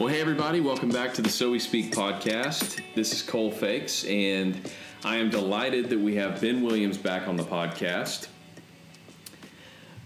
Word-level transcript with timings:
Well, 0.00 0.08
hey, 0.08 0.22
everybody, 0.22 0.62
welcome 0.62 0.88
back 0.88 1.12
to 1.12 1.20
the 1.20 1.28
So 1.28 1.50
We 1.50 1.58
Speak 1.58 1.92
podcast. 1.92 2.80
This 2.94 3.12
is 3.12 3.20
Cole 3.20 3.50
Fakes, 3.50 4.06
and 4.06 4.58
I 5.04 5.16
am 5.16 5.28
delighted 5.28 5.90
that 5.90 6.00
we 6.00 6.14
have 6.14 6.40
Ben 6.40 6.62
Williams 6.62 6.96
back 6.96 7.28
on 7.28 7.36
the 7.36 7.42
podcast. 7.42 8.28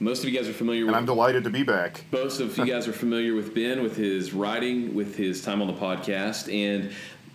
Most 0.01 0.25
of 0.25 0.29
you 0.29 0.37
guys 0.37 0.49
are 0.49 0.53
familiar 0.53 0.81
And 0.81 0.89
with 0.89 0.97
I'm 0.97 1.07
delighted 1.07 1.45
to 1.45 1.51
be 1.51 1.63
back. 1.63 2.07
most 2.11 2.41
of 2.41 2.59
you 2.59 2.67
guys 2.67 2.89
are 2.89 2.93
familiar 2.93 3.37
with 3.37 3.55
Ben, 3.55 3.85
with 3.85 3.97
his 3.97 4.33
writing, 4.35 4.97
with 4.97 5.15
his 5.15 5.43
time 5.43 5.63
on 5.63 5.69
the 5.69 5.75
podcast, 5.75 6.53
and 6.53 6.91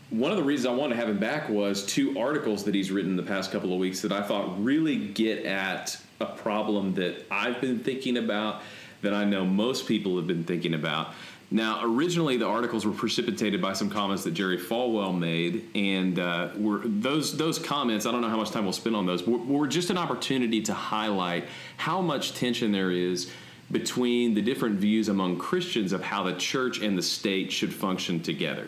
one 0.10 0.32
of 0.32 0.36
the 0.36 0.44
reasons 0.44 0.66
I 0.66 0.78
wanted 0.78 0.96
to 0.96 1.00
have 1.00 1.08
him 1.08 1.18
back 1.18 1.48
was 1.48 1.86
two 1.86 2.20
articles 2.20 2.66
that 2.66 2.76
he's 2.76 2.92
written 2.92 3.12
in 3.12 3.16
the 3.16 3.24
past 3.24 3.54
couple 3.54 3.72
of 3.72 3.80
weeks 3.80 4.02
that 4.02 4.12
I 4.12 4.22
thought 4.22 4.62
really 4.62 4.98
get 4.98 5.46
at 5.46 5.98
a 6.20 6.26
problem 6.26 6.96
that 6.96 7.26
I've 7.32 7.62
been 7.62 7.80
thinking 7.80 8.18
about, 8.18 8.64
that 9.02 9.14
I 9.14 9.24
know 9.24 9.46
most 9.46 9.88
people 9.88 10.18
have 10.18 10.28
been 10.28 10.44
thinking 10.44 10.74
about. 10.74 11.14
Now, 11.52 11.82
originally, 11.84 12.38
the 12.38 12.46
articles 12.46 12.86
were 12.86 12.92
precipitated 12.92 13.60
by 13.60 13.74
some 13.74 13.90
comments 13.90 14.24
that 14.24 14.32
Jerry 14.36 14.58
Falwell 14.58 15.18
made, 15.18 15.68
and 15.74 16.20
uh, 16.20 16.50
were 16.56 16.82
those 16.86 17.36
those 17.38 17.58
comments. 17.58 18.06
I 18.06 18.12
don't 18.12 18.22
know 18.22 18.30
how 18.30 18.38
much 18.38 18.52
time 18.52 18.66
we'll 18.66 18.74
spend 18.74 18.96
on 18.96 19.08
those. 19.08 19.26
Were, 19.26 19.40
were 19.40 19.68
just 19.68 19.90
an 19.90 19.98
opportunity 19.98 20.62
to 20.62 20.74
highlight 20.74 21.46
how 21.78 22.02
much 22.02 22.36
tension 22.36 22.72
there 22.72 22.92
is 22.92 23.32
between 23.72 24.36
the 24.36 24.42
different 24.42 24.80
views 24.80 25.10
among 25.10 25.38
Christians 25.38 25.92
of 25.92 26.04
how 26.04 26.24
the 26.24 26.34
church 26.34 26.82
and 26.82 26.98
the 26.98 27.02
state 27.02 27.52
should 27.52 27.74
function 27.74 28.20
together. 28.20 28.68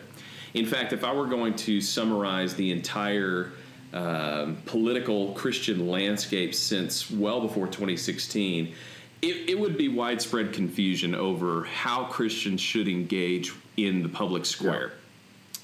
In 0.54 0.66
fact, 0.66 0.92
if 0.92 1.04
I 1.04 1.12
were 1.12 1.26
going 1.26 1.54
to 1.54 1.80
summarize 1.80 2.54
the 2.54 2.72
entire 2.72 3.52
um, 3.92 4.56
political 4.64 5.32
Christian 5.32 5.88
landscape 5.88 6.54
since 6.54 7.10
well 7.10 7.40
before 7.40 7.66
2016, 7.66 8.74
it, 9.22 9.50
it 9.50 9.58
would 9.58 9.78
be 9.78 9.88
widespread 9.88 10.52
confusion 10.52 11.14
over 11.14 11.64
how 11.64 12.04
Christians 12.04 12.60
should 12.60 12.88
engage 12.88 13.54
in 13.76 14.02
the 14.02 14.08
public 14.08 14.44
square. 14.44 14.92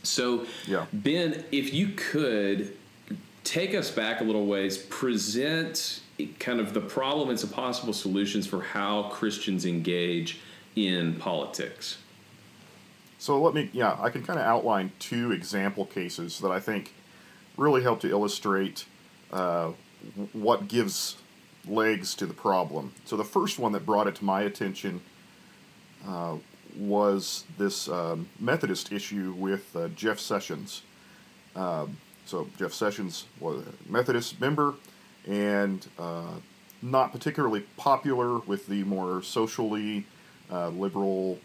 So, 0.05 0.47
Yeah. 0.67 0.87
Ben, 0.93 1.45
if 1.51 1.75
you 1.75 1.89
could 1.89 2.77
take 3.43 3.75
us 3.75 3.91
back 3.91 4.21
a 4.21 4.25
little 4.25 4.47
ways, 4.47 4.79
present 4.79 6.01
kind 6.39 6.61
of 6.61 6.73
the 6.73 6.81
problem 6.81 7.31
and 7.31 7.39
some 7.39 7.51
possible 7.51 7.93
solutions 7.93 8.47
for 8.47 8.63
how 8.63 9.05
Christians 9.05 9.67
engage 9.67 10.41
in 10.77 11.15
politics. 11.17 11.99
So 13.19 13.41
let 13.41 13.55
me, 13.55 13.71
yeah, 13.73 13.97
I 14.01 14.11
can 14.11 14.23
kind 14.23 14.39
of 14.39 14.47
outline 14.47 14.93
two 15.01 15.33
example 15.33 15.85
cases 15.85 16.39
that 16.41 16.51
I 16.51 16.61
think 16.61 16.95
really 17.57 17.83
help 17.83 18.01
to 18.01 18.11
illustrate 18.11 18.85
uh, 19.33 19.73
what 20.33 20.69
gives 20.69 21.17
legs 21.69 22.15
to 22.17 22.27
the 22.27 22.35
problem. 22.35 22.93
So 23.05 23.17
the 23.17 23.25
first 23.25 23.59
one 23.59 23.73
that 23.73 23.85
brought 23.87 24.07
it 24.07 24.15
to 24.17 24.25
my 24.25 24.43
attention 24.43 25.01
uh, 26.07 26.37
was 26.77 27.45
this 27.57 27.89
um, 27.89 28.29
Methodist 28.39 28.93
issue 28.93 29.35
with 29.37 29.75
uh, 29.75 29.89
Jeff 29.89 30.19
Sessions. 30.19 30.83
Um, 31.57 31.97
so 32.25 32.49
Jeff 32.59 32.73
Sessions 32.73 33.27
was 33.41 33.65
a 33.67 33.91
Methodist 33.93 34.41
member 34.41 34.75
and 35.27 35.87
uh, 35.99 36.35
not 36.83 37.13
particularly 37.13 37.61
popular 37.77 38.39
with 38.39 38.67
the 38.67 38.85
more 38.85 39.23
socially 39.23 40.07
uh, 40.51 40.69
liberal 40.69 41.39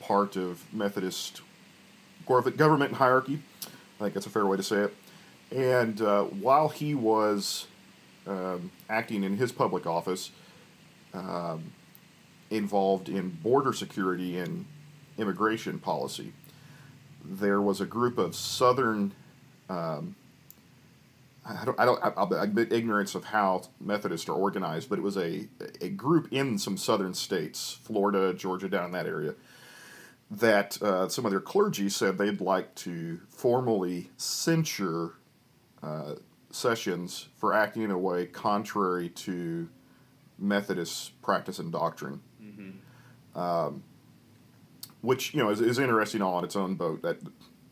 part 0.00 0.36
of 0.36 0.64
Methodist 0.72 1.42
gov- 2.26 2.56
government 2.56 2.94
hierarchy. 2.94 3.40
I 3.64 4.04
think 4.04 4.14
that's 4.14 4.26
a 4.26 4.30
fair 4.30 4.46
way 4.46 4.56
to 4.56 4.62
say 4.62 4.78
it. 4.78 4.94
And 5.50 6.00
uh, 6.00 6.24
while 6.24 6.68
he 6.68 6.94
was 6.94 7.66
um, 8.30 8.70
acting 8.88 9.24
in 9.24 9.36
his 9.36 9.52
public 9.52 9.86
office, 9.86 10.30
um, 11.12 11.72
involved 12.50 13.08
in 13.08 13.30
border 13.30 13.72
security 13.72 14.38
and 14.38 14.64
immigration 15.18 15.78
policy, 15.78 16.32
there 17.24 17.60
was 17.60 17.80
a 17.80 17.86
group 17.86 18.18
of 18.18 18.34
Southern. 18.34 19.12
Um, 19.68 20.14
I 21.44 21.64
don't. 21.64 21.80
I 21.80 21.84
don't. 21.84 22.00
I- 22.02 22.44
admit 22.44 22.72
ignorance 22.72 23.14
of 23.14 23.24
how 23.24 23.62
Methodists 23.80 24.28
are 24.28 24.34
organized, 24.34 24.88
but 24.88 24.98
it 24.98 25.02
was 25.02 25.16
a 25.16 25.48
a 25.80 25.88
group 25.88 26.28
in 26.30 26.58
some 26.58 26.76
Southern 26.76 27.14
states, 27.14 27.78
Florida, 27.82 28.32
Georgia, 28.34 28.68
down 28.68 28.86
in 28.86 28.90
that 28.92 29.06
area, 29.06 29.34
that 30.30 30.80
uh, 30.82 31.08
some 31.08 31.24
of 31.24 31.32
their 31.32 31.40
clergy 31.40 31.88
said 31.88 32.18
they'd 32.18 32.40
like 32.40 32.74
to 32.76 33.20
formally 33.30 34.10
censure 34.16 35.14
uh, 35.82 36.14
Sessions 36.50 37.28
for 37.36 37.54
acting 37.54 37.82
in 37.82 37.90
a 37.90 37.98
way 37.98 38.26
contrary 38.26 39.08
to 39.10 39.68
Methodist 40.38 41.20
practice 41.22 41.58
and 41.58 41.70
doctrine. 41.70 42.20
Um, 43.38 43.84
which 45.02 45.32
you 45.34 45.40
know 45.40 45.50
is, 45.50 45.60
is 45.60 45.78
interesting 45.78 46.22
all 46.22 46.34
on 46.34 46.44
its 46.44 46.56
own 46.56 46.74
boat. 46.74 47.02
That 47.02 47.18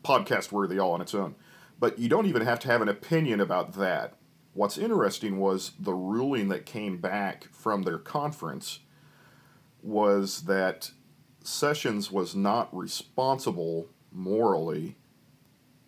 podcast 0.03 0.51
worthy 0.51 0.79
all 0.79 0.91
on 0.93 1.01
its 1.01 1.13
own. 1.13 1.35
But 1.79 1.99
you 1.99 2.09
don't 2.09 2.25
even 2.25 2.41
have 2.43 2.59
to 2.61 2.67
have 2.67 2.81
an 2.81 2.89
opinion 2.89 3.39
about 3.39 3.73
that. 3.73 4.15
What's 4.53 4.77
interesting 4.77 5.39
was 5.39 5.71
the 5.79 5.93
ruling 5.93 6.49
that 6.49 6.65
came 6.65 6.97
back 6.97 7.47
from 7.51 7.83
their 7.83 7.97
conference 7.97 8.79
was 9.81 10.43
that 10.43 10.91
Sessions 11.43 12.11
was 12.11 12.35
not 12.35 12.75
responsible 12.75 13.87
morally, 14.11 14.97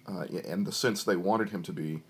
uh, 0.08 0.24
in 0.24 0.64
the 0.64 0.72
sense 0.72 1.04
they 1.04 1.18
wanted 1.18 1.50
him 1.50 1.62
to 1.64 1.74
be, 1.74 2.04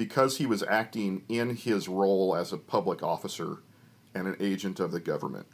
because 0.00 0.38
he 0.38 0.46
was 0.46 0.62
acting 0.62 1.22
in 1.28 1.54
his 1.54 1.86
role 1.86 2.34
as 2.34 2.54
a 2.54 2.56
public 2.56 3.02
officer 3.02 3.58
and 4.14 4.26
an 4.26 4.34
agent 4.40 4.80
of 4.80 4.92
the 4.92 4.98
government. 4.98 5.46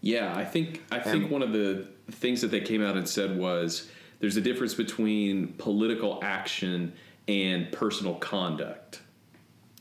Yeah, 0.00 0.36
I 0.36 0.44
think 0.44 0.82
I 0.90 0.98
think 0.98 1.22
And- 1.22 1.30
one 1.30 1.42
of 1.42 1.52
the 1.52 1.86
things 2.10 2.40
that 2.40 2.48
they 2.48 2.60
came 2.60 2.82
out 2.82 2.96
and 2.96 3.08
said 3.08 3.38
was 3.38 3.88
there's 4.18 4.36
a 4.36 4.40
difference 4.40 4.74
between 4.74 5.52
political 5.58 6.18
action 6.24 6.92
and 7.28 7.70
personal 7.70 8.16
conduct. 8.16 9.00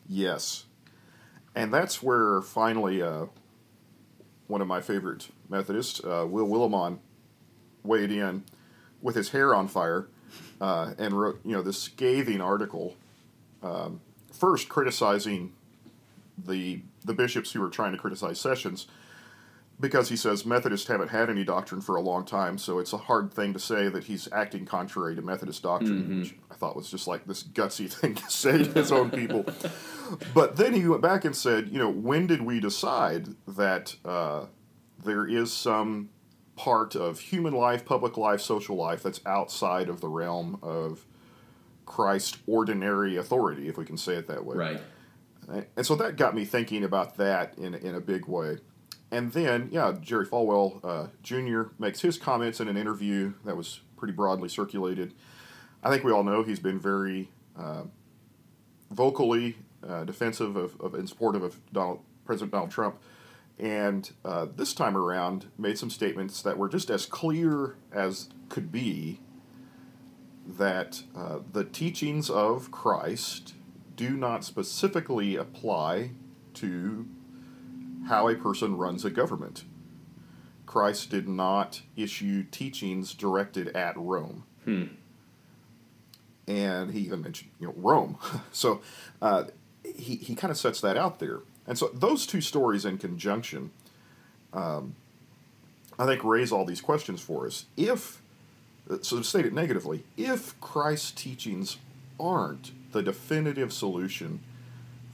Yes. 0.07 0.65
And 1.55 1.73
that's 1.73 2.03
where 2.03 2.43
finally 2.43 3.01
uh, 3.01 3.25
one 4.45 4.61
of 4.61 4.67
my 4.67 4.79
favorite 4.79 5.29
Methodists, 5.49 6.03
uh, 6.03 6.23
Will 6.29 6.47
Willimon, 6.47 6.99
weighed 7.81 8.11
in 8.11 8.43
with 9.01 9.15
his 9.15 9.29
hair 9.29 9.55
on 9.55 9.67
fire 9.67 10.07
uh, 10.61 10.93
and 10.99 11.19
wrote, 11.19 11.39
you 11.43 11.53
know, 11.53 11.63
this 11.63 11.81
scathing 11.81 12.41
article, 12.41 12.95
um, 13.63 14.01
first 14.31 14.69
criticizing 14.69 15.53
the 16.37 16.81
the 17.03 17.13
bishops 17.13 17.51
who 17.51 17.61
were 17.61 17.69
trying 17.69 17.91
to 17.93 17.97
criticize 17.97 18.39
Sessions 18.39 18.87
because 19.79 20.09
he 20.09 20.15
says 20.15 20.45
Methodists 20.45 20.87
haven't 20.87 21.09
had 21.09 21.29
any 21.29 21.43
doctrine 21.43 21.81
for 21.81 21.95
a 21.95 22.01
long 22.01 22.25
time, 22.25 22.57
so 22.57 22.79
it's 22.79 22.93
a 22.93 22.97
hard 22.97 23.31
thing 23.31 23.53
to 23.53 23.59
say 23.59 23.89
that 23.89 24.05
he's 24.05 24.27
acting 24.31 24.65
contrary 24.65 25.15
to 25.15 25.21
Methodist 25.21 25.61
doctrine, 25.61 26.19
which 26.19 26.35
I 26.49 26.55
thought 26.55 26.75
was 26.75 26.89
just 26.89 27.07
like 27.07 27.25
this 27.27 27.43
gutsy 27.43 27.91
thing 27.91 28.15
to 28.15 28.29
say 28.29 28.63
to 28.63 28.71
his 28.71 28.91
own 28.91 29.11
people. 29.11 29.45
But 30.33 30.55
then 30.55 30.73
he 30.73 30.87
went 30.87 31.01
back 31.01 31.25
and 31.25 31.35
said, 31.35 31.67
you 31.67 31.79
know, 31.79 31.89
when 31.89 32.27
did 32.27 32.41
we 32.41 32.61
decide 32.61 33.27
that 33.45 33.93
uh, 34.05 34.45
there 35.03 35.27
is 35.27 35.51
some 35.51 36.11
part 36.55 36.95
of 36.95 37.19
human 37.19 37.53
life, 37.53 37.83
public 37.83 38.15
life, 38.15 38.39
social 38.39 38.77
life 38.77 39.03
that's 39.03 39.19
outside 39.25 39.89
of 39.89 39.99
the 39.99 40.07
realm 40.07 40.59
of 40.61 41.05
Christ's 41.87 42.37
ordinary 42.45 43.15
authority, 43.15 43.67
if 43.67 43.77
we 43.77 43.85
can 43.85 43.97
say 43.97 44.13
it 44.13 44.27
that 44.27 44.45
way? 44.45 44.57
Right. 44.57 44.81
And 45.75 45.85
so 45.85 45.95
that 45.95 46.17
got 46.17 46.35
me 46.35 46.45
thinking 46.45 46.83
about 46.83 47.17
that 47.17 47.57
in, 47.57 47.73
in 47.73 47.95
a 47.95 48.01
big 48.01 48.27
way. 48.27 48.57
And 49.09 49.31
then, 49.31 49.69
yeah, 49.71 49.95
Jerry 49.99 50.25
Falwell 50.25 50.83
uh, 50.83 51.07
Jr. 51.23 51.71
makes 51.79 52.01
his 52.01 52.17
comments 52.17 52.59
in 52.59 52.67
an 52.67 52.75
interview 52.75 53.33
that 53.45 53.55
was 53.55 53.79
pretty 53.95 54.13
broadly 54.13 54.49
circulated. 54.49 55.13
I 55.81 55.89
think 55.89 56.03
we 56.03 56.11
all 56.11 56.25
know 56.25 56.43
he's 56.43 56.59
been 56.59 56.79
very 56.79 57.29
uh, 57.57 57.83
vocally 58.91 59.55
uh, 59.87 60.03
defensive 60.03 60.57
of, 60.57 60.79
of 60.81 60.93
and 60.93 61.07
supportive 61.07 61.43
of 61.43 61.59
Donald 61.71 62.01
President 62.25 62.51
Donald 62.51 62.71
Trump, 62.71 62.97
and 63.57 64.11
uh, 64.25 64.47
this 64.53 64.73
time 64.73 64.97
around 64.97 65.45
made 65.57 65.77
some 65.77 65.89
statements 65.89 66.41
that 66.41 66.57
were 66.57 66.67
just 66.67 66.89
as 66.89 67.05
clear 67.05 67.75
as 67.93 68.27
could 68.49 68.71
be 68.71 69.19
that 70.47 71.03
uh, 71.15 71.39
the 71.51 71.63
teachings 71.63 72.29
of 72.29 72.71
Christ 72.71 73.53
do 73.95 74.11
not 74.11 74.43
specifically 74.43 75.35
apply 75.35 76.11
to 76.55 77.07
how 78.07 78.29
a 78.29 78.35
person 78.35 78.77
runs 78.77 79.03
a 79.03 79.09
government. 79.09 79.65
Christ 80.65 81.09
did 81.09 81.27
not 81.27 81.81
issue 81.95 82.43
teachings 82.43 83.13
directed 83.13 83.69
at 83.69 83.97
Rome. 83.97 84.43
Hmm. 84.65 84.85
And 86.47 86.91
he 86.91 86.99
even 87.01 87.21
mentioned, 87.21 87.51
you 87.59 87.67
know, 87.67 87.73
Rome. 87.75 88.17
so 88.51 88.81
uh, 89.21 89.45
he, 89.83 90.15
he 90.15 90.35
kind 90.35 90.51
of 90.51 90.57
sets 90.57 90.79
that 90.81 90.97
out 90.97 91.19
there. 91.19 91.39
And 91.65 91.77
so 91.77 91.89
those 91.93 92.25
two 92.25 92.41
stories 92.41 92.85
in 92.85 92.97
conjunction, 92.97 93.71
um, 94.53 94.95
I 95.99 96.05
think, 96.05 96.23
raise 96.23 96.51
all 96.51 96.63
these 96.63 96.81
questions 96.81 97.21
for 97.21 97.45
us. 97.45 97.65
If, 97.75 98.21
so 99.01 99.17
to 99.17 99.23
state 99.23 99.45
it 99.45 99.53
negatively, 99.53 100.03
if 100.15 100.59
Christ's 100.61 101.11
teachings 101.11 101.77
aren't 102.19 102.71
the 102.91 103.01
definitive 103.01 103.73
solution 103.73 104.41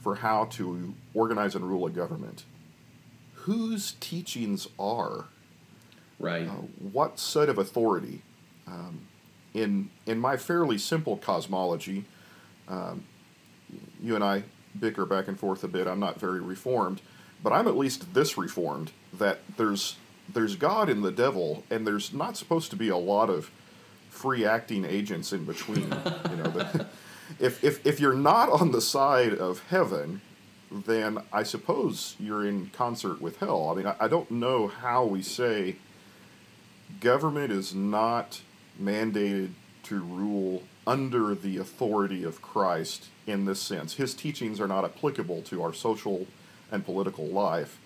for 0.00 0.16
how 0.16 0.44
to 0.46 0.94
organize 1.12 1.54
and 1.54 1.68
rule 1.68 1.86
a 1.86 1.90
government, 1.90 2.44
whose 3.34 3.92
teachings 4.00 4.68
are? 4.78 5.26
Right. 6.18 6.46
Uh, 6.46 6.52
what 6.92 7.18
set 7.18 7.48
of 7.48 7.58
authority? 7.58 8.22
Um, 8.66 9.06
in 9.52 9.90
in 10.06 10.18
my 10.18 10.36
fairly 10.36 10.78
simple 10.78 11.16
cosmology, 11.16 12.04
um, 12.68 13.04
you 14.02 14.14
and 14.14 14.24
I 14.24 14.44
bicker 14.78 15.06
back 15.06 15.28
and 15.28 15.38
forth 15.38 15.62
a 15.64 15.68
bit. 15.68 15.86
I'm 15.86 16.00
not 16.00 16.18
very 16.18 16.40
reformed, 16.40 17.00
but 17.42 17.52
I'm 17.52 17.68
at 17.68 17.76
least 17.76 18.14
this 18.14 18.36
reformed 18.36 18.92
that 19.12 19.40
there's 19.56 19.96
there's 20.32 20.56
God 20.56 20.88
and 20.88 21.04
the 21.04 21.12
devil, 21.12 21.64
and 21.70 21.86
there's 21.86 22.12
not 22.12 22.36
supposed 22.36 22.70
to 22.70 22.76
be 22.76 22.88
a 22.88 22.96
lot 22.96 23.30
of 23.30 23.50
free 24.14 24.46
acting 24.46 24.84
agents 24.84 25.32
in 25.32 25.44
between. 25.44 25.92
you 26.30 26.36
know, 26.36 26.64
if, 27.38 27.62
if 27.62 27.84
if 27.84 28.00
you're 28.00 28.14
not 28.14 28.48
on 28.48 28.72
the 28.72 28.80
side 28.80 29.34
of 29.34 29.62
heaven, 29.68 30.20
then 30.70 31.18
I 31.32 31.42
suppose 31.42 32.16
you're 32.18 32.46
in 32.46 32.70
concert 32.70 33.20
with 33.20 33.38
hell. 33.38 33.70
I 33.70 33.74
mean, 33.74 33.86
I, 33.86 33.96
I 34.00 34.08
don't 34.08 34.30
know 34.30 34.68
how 34.68 35.04
we 35.04 35.22
say 35.22 35.76
government 37.00 37.52
is 37.52 37.74
not 37.74 38.40
mandated 38.80 39.50
to 39.84 40.00
rule 40.00 40.62
under 40.86 41.34
the 41.34 41.58
authority 41.58 42.24
of 42.24 42.40
Christ 42.40 43.06
in 43.26 43.44
this 43.44 43.60
sense. 43.60 43.94
His 43.94 44.14
teachings 44.14 44.60
are 44.60 44.68
not 44.68 44.84
applicable 44.84 45.42
to 45.42 45.62
our 45.62 45.72
social 45.72 46.26
and 46.70 46.84
political 46.84 47.26
life. 47.26 47.78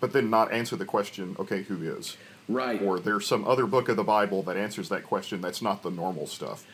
But 0.00 0.12
then 0.12 0.30
not 0.30 0.52
answer 0.52 0.76
the 0.76 0.84
question, 0.84 1.34
okay, 1.38 1.62
who 1.62 1.82
is? 1.82 2.16
Right. 2.48 2.80
Or 2.80 2.98
there's 2.98 3.26
some 3.26 3.46
other 3.46 3.66
book 3.66 3.88
of 3.88 3.96
the 3.96 4.04
Bible 4.04 4.42
that 4.44 4.56
answers 4.56 4.88
that 4.88 5.04
question 5.04 5.40
that's 5.40 5.60
not 5.60 5.82
the 5.82 5.90
normal 5.90 6.26
stuff. 6.26 6.64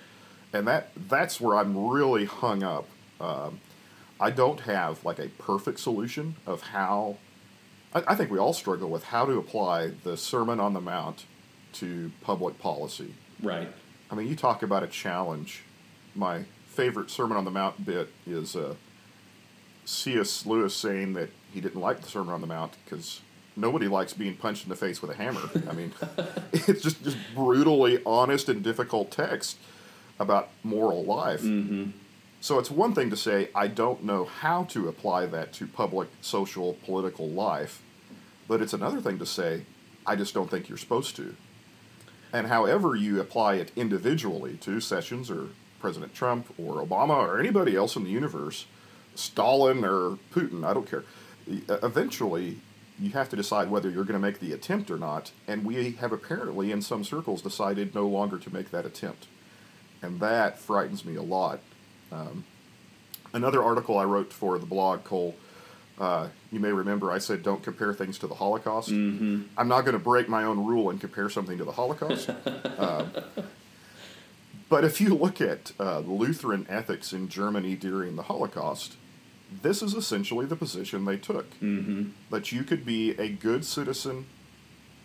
And 0.52 0.68
that 0.68 0.90
that's 1.08 1.40
where 1.40 1.56
I'm 1.56 1.88
really 1.88 2.26
hung 2.26 2.62
up. 2.62 2.86
Um, 3.20 3.60
I 4.20 4.30
don't 4.30 4.60
have 4.60 5.04
like 5.04 5.18
a 5.18 5.28
perfect 5.28 5.80
solution 5.80 6.36
of 6.46 6.62
how. 6.62 7.16
I, 7.92 8.04
I 8.08 8.14
think 8.14 8.30
we 8.30 8.38
all 8.38 8.52
struggle 8.52 8.88
with 8.88 9.04
how 9.04 9.24
to 9.26 9.32
apply 9.38 9.92
the 10.04 10.16
Sermon 10.16 10.60
on 10.60 10.74
the 10.74 10.80
Mount 10.80 11.24
to 11.74 12.12
public 12.20 12.58
policy. 12.60 13.14
Right. 13.42 13.68
I 14.10 14.14
mean, 14.14 14.28
you 14.28 14.36
talk 14.36 14.62
about 14.62 14.84
a 14.84 14.86
challenge. 14.86 15.62
My 16.14 16.44
favorite 16.68 17.10
Sermon 17.10 17.36
on 17.36 17.44
the 17.44 17.50
Mount 17.50 17.84
bit 17.84 18.10
is 18.26 18.54
uh, 18.54 18.74
C.S. 19.84 20.46
Lewis 20.46 20.74
saying 20.74 21.14
that 21.14 21.30
he 21.52 21.60
didn't 21.60 21.80
like 21.80 22.00
the 22.00 22.08
Sermon 22.08 22.32
on 22.32 22.40
the 22.40 22.46
Mount 22.46 22.74
because 22.84 23.20
nobody 23.56 23.88
likes 23.88 24.12
being 24.12 24.36
punched 24.36 24.64
in 24.64 24.68
the 24.68 24.76
face 24.76 25.00
with 25.00 25.10
a 25.10 25.14
hammer. 25.14 25.42
I 25.68 25.72
mean, 25.72 25.92
it's 26.52 26.82
just, 26.82 27.02
just 27.02 27.18
brutally 27.34 28.00
honest 28.04 28.48
and 28.48 28.62
difficult 28.62 29.10
text 29.10 29.58
about 30.18 30.50
moral 30.62 31.04
life. 31.04 31.42
Mm-hmm. 31.42 31.90
So 32.40 32.58
it's 32.58 32.70
one 32.70 32.94
thing 32.94 33.10
to 33.10 33.16
say, 33.16 33.48
I 33.54 33.68
don't 33.68 34.04
know 34.04 34.24
how 34.24 34.64
to 34.64 34.88
apply 34.88 35.26
that 35.26 35.52
to 35.54 35.66
public, 35.66 36.08
social, 36.20 36.74
political 36.84 37.28
life, 37.28 37.80
but 38.46 38.60
it's 38.60 38.74
another 38.74 39.00
thing 39.00 39.18
to 39.18 39.26
say, 39.26 39.62
I 40.06 40.16
just 40.16 40.34
don't 40.34 40.50
think 40.50 40.68
you're 40.68 40.76
supposed 40.76 41.16
to. 41.16 41.34
And 42.32 42.48
however 42.48 42.96
you 42.96 43.20
apply 43.20 43.54
it 43.54 43.72
individually 43.76 44.58
to 44.58 44.80
Sessions 44.80 45.30
or 45.30 45.48
President 45.80 46.14
Trump 46.14 46.52
or 46.58 46.84
Obama 46.84 47.16
or 47.16 47.38
anybody 47.38 47.76
else 47.76 47.96
in 47.96 48.04
the 48.04 48.10
universe, 48.10 48.66
Stalin 49.14 49.84
or 49.84 50.18
Putin, 50.32 50.64
I 50.64 50.74
don't 50.74 50.88
care. 50.88 51.04
Eventually, 51.46 52.58
you 52.98 53.10
have 53.10 53.28
to 53.30 53.36
decide 53.36 53.70
whether 53.70 53.90
you're 53.90 54.04
going 54.04 54.20
to 54.20 54.24
make 54.24 54.38
the 54.38 54.52
attempt 54.52 54.90
or 54.90 54.98
not. 54.98 55.32
And 55.48 55.64
we 55.64 55.92
have 55.92 56.12
apparently, 56.12 56.70
in 56.70 56.80
some 56.80 57.04
circles, 57.04 57.42
decided 57.42 57.94
no 57.94 58.06
longer 58.06 58.38
to 58.38 58.52
make 58.52 58.70
that 58.70 58.86
attempt. 58.86 59.26
And 60.00 60.20
that 60.20 60.58
frightens 60.58 61.04
me 61.04 61.16
a 61.16 61.22
lot. 61.22 61.60
Um, 62.12 62.44
another 63.32 63.62
article 63.62 63.98
I 63.98 64.04
wrote 64.04 64.32
for 64.32 64.58
the 64.58 64.66
blog, 64.66 65.02
Cole, 65.04 65.34
uh, 65.98 66.28
you 66.50 66.60
may 66.60 66.72
remember 66.72 67.10
I 67.10 67.18
said 67.18 67.42
don't 67.42 67.62
compare 67.62 67.94
things 67.94 68.18
to 68.18 68.26
the 68.26 68.34
Holocaust. 68.34 68.90
Mm-hmm. 68.90 69.42
I'm 69.56 69.68
not 69.68 69.82
going 69.82 69.94
to 69.94 70.02
break 70.02 70.28
my 70.28 70.44
own 70.44 70.64
rule 70.64 70.90
and 70.90 71.00
compare 71.00 71.28
something 71.28 71.58
to 71.58 71.64
the 71.64 71.72
Holocaust. 71.72 72.28
uh, 72.28 73.06
but 74.68 74.84
if 74.84 75.00
you 75.00 75.14
look 75.14 75.40
at 75.40 75.72
uh, 75.78 76.00
Lutheran 76.00 76.66
ethics 76.68 77.12
in 77.12 77.28
Germany 77.28 77.76
during 77.76 78.16
the 78.16 78.24
Holocaust, 78.24 78.96
this 79.62 79.82
is 79.82 79.94
essentially 79.94 80.46
the 80.46 80.56
position 80.56 81.04
they 81.04 81.16
took 81.16 81.50
mm-hmm. 81.60 82.10
that 82.30 82.52
you 82.52 82.64
could 82.64 82.84
be 82.84 83.10
a 83.12 83.28
good 83.28 83.64
citizen 83.64 84.26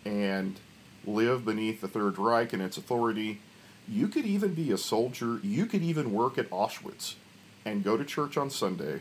and 0.04 0.58
live 1.04 1.44
beneath 1.44 1.80
the 1.80 1.88
Third 1.88 2.18
Reich 2.18 2.52
and 2.52 2.62
its 2.62 2.76
authority. 2.76 3.40
You 3.88 4.08
could 4.08 4.24
even 4.24 4.54
be 4.54 4.70
a 4.70 4.78
soldier. 4.78 5.40
You 5.42 5.66
could 5.66 5.82
even 5.82 6.12
work 6.12 6.38
at 6.38 6.48
Auschwitz 6.50 7.14
and 7.64 7.84
go 7.84 7.96
to 7.96 8.04
church 8.04 8.36
on 8.36 8.50
Sunday 8.50 9.00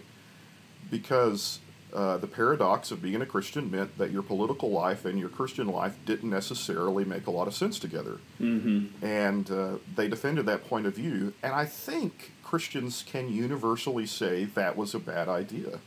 because 0.89 1.59
uh, 1.94 2.18
the 2.18 2.27
paradox 2.27 2.91
of 2.91 3.01
being 3.01 3.21
a 3.21 3.25
Christian 3.25 3.71
meant 3.71 3.97
that 3.97 4.12
your 4.12 4.21
political 4.21 4.69
life 4.69 5.06
and 5.06 5.19
your 5.19 5.30
Christian 5.30 5.68
life 5.68 5.95
didn't 6.06 6.30
necessarily 6.30 7.03
make 7.03 7.25
a 7.27 7.31
lot 7.31 7.47
of 7.47 7.56
sense 7.56 7.80
together. 7.80 8.18
Mm-hmm. 8.39 9.03
And 9.03 9.50
uh, 9.50 9.77
they 9.95 10.07
defended 10.07 10.45
that 10.45 10.68
point 10.68 10.86
of 10.86 10.95
view. 10.95 11.33
And 11.41 11.53
I 11.53 11.65
think 11.65 12.31
Christians 12.44 13.03
can 13.07 13.33
universally 13.33 14.06
say 14.06 14.45
that 14.45 14.77
was 14.77 14.94
a 14.94 15.00
bad 15.00 15.27
idea. 15.27 15.80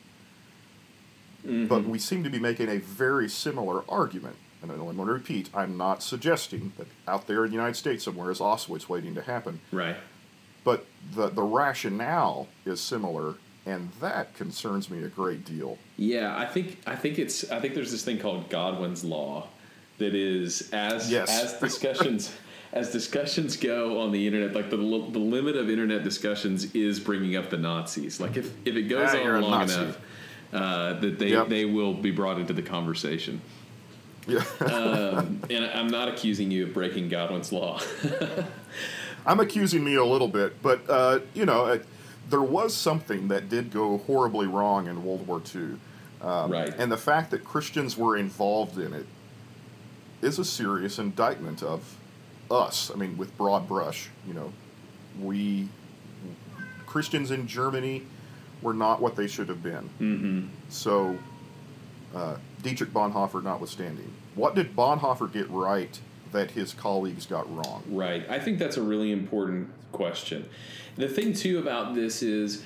Mm-hmm. 1.46 1.66
But 1.66 1.84
we 1.84 1.98
seem 1.98 2.24
to 2.24 2.30
be 2.30 2.38
making 2.38 2.68
a 2.68 2.78
very 2.78 3.28
similar 3.28 3.84
argument. 3.88 4.36
And 4.62 4.70
I 4.70 4.76
want 4.76 4.96
to 4.98 5.04
repeat, 5.04 5.50
I'm 5.52 5.76
not 5.76 6.02
suggesting 6.02 6.72
that 6.78 6.86
out 7.08 7.26
there 7.26 7.44
in 7.44 7.50
the 7.50 7.56
United 7.56 7.74
States 7.74 8.04
somewhere 8.04 8.30
is 8.30 8.38
Auschwitz 8.38 8.88
waiting 8.88 9.14
to 9.16 9.22
happen. 9.22 9.60
Right. 9.72 9.96
But 10.62 10.86
the, 11.14 11.28
the 11.28 11.42
rationale 11.42 12.46
is 12.64 12.80
similar, 12.80 13.34
and 13.66 13.90
that 14.00 14.34
concerns 14.34 14.90
me 14.90 15.02
a 15.04 15.08
great 15.08 15.44
deal. 15.44 15.78
Yeah, 15.96 16.36
I 16.36 16.46
think 16.46 16.78
I 16.86 16.96
think 16.96 17.18
it's 17.18 17.50
I 17.50 17.60
think 17.60 17.74
there's 17.74 17.90
this 17.92 18.04
thing 18.04 18.18
called 18.18 18.48
Godwin's 18.50 19.04
law 19.04 19.48
that 19.98 20.14
is 20.14 20.70
as 20.72 21.10
Yes. 21.10 21.30
as 21.42 21.60
discussions 21.60 22.34
as 22.72 22.90
discussions 22.90 23.56
go 23.56 24.00
on 24.00 24.12
the 24.12 24.26
internet, 24.26 24.54
like 24.54 24.70
the 24.70 24.76
the 24.76 25.18
limit 25.18 25.56
of 25.56 25.68
internet 25.70 26.02
discussions 26.02 26.74
is 26.74 26.98
bringing 26.98 27.36
up 27.36 27.50
the 27.50 27.58
Nazis. 27.58 28.18
Like 28.20 28.36
if 28.36 28.50
if 28.64 28.74
it 28.76 28.84
goes 28.84 29.10
Ah, 29.12 29.18
on 29.18 29.42
long 29.42 29.62
enough, 29.70 29.98
uh, 30.52 30.94
that 30.94 31.18
they 31.18 31.28
Yep. 31.30 31.48
they 31.48 31.64
will 31.64 31.94
be 31.94 32.10
brought 32.10 32.38
into 32.40 32.52
the 32.52 32.62
conversation. 32.62 33.40
Yeah. 34.26 34.44
Um, 34.60 35.42
and 35.50 35.64
I'm 35.66 35.88
not 35.88 36.08
accusing 36.08 36.50
you 36.52 36.64
of 36.66 36.72
breaking 36.74 37.08
Godwin's 37.08 37.52
law. 37.52 37.80
I'm 39.26 39.40
accusing 39.40 39.84
me 39.84 39.94
a 39.96 40.04
little 40.04 40.28
bit, 40.28 40.60
but 40.62 40.88
uh, 40.88 41.20
you 41.34 41.44
know, 41.46 41.66
uh, 41.66 41.78
there 42.30 42.42
was 42.42 42.74
something 42.74 43.28
that 43.28 43.48
did 43.48 43.70
go 43.70 43.98
horribly 43.98 44.46
wrong 44.46 44.86
in 44.86 45.04
World 45.04 45.26
War 45.26 45.42
II, 45.54 45.76
um, 46.22 46.52
Right. 46.52 46.72
And 46.78 46.90
the 46.90 46.96
fact 46.96 47.30
that 47.32 47.44
Christians 47.44 47.96
were 47.96 48.16
involved 48.16 48.78
in 48.78 48.92
it 48.92 49.06
is 50.22 50.38
a 50.38 50.44
serious 50.44 50.98
indictment 50.98 51.62
of 51.62 51.96
us. 52.50 52.90
I 52.92 52.96
mean, 52.96 53.18
with 53.18 53.36
broad 53.36 53.66
brush, 53.66 54.08
you 54.26 54.34
know, 54.34 54.52
we 55.20 55.68
Christians 56.86 57.30
in 57.30 57.46
Germany 57.46 58.02
were 58.60 58.74
not 58.74 59.00
what 59.00 59.16
they 59.16 59.26
should 59.26 59.48
have 59.48 59.62
been. 59.62 59.90
mm-hmm. 60.00 60.46
So, 60.68 61.18
uh, 62.14 62.36
Dietrich 62.62 62.92
Bonhoeffer 62.92 63.42
notwithstanding, 63.42 64.12
what 64.36 64.54
did 64.54 64.76
Bonhoeffer 64.76 65.32
get 65.32 65.50
right 65.50 65.98
that 66.32 66.50
his 66.50 66.74
colleagues 66.74 67.26
got 67.26 67.52
wrong? 67.54 67.82
Right. 67.88 68.28
I 68.28 68.38
think 68.38 68.58
that's 68.58 68.76
a 68.76 68.82
really 68.82 69.12
important 69.12 69.70
question. 69.92 70.48
The 70.96 71.08
thing, 71.08 71.32
too, 71.32 71.58
about 71.58 71.94
this 71.94 72.22
is 72.22 72.62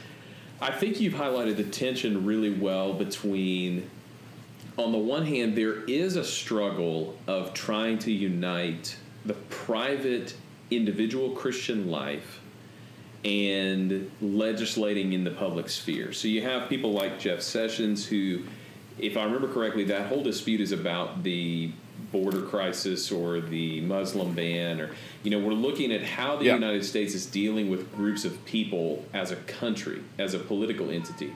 I 0.61 0.71
think 0.73 1.01
you've 1.01 1.15
highlighted 1.15 1.57
the 1.57 1.65
tension 1.65 2.25
really 2.25 2.51
well 2.51 2.95
between, 2.95 3.91
on 4.79 4.93
the 4.93 4.99
one 4.99 5.27
hand, 5.27 5.57
there 5.57 5.83
is 5.85 6.17
a 6.17 6.25
struggle 6.25 7.17
of 7.27 7.53
trying 7.53 7.99
to 8.01 8.13
unite 8.13 8.97
the 9.25 9.35
private 9.35 10.35
individual 10.71 11.31
Christian 11.31 11.91
life 11.91 12.41
and 13.25 14.11
legislating 14.21 15.13
in 15.13 15.25
the 15.25 15.31
public 15.31 15.69
sphere. 15.69 16.13
So 16.13 16.29
you 16.29 16.43
have 16.43 16.69
people 16.69 16.93
like 16.93 17.19
Jeff 17.19 17.43
Sessions 17.43 18.07
who, 18.07 18.45
if 18.99 19.17
I 19.17 19.25
remember 19.25 19.53
correctly, 19.53 19.85
that 19.85 20.07
whole 20.07 20.23
dispute 20.23 20.61
is 20.61 20.73
about 20.73 21.23
the 21.23 21.73
border 22.13 22.43
crisis 22.43 23.11
or 23.11 23.41
the 23.41 23.81
Muslim 23.83 24.35
ban, 24.35 24.81
or 24.81 24.91
you 25.23 25.31
know, 25.31 25.39
we're 25.39 25.53
looking 25.53 25.93
at 25.93 26.03
how 26.03 26.37
the 26.37 26.47
Yeah. 26.47 26.55
United 26.55 26.85
States 26.85 27.15
is 27.15 27.27
dealing 27.27 27.69
with 27.71 27.95
groups 27.95 28.25
of 28.25 28.45
people 28.45 29.05
as 29.13 29.31
a 29.31 29.37
country, 29.37 30.01
as 30.19 30.35
a 30.35 30.39
political 30.39 30.91
entity, 30.91 31.33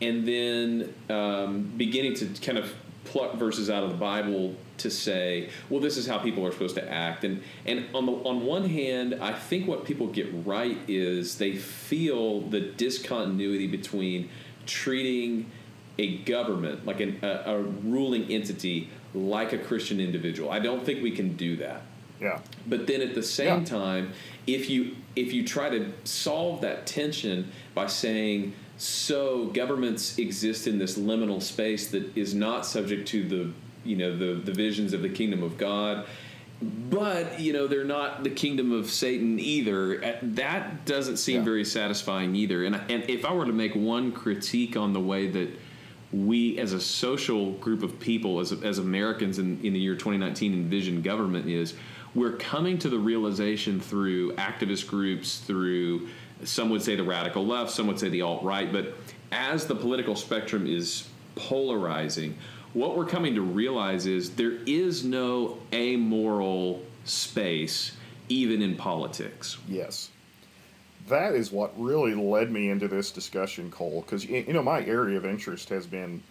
and 0.00 0.26
then 0.26 0.92
um, 1.08 1.72
beginning 1.76 2.14
to 2.14 2.26
kind 2.40 2.58
of 2.58 2.74
pluck 3.04 3.34
verses 3.34 3.68
out 3.68 3.82
of 3.82 3.90
the 3.90 3.96
Bible 3.96 4.54
to 4.78 4.88
say, 4.90 5.50
well, 5.68 5.80
this 5.80 5.96
is 5.96 6.06
how 6.06 6.18
people 6.18 6.46
are 6.46 6.52
supposed 6.52 6.74
to 6.76 6.90
act. 6.90 7.24
And 7.24 7.42
and 7.66 7.86
on 7.94 8.06
the 8.06 8.12
on 8.12 8.44
one 8.46 8.68
hand, 8.68 9.14
I 9.20 9.32
think 9.32 9.68
what 9.68 9.84
people 9.84 10.06
get 10.08 10.28
right 10.44 10.78
is 10.88 11.38
they 11.38 11.56
feel 11.56 12.40
the 12.42 12.60
discontinuity 12.60 13.66
between 13.66 14.28
treating 14.66 15.50
a 15.98 16.16
government 16.18 16.86
like 16.86 17.00
an, 17.00 17.18
a, 17.22 17.42
a 17.46 17.62
ruling 17.62 18.24
entity 18.30 18.88
like 19.14 19.52
a 19.52 19.58
Christian 19.58 20.00
individual. 20.00 20.50
I 20.50 20.58
don't 20.58 20.84
think 20.84 21.02
we 21.02 21.10
can 21.10 21.36
do 21.36 21.56
that. 21.56 21.82
Yeah. 22.20 22.38
But 22.66 22.86
then 22.86 23.00
at 23.00 23.14
the 23.14 23.22
same 23.22 23.60
Yeah. 23.60 23.64
time, 23.64 24.12
if 24.46 24.70
you 24.70 24.96
if 25.14 25.32
you 25.32 25.44
try 25.46 25.68
to 25.68 25.92
solve 26.04 26.60
that 26.62 26.86
tension 26.86 27.50
by 27.74 27.86
saying 27.86 28.54
so 28.78 29.46
governments 29.54 30.18
exist 30.18 30.66
in 30.66 30.78
this 30.78 30.98
liminal 30.98 31.42
space 31.42 31.88
that 31.90 32.16
is 32.16 32.34
not 32.34 32.64
subject 32.64 33.06
to 33.08 33.28
the 33.28 33.50
you 33.84 33.96
know 33.96 34.16
the 34.16 34.34
the 34.40 34.52
visions 34.52 34.92
of 34.92 35.02
the 35.02 35.08
kingdom 35.08 35.42
of 35.42 35.58
God. 35.58 36.06
But 36.62 37.40
you 37.40 37.52
know 37.52 37.66
they're 37.66 37.84
not 37.84 38.22
the 38.22 38.30
kingdom 38.30 38.70
of 38.72 38.88
Satan 38.90 39.38
either. 39.40 40.16
That 40.22 40.84
doesn't 40.86 41.16
seem 41.16 41.38
Yeah. 41.38 41.44
very 41.44 41.64
satisfying 41.64 42.36
either. 42.36 42.64
And 42.64 42.76
and 42.88 43.04
if 43.10 43.24
I 43.24 43.34
were 43.34 43.46
to 43.46 43.52
make 43.52 43.74
one 43.74 44.12
critique 44.12 44.76
on 44.76 44.92
the 44.92 45.00
way 45.00 45.26
that 45.26 45.48
we 46.12 46.58
as 46.58 46.72
a 46.72 46.80
social 46.80 47.52
group 47.52 47.82
of 47.82 47.98
people 47.98 48.38
as, 48.38 48.52
as 48.52 48.78
americans 48.78 49.38
in, 49.38 49.58
in 49.64 49.72
the 49.72 49.78
year 49.78 49.94
2019 49.94 50.52
envision 50.52 51.00
government 51.02 51.48
is 51.48 51.74
we're 52.14 52.36
coming 52.36 52.78
to 52.78 52.88
the 52.90 52.98
realization 52.98 53.80
through 53.80 54.32
activist 54.34 54.86
groups 54.86 55.38
through 55.38 56.08
some 56.44 56.68
would 56.68 56.82
say 56.82 56.94
the 56.96 57.02
radical 57.02 57.46
left 57.46 57.70
some 57.70 57.86
would 57.86 57.98
say 57.98 58.08
the 58.08 58.20
alt-right 58.20 58.72
but 58.72 58.94
as 59.30 59.66
the 59.66 59.74
political 59.74 60.14
spectrum 60.14 60.66
is 60.66 61.08
polarizing 61.34 62.36
what 62.74 62.96
we're 62.96 63.06
coming 63.06 63.34
to 63.34 63.42
realize 63.42 64.06
is 64.06 64.30
there 64.30 64.58
is 64.66 65.04
no 65.04 65.58
amoral 65.72 66.82
space 67.04 67.92
even 68.28 68.60
in 68.62 68.76
politics 68.76 69.56
Yes. 69.68 70.10
That 71.08 71.34
is 71.34 71.50
what 71.50 71.72
really 71.80 72.14
led 72.14 72.50
me 72.50 72.70
into 72.70 72.88
this 72.88 73.10
discussion, 73.10 73.70
Cole, 73.70 74.02
because, 74.02 74.24
you 74.24 74.52
know, 74.52 74.62
my 74.62 74.84
area 74.84 75.16
of 75.16 75.24
interest 75.24 75.68
has 75.70 75.86
been 75.86 76.22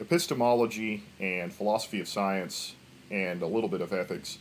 epistemology 0.00 1.04
and 1.18 1.52
philosophy 1.52 2.00
of 2.00 2.08
science 2.08 2.74
and 3.10 3.42
a 3.42 3.46
little 3.46 3.68
bit 3.68 3.80
of 3.80 3.92
ethics. 3.92 4.38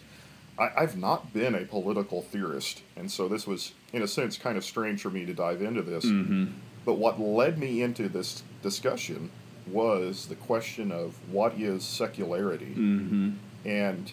I, 0.59 0.69
I've 0.77 0.97
not 0.97 1.33
been 1.33 1.55
a 1.55 1.65
political 1.65 2.21
theorist, 2.21 2.81
and 2.95 3.09
so 3.09 3.27
this 3.27 3.47
was, 3.47 3.73
in 3.93 4.01
a 4.01 4.07
sense, 4.07 4.37
kind 4.37 4.57
of 4.57 4.65
strange 4.65 5.01
for 5.01 5.09
me 5.09 5.25
to 5.25 5.33
dive 5.33 5.61
into 5.61 5.81
this. 5.81 6.05
But 6.85 6.97
what 6.97 7.19
led 7.19 7.57
me 7.57 7.81
into 7.81 8.07
this 8.07 8.43
discussion 8.61 9.29
was 9.67 10.27
the 10.27 10.35
question 10.35 10.91
of 10.91 11.15
what 11.31 11.53
is 11.59 11.83
secularity? 11.83 12.73
mm-hmm. 12.75 13.31
And 13.65 14.11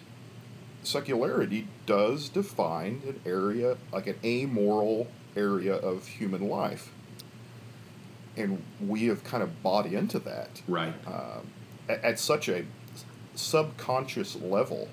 secularity 0.83 1.69
does 1.87 2.29
define 2.29 3.03
an 3.07 3.21
area, 3.25 3.77
like 3.93 4.07
an 4.07 4.17
amoral 4.25 5.07
area 5.37 5.75
of 5.75 6.07
human 6.07 6.49
life. 6.49 6.91
And 8.37 8.63
we 8.81 9.07
have 9.07 9.23
kind 9.23 9.43
of 9.43 9.63
bought 9.63 9.87
into 9.87 10.19
that 10.21 10.63
right 10.67 10.95
um, 11.07 11.47
at, 11.89 12.03
at 12.03 12.19
such 12.19 12.49
a 12.49 12.65
subconscious 13.35 14.37
level 14.37 14.89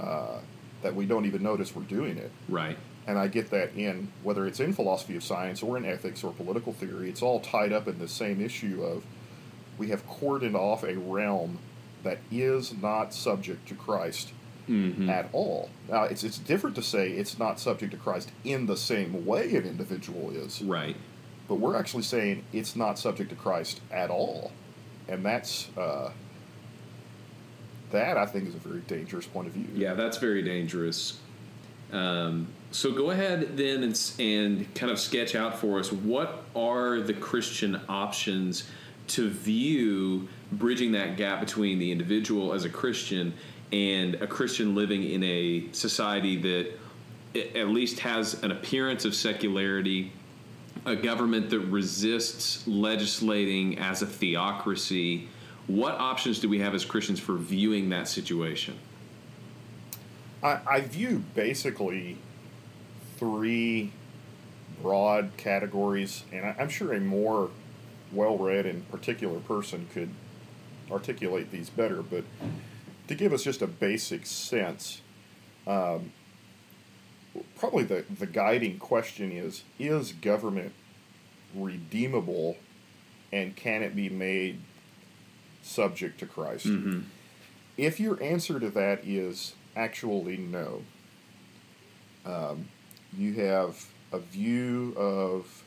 uh, 0.00 0.38
that 0.82 0.94
we 0.94 1.06
don't 1.06 1.26
even 1.26 1.42
notice 1.42 1.74
we're 1.74 1.82
doing 1.82 2.18
it. 2.18 2.30
right 2.48 2.78
And 3.06 3.18
I 3.18 3.26
get 3.26 3.50
that 3.50 3.74
in 3.74 4.12
whether 4.22 4.46
it's 4.46 4.60
in 4.60 4.72
philosophy 4.72 5.16
of 5.16 5.24
science 5.24 5.62
or 5.62 5.76
in 5.76 5.84
ethics 5.84 6.22
or 6.22 6.32
political 6.32 6.72
theory, 6.72 7.08
it's 7.08 7.22
all 7.22 7.40
tied 7.40 7.72
up 7.72 7.88
in 7.88 7.98
the 7.98 8.08
same 8.08 8.40
issue 8.40 8.84
of 8.84 9.04
we 9.76 9.88
have 9.88 10.06
cordoned 10.06 10.54
off 10.54 10.84
a 10.84 10.96
realm 10.96 11.58
that 12.02 12.18
is 12.30 12.72
not 12.74 13.12
subject 13.12 13.66
to 13.68 13.74
Christ 13.74 14.32
mm-hmm. 14.68 15.08
at 15.08 15.28
all. 15.32 15.70
Now, 15.88 16.04
it's, 16.04 16.22
it's 16.24 16.38
different 16.38 16.76
to 16.76 16.82
say 16.82 17.10
it's 17.10 17.38
not 17.38 17.58
subject 17.58 17.92
to 17.92 17.98
Christ 17.98 18.30
in 18.44 18.66
the 18.66 18.76
same 18.76 19.24
way 19.26 19.54
an 19.54 19.64
individual 19.64 20.30
is, 20.30 20.62
right 20.62 20.96
but 21.48 21.56
we're 21.56 21.76
actually 21.76 22.02
saying 22.02 22.44
it's 22.52 22.76
not 22.76 22.98
subject 22.98 23.30
to 23.30 23.36
Christ 23.36 23.80
at 23.90 24.10
all. 24.10 24.52
And 25.08 25.24
that's, 25.24 25.68
uh, 25.76 26.12
that 27.90 28.18
I 28.18 28.26
think 28.26 28.46
is 28.46 28.54
a 28.54 28.58
very 28.58 28.80
dangerous 28.80 29.26
point 29.26 29.48
of 29.48 29.54
view. 29.54 29.66
Yeah, 29.74 29.94
that's 29.94 30.18
very 30.18 30.42
dangerous. 30.42 31.18
Um, 31.90 32.48
so 32.70 32.92
go 32.92 33.10
ahead 33.10 33.56
then 33.56 33.82
and, 33.82 34.12
and 34.18 34.74
kind 34.74 34.92
of 34.92 35.00
sketch 35.00 35.34
out 35.34 35.58
for 35.58 35.78
us 35.78 35.90
what 35.90 36.44
are 36.54 37.00
the 37.00 37.14
Christian 37.14 37.80
options 37.88 38.68
to 39.08 39.30
view 39.30 40.28
bridging 40.52 40.92
that 40.92 41.16
gap 41.16 41.40
between 41.40 41.78
the 41.78 41.90
individual 41.90 42.52
as 42.52 42.66
a 42.66 42.68
Christian 42.68 43.32
and 43.72 44.14
a 44.16 44.26
Christian 44.26 44.74
living 44.74 45.04
in 45.04 45.22
a 45.22 45.68
society 45.72 46.36
that 46.36 46.72
at 47.54 47.68
least 47.68 48.00
has 48.00 48.42
an 48.42 48.50
appearance 48.50 49.04
of 49.04 49.14
secularity, 49.14 50.12
a 50.86 50.96
government 50.96 51.50
that 51.50 51.60
resists 51.60 52.66
legislating 52.66 53.78
as 53.78 54.02
a 54.02 54.06
theocracy. 54.06 55.28
What 55.66 55.94
options 55.94 56.38
do 56.38 56.48
we 56.48 56.60
have 56.60 56.74
as 56.74 56.84
Christians 56.84 57.20
for 57.20 57.36
viewing 57.36 57.90
that 57.90 58.08
situation? 58.08 58.78
I, 60.42 60.60
I 60.66 60.80
view 60.80 61.24
basically 61.34 62.16
three 63.16 63.92
broad 64.80 65.32
categories, 65.36 66.24
and 66.32 66.46
I, 66.46 66.56
I'm 66.58 66.68
sure 66.68 66.94
a 66.94 67.00
more 67.00 67.50
well 68.12 68.38
read 68.38 68.64
and 68.64 68.88
particular 68.90 69.40
person 69.40 69.88
could 69.92 70.10
articulate 70.90 71.50
these 71.50 71.68
better, 71.68 72.02
but 72.02 72.24
to 73.08 73.14
give 73.14 73.32
us 73.32 73.42
just 73.42 73.62
a 73.62 73.66
basic 73.66 74.26
sense, 74.26 75.00
um, 75.66 76.12
probably 77.56 77.84
the, 77.84 78.04
the 78.18 78.26
guiding 78.26 78.78
question 78.78 79.32
is 79.32 79.64
is 79.78 80.12
government 80.12 80.72
redeemable 81.54 82.56
and 83.32 83.56
can 83.56 83.82
it 83.82 83.96
be 83.96 84.08
made 84.08 84.60
subject 85.62 86.18
to 86.20 86.26
Christ? 86.26 86.66
Mm-hmm. 86.66 87.00
If 87.76 88.00
your 88.00 88.22
answer 88.22 88.58
to 88.58 88.70
that 88.70 89.04
is 89.04 89.54
actually 89.76 90.36
no, 90.36 90.82
um, 92.24 92.68
you 93.16 93.34
have 93.34 93.86
a 94.12 94.18
view 94.18 94.94
of 94.96 95.62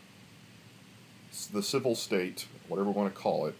the 1.54 1.64
civil 1.64 1.96
state, 1.96 2.48
whatever 2.68 2.90
we 2.90 2.96
want 2.96 3.14
to 3.14 3.20
call 3.20 3.46
it, 3.46 3.56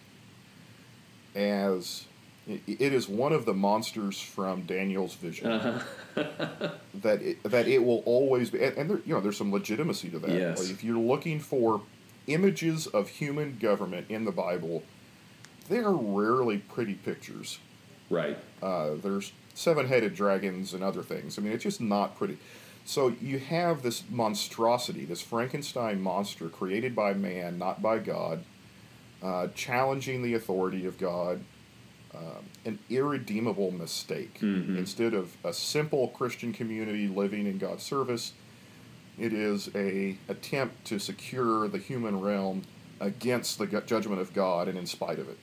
as 1.34 2.06
it 2.46 2.92
is 2.92 3.08
one 3.08 3.32
of 3.32 3.44
the 3.44 3.54
monsters 3.54 4.20
from 4.20 4.62
Daniel's 4.62 5.14
vision 5.14 5.46
Uh-huh. 5.50 5.82
that 6.94 7.22
it, 7.22 7.42
that 7.44 7.68
it 7.68 7.84
will 7.84 8.02
always 8.04 8.50
be, 8.50 8.62
and, 8.62 8.76
and 8.76 8.90
there, 8.90 9.00
you 9.06 9.14
know, 9.14 9.20
there's 9.20 9.36
some 9.36 9.52
legitimacy 9.52 10.08
to 10.10 10.18
that. 10.18 10.30
Yes. 10.30 10.60
Like 10.60 10.70
if 10.70 10.82
you're 10.84 10.98
looking 10.98 11.38
for 11.40 11.82
images 12.26 12.86
of 12.88 13.08
human 13.08 13.58
government 13.58 14.06
in 14.08 14.24
the 14.24 14.32
Bible, 14.32 14.82
they 15.68 15.78
are 15.78 15.94
rarely 15.94 16.58
pretty 16.58 16.94
pictures. 16.94 17.58
Right. 18.10 18.36
Uh, 18.62 18.90
there's 19.02 19.32
seven-headed 19.54 20.14
dragons 20.14 20.74
and 20.74 20.82
other 20.82 21.02
things. 21.02 21.38
I 21.38 21.42
mean, 21.42 21.52
it's 21.52 21.62
just 21.62 21.80
not 21.80 22.16
pretty. 22.16 22.38
So 22.84 23.14
you 23.20 23.38
have 23.38 23.82
this 23.82 24.02
monstrosity, 24.10 25.04
this 25.04 25.22
Frankenstein 25.22 26.02
monster 26.02 26.48
created 26.48 26.96
by 26.96 27.14
man, 27.14 27.58
not 27.58 27.80
by 27.80 27.98
God, 27.98 28.44
uh, 29.22 29.48
challenging 29.54 30.22
the 30.22 30.34
authority 30.34 30.84
of 30.84 30.98
God, 30.98 31.40
um, 32.14 32.44
an 32.64 32.78
irredeemable 32.90 33.70
mistake. 33.70 34.38
Mhm. 34.40 34.76
Instead 34.76 35.14
of 35.14 35.36
a 35.44 35.52
simple 35.52 36.08
Christian 36.08 36.52
community 36.52 37.08
living 37.08 37.46
in 37.46 37.58
God's 37.58 37.82
service, 37.82 38.32
it 39.18 39.32
is 39.32 39.70
a 39.74 40.16
attempt 40.28 40.84
to 40.86 40.98
secure 40.98 41.68
the 41.68 41.78
human 41.78 42.20
realm 42.20 42.62
against 43.00 43.58
the 43.58 43.66
judgment 43.66 44.20
of 44.20 44.32
God 44.32 44.68
and 44.68 44.78
in 44.78 44.86
spite 44.86 45.18
of 45.18 45.28
it. 45.28 45.38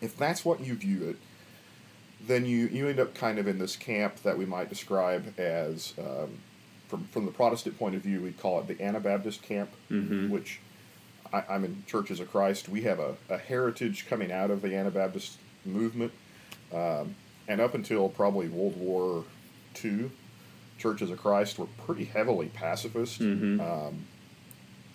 If 0.00 0.16
that's 0.16 0.44
what 0.44 0.60
you 0.60 0.74
view 0.74 1.08
it, 1.10 1.16
then 2.26 2.46
you, 2.46 2.66
you 2.68 2.88
end 2.88 2.98
up 3.00 3.14
kind 3.14 3.38
of 3.38 3.46
in 3.46 3.58
this 3.58 3.76
camp 3.76 4.16
that 4.22 4.38
we 4.38 4.46
might 4.46 4.68
describe 4.68 5.38
as, 5.38 5.92
um, 5.98 6.38
from, 6.88 7.04
from 7.08 7.26
the 7.26 7.30
Protestant 7.32 7.78
point 7.78 7.94
of 7.94 8.02
view, 8.02 8.20
we'd 8.22 8.38
call 8.38 8.60
it 8.60 8.66
the 8.66 8.82
Anabaptist 8.82 9.42
camp, 9.42 9.70
Mhm. 9.90 10.30
which 10.30 10.60
I, 11.32 11.42
I'm 11.50 11.64
in 11.64 11.82
Churches 11.86 12.20
of 12.20 12.30
Christ. 12.30 12.68
We 12.68 12.82
have 12.82 12.98
a, 12.98 13.16
a 13.28 13.36
heritage 13.38 14.06
coming 14.08 14.30
out 14.32 14.50
of 14.50 14.62
the 14.62 14.74
Anabaptist 14.74 15.38
movement. 15.64 16.12
Um, 16.72 17.14
and 17.48 17.60
up 17.60 17.74
until 17.74 18.08
probably 18.08 18.48
World 18.48 18.76
War 18.76 19.24
II, 19.84 20.10
Churches 20.78 21.10
of 21.10 21.20
Christ 21.20 21.58
were 21.58 21.66
pretty 21.86 22.04
heavily 22.04 22.48
pacifist. 22.48 23.20
Mhm. 23.20 23.60
Um, 23.60 24.06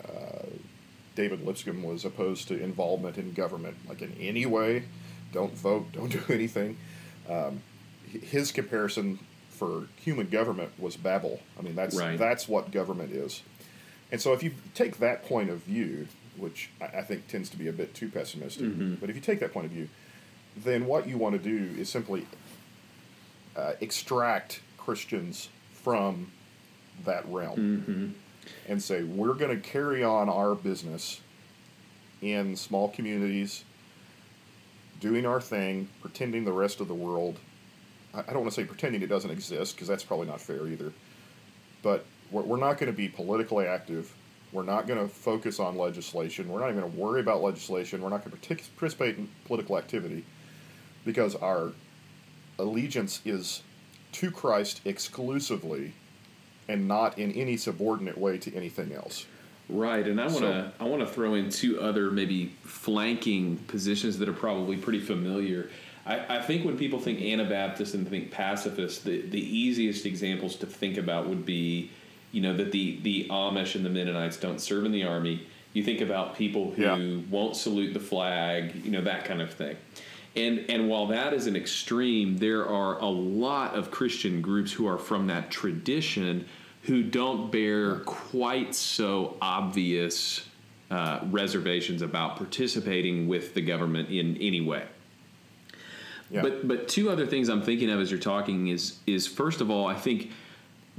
uh, 0.04 0.46
David 1.14 1.44
Lipscomb 1.44 1.82
was 1.82 2.04
opposed 2.04 2.48
to 2.48 2.62
involvement 2.62 3.18
in 3.18 3.32
government, 3.32 3.76
like 3.88 4.02
in 4.02 4.12
any 4.20 4.46
way. 4.46 4.84
Don't 5.32 5.54
vote, 5.56 5.86
don't 5.92 6.10
do 6.10 6.20
anything. 6.32 6.76
Um, 7.28 7.62
his 8.06 8.52
comparison 8.52 9.18
for 9.50 9.86
human 9.96 10.28
government 10.28 10.72
was 10.78 10.96
Babel. 10.96 11.40
I 11.58 11.62
mean, 11.62 11.74
that's 11.76 11.96
Right. 11.96 12.18
that's 12.18 12.48
what 12.48 12.70
government 12.72 13.12
is. 13.12 13.42
And 14.12 14.20
so, 14.20 14.32
if 14.32 14.42
you 14.42 14.52
take 14.74 14.98
that 14.98 15.24
point 15.24 15.50
of 15.50 15.58
view, 15.62 16.08
which 16.36 16.70
I, 16.80 16.86
I 16.98 17.02
think 17.02 17.28
tends 17.28 17.48
to 17.50 17.56
be 17.56 17.68
a 17.68 17.72
bit 17.72 17.94
too 17.94 18.08
pessimistic, 18.08 18.66
Mhm. 18.66 18.98
but 19.00 19.08
if 19.10 19.16
you 19.16 19.22
take 19.22 19.40
that 19.40 19.52
point 19.52 19.66
of 19.66 19.72
view, 19.72 19.88
then 20.62 20.86
what 20.86 21.06
you 21.08 21.16
want 21.18 21.34
to 21.34 21.38
do 21.42 21.78
is 21.80 21.88
simply 21.88 22.26
uh, 23.56 23.72
extract 23.80 24.60
Christians 24.78 25.48
from 25.72 26.30
that 27.04 27.24
realm 27.28 27.56
Mm-hmm. 27.86 28.08
and 28.68 28.82
say 28.82 29.02
we're 29.02 29.34
going 29.34 29.54
to 29.54 29.68
carry 29.68 30.02
on 30.04 30.28
our 30.28 30.54
business 30.54 31.20
in 32.22 32.54
small 32.56 32.88
communities, 32.90 33.64
doing 35.00 35.24
our 35.24 35.40
thing, 35.40 35.88
pretending 36.02 36.44
the 36.44 36.52
rest 36.52 36.80
of 36.80 36.88
the 36.88 36.94
world. 36.94 37.38
I 38.12 38.22
don't 38.22 38.40
want 38.42 38.48
to 38.48 38.60
say 38.60 38.64
pretending 38.64 39.02
it 39.02 39.06
doesn't 39.08 39.30
exist 39.30 39.74
because 39.76 39.88
that's 39.88 40.04
probably 40.04 40.26
not 40.26 40.40
fair 40.40 40.66
either. 40.66 40.92
But 41.82 42.04
we're, 42.30 42.42
we're 42.42 42.56
not 42.58 42.76
going 42.78 42.92
to 42.92 42.96
be 42.96 43.08
politically 43.08 43.66
active. 43.66 44.12
We're 44.52 44.64
not 44.64 44.86
going 44.88 44.98
to 45.00 45.08
focus 45.08 45.60
on 45.60 45.78
legislation. 45.78 46.48
We're 46.48 46.58
not 46.60 46.70
even 46.70 46.80
going 46.80 46.92
to 46.92 46.98
worry 46.98 47.20
about 47.20 47.40
legislation. 47.40 48.02
We're 48.02 48.08
not 48.10 48.24
going 48.24 48.36
to 48.36 48.54
partic- 48.54 48.68
participate 48.76 49.16
in 49.16 49.28
political 49.46 49.78
activity 49.78 50.24
because 51.10 51.34
our 51.34 51.72
allegiance 52.56 53.20
is 53.24 53.62
to 54.12 54.30
Christ 54.30 54.80
exclusively 54.84 55.92
and 56.68 56.86
not 56.86 57.18
in 57.18 57.32
any 57.32 57.56
subordinate 57.56 58.16
way 58.16 58.38
to 58.38 58.54
anything 58.54 58.92
else. 58.92 59.26
Right, 59.68 60.06
and 60.06 60.20
I 60.20 60.26
want 60.26 60.38
to 60.38 60.40
So- 60.40 60.72
I 60.78 60.84
want 60.84 61.02
to 61.02 61.12
throw 61.12 61.34
in 61.34 61.50
two 61.50 61.80
other 61.80 62.10
maybe 62.12 62.52
flanking 62.62 63.56
positions 63.66 64.18
that 64.18 64.28
are 64.28 64.32
probably 64.32 64.76
pretty 64.76 65.00
familiar. 65.00 65.68
I, 66.06 66.38
I 66.38 66.42
think 66.42 66.64
when 66.64 66.78
people 66.78 67.00
think 67.00 67.20
Anabaptist 67.20 67.94
and 67.94 68.08
think 68.08 68.30
pacifist, 68.30 69.04
the, 69.04 69.20
the 69.22 69.40
easiest 69.40 70.06
examples 70.06 70.54
to 70.56 70.66
think 70.66 70.96
about 70.96 71.28
would 71.28 71.44
be, 71.44 71.90
you 72.32 72.40
know, 72.40 72.56
that 72.56 72.70
the 72.72 72.98
the 73.02 73.26
Amish 73.30 73.74
and 73.74 73.84
the 73.84 73.90
Mennonites 73.90 74.36
don't 74.36 74.60
serve 74.60 74.84
in 74.84 74.92
the 74.92 75.02
army. 75.04 75.46
You 75.72 75.82
think 75.84 76.00
about 76.00 76.36
people 76.36 76.72
who 76.72 76.82
Yeah. 76.82 77.20
won't 77.30 77.54
salute 77.56 77.94
the 77.94 78.00
flag, 78.00 78.84
you 78.84 78.90
know, 78.90 79.02
that 79.02 79.24
kind 79.24 79.40
of 79.40 79.52
thing. 79.52 79.76
And 80.36 80.66
and 80.70 80.88
while 80.88 81.06
that 81.08 81.32
is 81.32 81.46
an 81.46 81.56
extreme, 81.56 82.38
there 82.38 82.66
are 82.66 82.98
a 82.98 83.06
lot 83.06 83.74
of 83.74 83.90
Christian 83.90 84.40
groups 84.40 84.72
who 84.72 84.86
are 84.86 84.98
from 84.98 85.26
that 85.26 85.50
tradition 85.50 86.46
who 86.82 87.02
don't 87.02 87.50
bear 87.50 87.96
quite 88.00 88.74
so 88.74 89.36
obvious 89.42 90.46
uh, 90.90 91.20
reservations 91.30 92.02
about 92.02 92.36
participating 92.36 93.28
with 93.28 93.54
the 93.54 93.60
government 93.60 94.08
in 94.08 94.36
any 94.38 94.60
way. 94.60 94.84
Yeah. 96.30 96.42
But 96.42 96.66
but 96.68 96.88
two 96.88 97.10
other 97.10 97.26
things 97.26 97.48
I'm 97.48 97.62
thinking 97.62 97.90
of 97.90 98.00
as 98.00 98.10
you're 98.10 98.20
talking 98.20 98.68
is 98.68 98.98
is 99.06 99.26
first 99.26 99.60
of 99.60 99.70
all, 99.70 99.86
I 99.86 99.94
think 99.94 100.30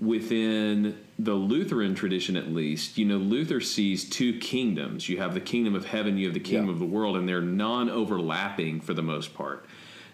within 0.02 0.98
the 1.20 1.36
Lutheran 1.36 1.94
tradition 1.94 2.36
at 2.36 2.52
least, 2.52 2.98
you 2.98 3.06
know, 3.06 3.18
Luther 3.18 3.62
sees 3.62 4.10
two 4.10 4.38
kingdoms. 4.40 5.08
You 5.08 5.18
have 5.20 5.36
the 5.36 5.40
kingdom 5.40 5.76
of 5.76 5.86
heaven, 5.86 6.18
you 6.18 6.26
have 6.26 6.34
the 6.34 6.40
kingdom 6.40 6.68
Yeah. 6.68 6.74
of 6.74 6.80
the 6.80 6.86
world, 6.86 7.16
and 7.16 7.30
they're 7.30 7.40
non-overlapping 7.42 8.82
for 8.82 8.96
the 8.96 9.04
most 9.04 9.36
part. 9.36 9.66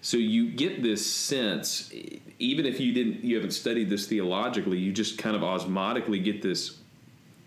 So 0.02 0.18
you 0.18 0.50
get 0.50 0.84
this 0.84 1.06
sense, 1.06 1.92
even 2.38 2.66
if 2.66 2.80
you 2.82 2.92
didn't, 2.94 3.24
you 3.24 3.36
haven't 3.36 3.52
studied 3.52 3.90
this 3.90 4.06
theologically, 4.08 4.78
you 4.78 4.92
just 4.92 5.18
kind 5.18 5.36
of 5.36 5.42
osmotically 5.42 6.22
get 6.24 6.42
this 6.42 6.78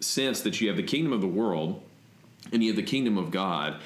sense 0.00 0.40
that 0.40 0.60
you 0.60 0.68
have 0.68 0.78
the 0.78 0.82
kingdom 0.82 1.12
of 1.12 1.20
the 1.20 1.28
world 1.28 1.82
and 2.52 2.62
you 2.64 2.70
have 2.70 2.76
the 2.76 2.82
kingdom 2.82 3.18
of 3.18 3.30
God, 3.30 3.76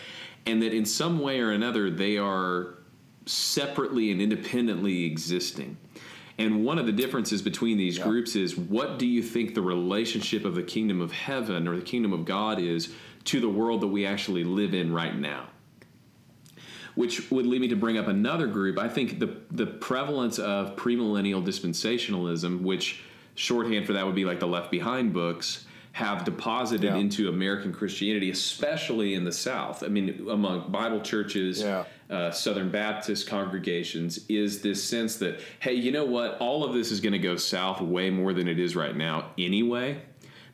and 0.46 0.62
that 0.62 0.72
in 0.72 0.86
some 0.86 1.18
way 1.18 1.40
or 1.40 1.50
another 1.50 1.90
they 1.90 2.16
are 2.18 2.74
separately 3.26 4.12
and 4.12 4.22
independently 4.22 5.04
existing. 5.04 5.76
And 6.38 6.64
one 6.64 6.78
of 6.78 6.86
the 6.86 6.92
differences 6.92 7.42
between 7.42 7.76
these 7.78 7.98
Yeah. 7.98 8.04
groups 8.04 8.34
is 8.34 8.56
what 8.56 8.98
do 8.98 9.06
you 9.06 9.22
think 9.22 9.54
the 9.54 9.62
relationship 9.62 10.44
of 10.44 10.54
the 10.54 10.62
kingdom 10.62 11.00
of 11.00 11.12
heaven 11.12 11.68
or 11.68 11.76
the 11.76 11.82
kingdom 11.82 12.12
of 12.12 12.24
God 12.24 12.58
is 12.58 12.92
to 13.24 13.40
the 13.40 13.48
world 13.48 13.80
that 13.82 13.86
we 13.88 14.04
actually 14.04 14.44
live 14.44 14.74
in 14.74 14.92
right 14.92 15.16
now? 15.16 15.48
Which 16.96 17.30
would 17.30 17.46
lead 17.46 17.60
me 17.60 17.68
to 17.68 17.76
bring 17.76 17.98
up 17.98 18.06
another 18.08 18.46
group. 18.46 18.78
I 18.78 18.88
think 18.88 19.18
the 19.18 19.36
the 19.50 19.66
prevalence 19.66 20.38
of 20.38 20.76
premillennial 20.76 21.44
dispensationalism, 21.44 22.62
which 22.62 23.00
shorthand 23.34 23.86
for 23.86 23.92
that 23.94 24.06
would 24.06 24.14
be 24.14 24.24
like 24.24 24.38
the 24.40 24.46
Left 24.46 24.70
Behind 24.70 25.12
books, 25.12 25.66
have 25.92 26.24
deposited 26.24 26.84
Yeah. 26.84 26.96
into 26.96 27.28
American 27.28 27.72
Christianity, 27.72 28.30
especially 28.30 29.14
in 29.14 29.24
the 29.24 29.32
South. 29.32 29.82
I 29.84 29.88
mean, 29.88 30.26
among 30.28 30.70
Bible 30.70 31.00
churches, 31.00 31.60
Yeah. 31.62 31.84
Uh, 32.10 32.30
Southern 32.30 32.70
Baptist 32.70 33.26
congregations, 33.28 34.24
is 34.28 34.60
this 34.62 34.82
sense 34.82 35.16
that 35.16 35.40
hey, 35.60 35.74
you 35.74 35.90
know 35.92 36.04
what? 36.04 36.38
All 36.38 36.64
of 36.64 36.74
this 36.74 36.90
is 36.90 37.00
going 37.00 37.12
to 37.12 37.18
go 37.18 37.36
south 37.36 37.80
way 37.80 38.10
more 38.10 38.32
than 38.32 38.48
it 38.48 38.58
is 38.58 38.76
right 38.76 38.96
now 38.96 39.30
anyway. 39.38 40.00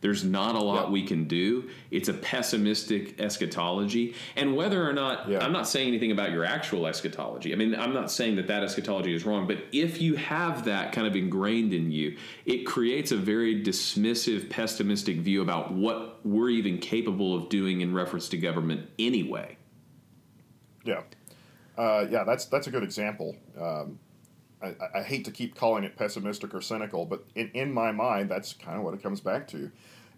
There's 0.03 0.25
not 0.25 0.55
a 0.55 0.59
lot 0.59 0.87
Yeah. 0.87 0.93
we 0.93 1.03
can 1.03 1.25
do. 1.25 1.69
It's 1.91 2.09
a 2.09 2.15
pessimistic 2.15 3.21
eschatology. 3.21 4.15
And 4.35 4.57
whether 4.57 4.83
or 4.89 4.95
not, 4.95 5.29
Yeah. 5.29 5.45
I'm 5.45 5.53
not 5.53 5.69
saying 5.69 5.89
anything 5.89 6.11
about 6.11 6.33
your 6.33 6.43
actual 6.43 6.87
eschatology. 6.87 7.53
I 7.53 7.57
mean, 7.57 7.75
I'm 7.75 7.93
not 7.93 8.11
saying 8.11 8.37
that 8.37 8.47
that 8.47 8.63
eschatology 8.63 9.13
is 9.15 9.27
wrong, 9.27 9.47
but 9.47 9.59
if 9.73 10.01
you 10.01 10.17
have 10.17 10.65
that 10.65 10.93
kind 10.93 11.07
of 11.07 11.17
ingrained 11.17 11.75
in 11.75 11.91
you, 11.93 12.17
it 12.47 12.65
creates 12.65 13.13
a 13.13 13.17
very 13.19 13.63
dismissive, 13.63 14.49
pessimistic 14.49 15.19
view 15.19 15.43
about 15.43 15.71
what 15.71 16.25
we're 16.25 16.49
even 16.49 16.79
capable 16.79 17.35
of 17.35 17.51
doing 17.51 17.83
in 17.83 17.93
reference 17.93 18.27
to 18.31 18.39
government 18.39 18.89
anyway. 18.99 19.59
Yeah, 20.83 21.03
uh, 21.79 22.07
yeah, 22.11 22.25
that's 22.25 22.45
that's 22.47 22.67
a 22.67 22.71
good 22.71 22.83
example. 22.83 23.37
Um, 23.61 23.99
I, 24.63 24.75
I- 24.99 25.03
hate 25.03 25.25
to 25.25 25.31
keep 25.31 25.55
calling 25.55 25.85
it 25.85 25.97
pessimistic 25.97 26.55
or 26.55 26.61
cynical, 26.61 27.07
but 27.07 27.25
in, 27.35 27.51
in 27.55 27.73
my 27.73 27.93
mind, 27.93 28.31
that's 28.31 28.53
kind 28.53 28.77
of 28.77 28.85
what 28.85 28.93
it 28.95 29.03
comes 29.03 29.21
back 29.21 29.49
to. 29.49 29.71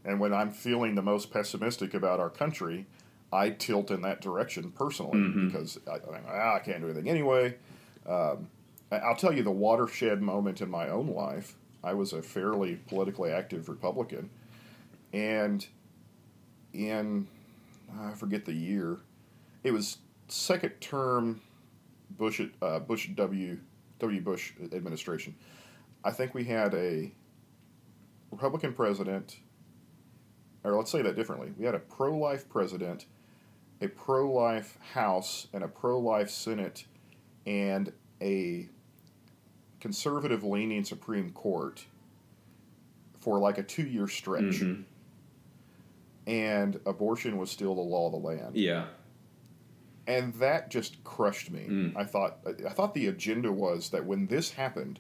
And 0.05 0.19
when 0.19 0.35
I'm 0.35 0.51
feeling 0.51 0.97
the 0.97 1.03
most 1.03 1.31
pessimistic 1.31 1.95
about 1.95 2.19
our 2.19 2.29
country, 2.31 2.87
I 3.33 3.51
tilt 3.51 3.91
in 3.93 4.03
that 4.03 4.21
direction 4.21 4.73
personally 4.73 5.47
because 5.47 5.79
I, 5.89 5.95
I, 5.95 6.21
ah, 6.29 6.55
I 6.57 6.59
can't 6.59 6.81
do 6.81 6.87
anything 6.87 7.09
anyway. 7.09 7.55
Um, 8.07 8.49
I'll 8.91 9.15
tell 9.17 9.33
you 9.33 9.43
the 9.45 9.51
watershed 9.53 10.21
moment 10.21 10.61
in 10.61 10.69
my 10.69 10.89
own 10.89 11.07
life. 11.07 11.55
I 11.85 11.95
was 11.95 12.13
a 12.13 12.21
fairly 12.21 12.77
politically 12.89 13.31
active 13.31 13.69
Republican, 13.69 14.29
and 15.13 15.65
in 16.73 17.29
I 18.01 18.13
forget 18.13 18.45
the 18.45 18.53
year, 18.55 18.99
it 19.63 19.71
was 19.73 19.99
second 20.29 20.71
term 20.81 21.41
Bush 22.11 22.41
uh, 22.61 22.79
Bush 22.81 23.09
W 23.15 23.59
W 23.99 24.21
Bush 24.21 24.53
administration. 24.73 25.35
I 26.05 26.11
think 26.11 26.35
we 26.35 26.45
had 26.45 26.75
a 26.75 27.13
Republican 28.31 28.73
president, 28.73 29.39
or 30.65 30.77
let's 30.77 30.91
say 30.91 31.03
that 31.03 31.17
differently. 31.17 31.53
We 31.57 31.65
had 31.65 31.75
a 31.75 31.79
pro 31.79 32.17
life 32.17 32.49
president, 32.49 33.07
a 33.81 33.89
pro 33.89 34.31
life 34.31 34.79
House, 34.95 35.47
and 35.53 35.63
a 35.63 35.69
pro 35.69 35.99
life 35.99 36.31
Senate, 36.31 36.87
and 37.47 37.93
a 38.21 38.69
conservative 39.81 40.45
leaning 40.45 40.85
Supreme 40.85 41.31
Court 41.33 41.87
for 43.19 43.39
like 43.39 43.59
a 43.59 43.63
two 43.63 43.85
year 43.87 44.09
stretch. 44.09 44.61
Mhm. 44.61 44.85
And 46.27 46.81
abortion 46.87 47.37
was 47.37 47.51
still 47.51 47.75
the 47.75 47.81
law 47.81 48.07
of 48.07 48.13
the 48.13 48.19
land 48.19 48.57
Yeah. 48.57 48.87
And 50.07 50.35
that 50.35 50.71
just 50.71 51.03
crushed 51.05 51.51
me. 51.51 51.67
Mm. 51.69 51.97
I 51.97 52.05
thought 52.05 52.39
I 52.67 52.71
thought 52.71 52.95
the 52.95 53.07
agenda 53.07 53.53
was 53.53 53.91
that 53.91 54.05
when 54.05 54.27
this 54.27 54.51
happened, 54.51 54.99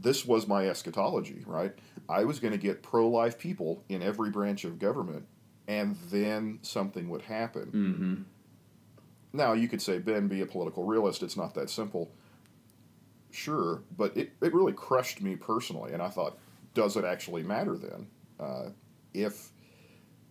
this 0.00 0.26
was 0.26 0.46
my 0.46 0.68
eschatology, 0.68 1.42
right? 1.46 1.72
I 2.08 2.24
was 2.24 2.38
going 2.38 2.52
to 2.52 2.58
get 2.58 2.82
pro-life 2.82 3.38
people 3.38 3.82
in 3.88 4.02
every 4.02 4.30
branch 4.30 4.64
of 4.64 4.78
government, 4.78 5.26
and 5.66 5.96
then 6.10 6.58
something 6.62 7.08
would 7.08 7.22
happen. 7.22 7.70
hmm 7.70 9.36
Now 9.36 9.54
you 9.54 9.68
could 9.68 9.82
say, 9.82 9.98
Ben, 9.98 10.28
be 10.28 10.42
a 10.42 10.46
political 10.46 10.84
realist. 10.84 11.22
It's 11.22 11.36
not 11.36 11.54
that 11.54 11.70
simple. 11.70 12.10
Sure, 13.30 13.82
but 13.96 14.16
it, 14.16 14.32
it 14.40 14.54
really 14.54 14.72
crushed 14.72 15.20
me 15.20 15.36
personally, 15.36 15.92
and 15.92 16.00
I 16.00 16.08
thought, 16.08 16.38
does 16.74 16.96
it 16.96 17.04
actually 17.04 17.42
matter 17.42 17.76
then? 17.76 18.06
Uh, 18.38 18.68
if 19.12 19.50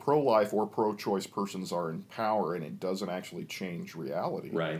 pro 0.05 0.21
life 0.21 0.53
or 0.53 0.67
pro 0.67 0.93
choice 0.95 1.25
persons 1.25 1.71
are 1.71 1.89
in 1.89 2.03
power 2.03 2.53
and 2.53 2.63
it 2.63 2.79
doesn't 2.79 3.09
actually 3.09 3.43
change 3.45 3.95
reality, 3.95 4.51
Right. 4.53 4.79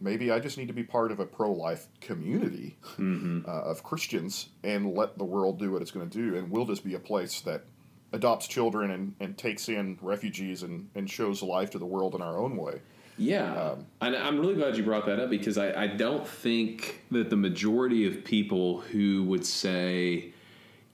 maybe 0.00 0.30
I 0.30 0.38
just 0.38 0.56
need 0.56 0.68
to 0.68 0.72
be 0.74 0.84
part 0.84 1.10
of 1.10 1.18
a 1.18 1.26
pro 1.26 1.50
life 1.52 1.88
community 2.00 2.76
hmm 2.96 3.40
uh, 3.46 3.50
of 3.72 3.82
Christians 3.82 4.50
and 4.62 4.94
let 4.96 5.18
the 5.18 5.24
world 5.24 5.58
do 5.58 5.72
what 5.72 5.82
it's 5.82 5.90
going 5.90 6.08
to 6.08 6.18
do, 6.18 6.36
and 6.36 6.48
we'll 6.50 6.66
just 6.66 6.84
be 6.84 6.94
a 6.94 7.00
place 7.00 7.40
that 7.40 7.64
adopts 8.12 8.46
children 8.46 8.90
and, 8.90 9.14
and 9.20 9.36
takes 9.36 9.68
in 9.68 9.98
refugees 10.00 10.62
and, 10.62 10.88
and 10.94 11.10
shows 11.10 11.42
life 11.42 11.70
to 11.70 11.78
the 11.78 11.86
world 11.86 12.14
in 12.14 12.22
our 12.22 12.38
own 12.38 12.56
way. 12.56 12.80
Yeah, 13.20 13.52
Um, 13.72 13.86
and 14.00 14.14
I'm 14.16 14.38
really 14.38 14.54
glad 14.54 14.76
you 14.76 14.84
brought 14.84 15.06
that 15.06 15.18
up 15.18 15.28
because 15.28 15.58
I, 15.58 15.82
I 15.84 15.86
don't 15.88 16.26
think 16.26 17.02
that 17.10 17.30
the 17.30 17.36
majority 17.36 18.06
of 18.06 18.22
people 18.24 18.80
who 18.92 19.24
would 19.24 19.44
say, 19.44 20.32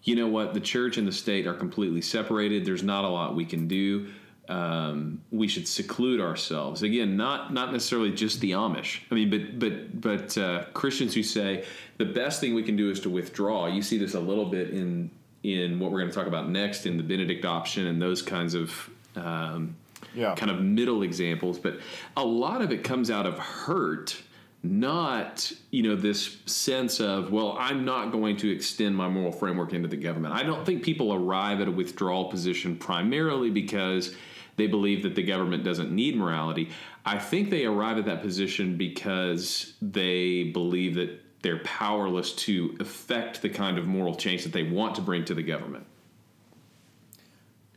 you 0.04 0.14
know 0.16 0.28
what, 0.28 0.54
the 0.54 0.60
church 0.60 0.96
and 0.98 1.08
the 1.08 1.12
state 1.12 1.46
are 1.46 1.54
completely 1.54 2.02
separated. 2.02 2.64
There's 2.64 2.82
not 2.82 3.04
a 3.04 3.08
lot 3.08 3.34
we 3.34 3.44
can 3.44 3.66
do. 3.66 4.08
Um, 4.48 5.22
we 5.30 5.48
should 5.48 5.66
seclude 5.66 6.20
ourselves. 6.20 6.82
Again, 6.82 7.16
not 7.16 7.52
not 7.54 7.72
necessarily 7.72 8.12
just 8.12 8.40
the 8.40 8.50
Amish. 8.52 9.00
I 9.10 9.14
mean, 9.14 9.30
but 9.30 9.58
but 9.58 10.00
but 10.00 10.38
uh, 10.38 10.64
Christians 10.74 11.14
who 11.14 11.22
say 11.22 11.64
the 11.96 12.04
best 12.04 12.40
thing 12.40 12.54
we 12.54 12.62
can 12.62 12.76
do 12.76 12.90
is 12.90 13.00
to 13.00 13.10
withdraw. 13.10 13.66
You 13.66 13.80
see 13.80 13.96
this 13.96 14.12
a 14.14 14.20
little 14.20 14.44
bit 14.44 14.70
in 14.70 15.10
in 15.42 15.78
what 15.78 15.90
we're 15.90 16.00
going 16.00 16.10
to 16.10 16.14
talk 16.16 16.26
about 16.26 16.50
next 16.50 16.84
in 16.84 16.96
the 16.98 17.02
Benedict 17.02 17.44
option 17.44 17.86
and 17.86 18.00
those 18.00 18.22
kinds 18.22 18.54
of. 18.54 18.90
Um, 19.16 19.76
Yeah. 20.14 20.34
kind 20.36 20.50
of 20.50 20.60
middle 20.60 21.02
examples, 21.02 21.58
but 21.58 21.78
a 22.16 22.24
lot 22.24 22.62
of 22.62 22.70
it 22.70 22.84
comes 22.84 23.10
out 23.10 23.26
of 23.26 23.36
hurt, 23.38 24.22
not 24.64 25.52
you 25.70 25.82
know 25.82 25.94
this 25.94 26.38
sense 26.46 26.98
of 26.98 27.30
well, 27.30 27.54
I'm 27.58 27.84
not 27.84 28.10
going 28.10 28.36
to 28.38 28.50
extend 28.50 28.96
my 28.96 29.08
moral 29.08 29.30
framework 29.30 29.74
into 29.74 29.88
the 29.88 29.96
government. 29.96 30.34
I 30.34 30.42
don't 30.42 30.64
think 30.64 30.82
people 30.82 31.12
arrive 31.12 31.60
at 31.60 31.68
a 31.68 31.70
withdrawal 31.70 32.30
position 32.30 32.76
primarily 32.76 33.50
because 33.50 34.16
they 34.56 34.66
believe 34.66 35.02
that 35.02 35.14
the 35.14 35.22
government 35.22 35.64
doesn't 35.64 35.92
need 35.92 36.16
morality. 36.16 36.70
I 37.04 37.18
think 37.18 37.50
they 37.50 37.66
arrive 37.66 37.98
at 37.98 38.06
that 38.06 38.22
position 38.22 38.76
because 38.76 39.74
they 39.82 40.44
believe 40.44 40.94
that 40.94 41.20
they're 41.42 41.58
powerless 41.58 42.32
to 42.32 42.74
affect 42.80 43.42
the 43.42 43.50
kind 43.50 43.76
of 43.76 43.86
moral 43.86 44.14
change 44.14 44.44
that 44.44 44.52
they 44.52 44.62
want 44.62 44.94
to 44.94 45.02
bring 45.02 45.26
to 45.26 45.34
the 45.34 45.42
government. 45.42 45.84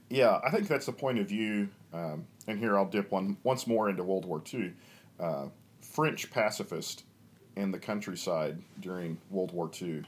Yeah, 0.09 0.39
I 0.45 0.51
think 0.51 0.69
that's 0.69 0.85
the 0.85 0.93
point 0.93 1.19
of 1.19 1.27
view. 1.27 1.67
Um, 1.91 2.25
and 2.47 2.59
here 2.59 2.77
I'll 2.77 2.85
dip 2.85 3.11
one 3.11 3.35
once 3.43 3.67
more 3.67 3.89
into 3.89 4.03
World 4.03 4.23
War 4.23 4.41
II. 4.53 4.71
Uh, 5.19 5.47
French 5.97 6.29
pacifist 6.29 7.05
in 7.55 7.71
the 7.71 7.79
countryside 7.79 8.61
during 8.79 9.17
World 9.31 9.51
War 9.51 9.67
II. 9.81 10.03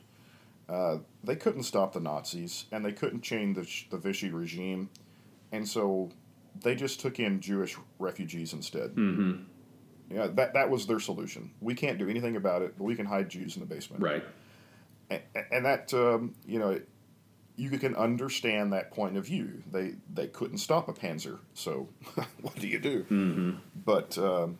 Uh, 0.69 0.97
they 1.23 1.35
couldn't 1.35 1.63
stop 1.63 1.93
the 1.93 1.99
Nazis, 1.99 2.65
and 2.71 2.85
they 2.85 2.91
couldn't 2.91 3.21
change 3.23 3.55
the, 3.55 3.67
the 3.89 3.97
Vichy 3.97 4.29
regime, 4.29 4.91
and 5.51 5.67
so 5.67 6.11
they 6.61 6.75
just 6.75 6.99
took 6.99 7.19
in 7.19 7.39
Jewish 7.41 7.75
refugees 7.97 8.53
instead. 8.53 8.91
Mm-hmm. 8.91 9.41
Yeah, 10.15 10.27
that 10.27 10.53
that 10.53 10.69
was 10.69 10.85
their 10.85 10.99
solution. 10.99 11.49
We 11.59 11.73
can't 11.73 11.97
do 11.97 12.07
anything 12.07 12.35
about 12.35 12.61
it, 12.61 12.75
but 12.77 12.83
we 12.83 12.95
can 12.95 13.07
hide 13.07 13.27
Jews 13.27 13.55
in 13.55 13.61
the 13.61 13.65
basement. 13.65 14.03
Right. 14.03 14.23
And, 15.09 15.21
and 15.51 15.65
that 15.65 15.91
um, 15.95 16.35
you 16.45 16.59
know, 16.59 16.79
you 17.55 17.71
can 17.79 17.95
understand 17.95 18.73
that 18.73 18.91
point 18.91 19.17
of 19.17 19.25
view. 19.25 19.63
They 19.71 19.95
they 20.13 20.27
couldn't 20.27 20.59
stop 20.59 20.87
a 20.87 20.93
Panzer, 20.93 21.39
so 21.55 21.89
what 22.43 22.55
do 22.57 22.67
you 22.67 22.77
do? 22.77 23.05
Mm-hmm. 23.05 23.51
But 23.83 24.15
um, 24.19 24.59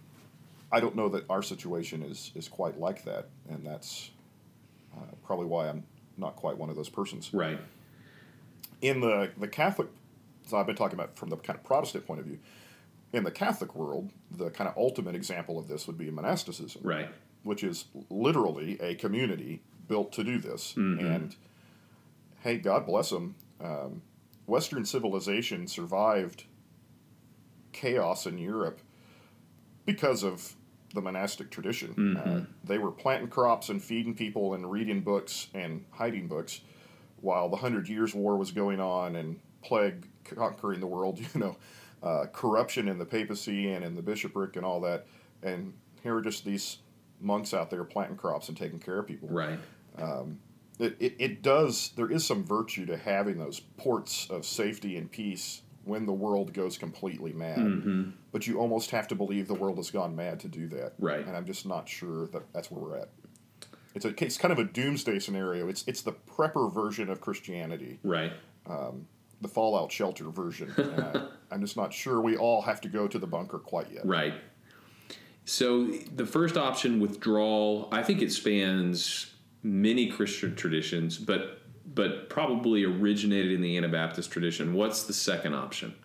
I 0.71 0.79
don't 0.79 0.95
know 0.95 1.09
that 1.09 1.25
our 1.29 1.41
situation 1.41 2.03
is 2.03 2.31
is 2.35 2.47
quite 2.47 2.79
like 2.79 3.03
that, 3.05 3.29
and 3.49 3.65
that's 3.65 4.11
uh, 4.95 5.01
probably 5.23 5.45
why 5.47 5.69
I'm 5.69 5.83
not 6.17 6.35
quite 6.35 6.57
one 6.57 6.69
of 6.69 6.75
those 6.75 6.89
persons. 6.89 7.33
Right. 7.33 7.59
In 8.81 9.01
the 9.01 9.31
the 9.37 9.47
Catholic, 9.47 9.87
so 10.45 10.57
I've 10.57 10.67
been 10.67 10.75
talking 10.75 10.97
about 10.99 11.17
from 11.17 11.29
the 11.29 11.37
kind 11.37 11.57
of 11.57 11.63
Protestant 11.65 12.05
point 12.05 12.19
of 12.19 12.25
view. 12.25 12.39
In 13.11 13.23
the 13.23 13.31
Catholic 13.31 13.73
world, 13.75 14.11
the 14.29 14.51
kind 14.51 14.67
of 14.69 14.77
ultimate 14.77 15.15
example 15.15 15.57
of 15.57 15.67
this 15.67 15.87
would 15.87 15.97
be 15.97 16.11
monasticism, 16.11 16.83
Right. 16.83 17.09
which 17.41 17.63
is 17.63 17.85
literally 18.11 18.79
a 18.79 18.93
community 18.93 19.63
built 19.87 20.11
to 20.13 20.23
do 20.23 20.37
this. 20.37 20.73
Mhm. 20.75 20.99
And 21.15 21.35
hey, 22.41 22.59
God 22.59 22.85
bless 22.85 23.09
them. 23.09 23.33
Um, 23.59 24.03
Western 24.45 24.85
civilization 24.85 25.65
survived 25.67 26.43
chaos 27.71 28.25
in 28.27 28.37
Europe 28.37 28.79
because 29.85 30.23
of 30.23 30.55
the 30.93 31.01
monastic 31.01 31.51
tradition. 31.51 31.93
Mhm. 31.95 32.27
Uh, 32.43 32.45
they 32.63 32.77
were 32.77 32.91
planting 32.91 33.29
crops 33.29 33.69
and 33.69 33.81
feeding 33.83 34.15
people 34.15 34.53
and 34.53 34.69
reading 34.71 35.01
books 35.01 35.47
and 35.53 35.85
hiding 35.91 36.27
books 36.27 36.61
while 37.21 37.49
the 37.49 37.57
Hundred 37.57 37.87
Years' 37.89 38.15
War 38.15 38.37
was 38.37 38.51
going 38.51 38.79
on 38.79 39.15
and 39.15 39.39
plague 39.61 40.07
conquering 40.23 40.79
the 40.79 40.87
world, 40.87 41.19
you 41.33 41.39
know, 41.39 41.57
uh, 42.01 42.25
corruption 42.31 42.87
in 42.87 42.97
the 42.97 43.05
papacy 43.05 43.71
and 43.71 43.83
in 43.83 43.95
the 43.95 44.01
bishopric 44.01 44.55
and 44.55 44.65
all 44.65 44.79
that. 44.81 45.05
And 45.43 45.73
here 46.01 46.15
are 46.15 46.21
just 46.21 46.45
these 46.45 46.77
monks 47.21 47.53
out 47.53 47.69
there 47.69 47.83
planting 47.83 48.15
crops 48.17 48.47
and 48.47 48.57
taking 48.57 48.79
care 48.79 48.97
of 48.99 49.05
people 49.07 49.27
Right. 49.29 49.59
it, 50.79 50.95
it, 50.99 51.15
it 51.19 51.41
does 51.41 51.91
there 51.97 52.09
is 52.09 52.25
some 52.25 52.45
virtue 52.45 52.85
to 52.85 52.95
having 52.95 53.37
those 53.37 53.59
ports 53.59 54.29
of 54.29 54.45
safety 54.45 54.95
and 54.95 55.11
peace 55.11 55.61
when 55.85 56.05
the 56.05 56.13
world 56.13 56.53
goes 56.53 56.77
completely 56.77 57.33
mad 57.33 57.57
Mm-hmm. 57.57 58.09
but 58.31 58.45
you 58.47 58.59
almost 58.59 58.91
have 58.91 59.07
to 59.09 59.15
believe 59.15 59.47
the 59.47 59.53
world 59.53 59.77
has 59.77 59.89
gone 59.91 60.15
mad 60.15 60.39
to 60.41 60.47
do 60.47 60.67
that 60.69 60.93
Right. 60.99 61.25
and 61.25 61.35
i'm 61.35 61.45
just 61.45 61.65
not 61.65 61.87
sure 61.89 62.27
that 62.27 62.51
that's 62.53 62.69
where 62.71 62.81
we're 62.83 62.97
at 62.97 63.09
it's 63.95 64.05
a 64.05 64.13
it's 64.23 64.37
kind 64.37 64.51
of 64.51 64.59
a 64.59 64.63
doomsday 64.65 65.19
scenario 65.19 65.67
it's 65.67 65.83
it's 65.87 66.01
the 66.01 66.13
prepper 66.13 66.71
version 66.73 67.09
of 67.09 67.21
christianity 67.21 67.99
Right. 68.03 68.33
the 69.41 69.47
fallout 69.47 69.91
shelter 69.91 70.29
version 70.29 70.71
I, 70.77 71.27
i'm 71.53 71.61
just 71.61 71.77
not 71.77 71.93
sure 71.93 72.21
we 72.21 72.37
all 72.37 72.61
have 72.63 72.81
to 72.81 72.87
go 72.89 73.07
to 73.07 73.17
the 73.17 73.27
bunker 73.27 73.57
quite 73.59 73.91
yet 73.91 74.05
Right. 74.05 74.33
So 75.45 75.85
the 76.15 76.27
first 76.27 76.57
option, 76.57 76.99
withdrawal, 76.99 77.89
I 77.91 78.03
think 78.03 78.21
it 78.21 78.31
spans 78.31 79.33
many 79.63 80.05
Christian 80.07 80.55
traditions, 80.55 81.17
but 81.17 81.58
but 81.93 82.29
probably 82.29 82.83
originated 82.83 83.51
in 83.51 83.61
the 83.61 83.77
Anabaptist 83.77 84.31
tradition. 84.31 84.73
What's 84.73 85.03
the 85.03 85.13
second 85.13 85.55
option? 85.55 85.95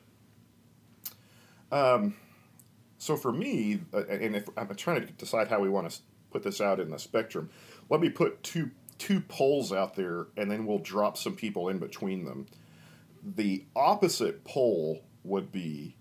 So 2.99 3.17
for 3.17 3.33
me, 3.33 3.81
uh, 3.93 4.07
and 4.07 4.35
if 4.35 4.49
I'm 4.57 4.75
trying 4.77 5.07
to 5.07 5.13
decide 5.13 5.49
how 5.49 5.61
we 5.61 5.69
want 5.69 5.91
to 5.91 5.99
put 6.31 6.43
this 6.43 6.61
out 6.61 6.81
in 6.81 6.91
the 6.91 6.99
spectrum, 6.99 7.51
let 7.91 8.01
me 8.01 8.09
put 8.09 8.43
two 8.43 8.71
two 8.99 9.21
poles 9.21 9.73
out 9.73 9.95
there, 9.95 10.29
and 10.37 10.51
then 10.51 10.67
we'll 10.67 10.79
drop 10.79 11.19
some 11.19 11.37
people 11.37 11.69
in 11.69 11.79
between 11.79 12.25
them. 12.25 12.47
The 13.23 13.67
opposite 13.77 14.45
pole 14.45 15.03
would 15.23 15.53
be 15.53 15.97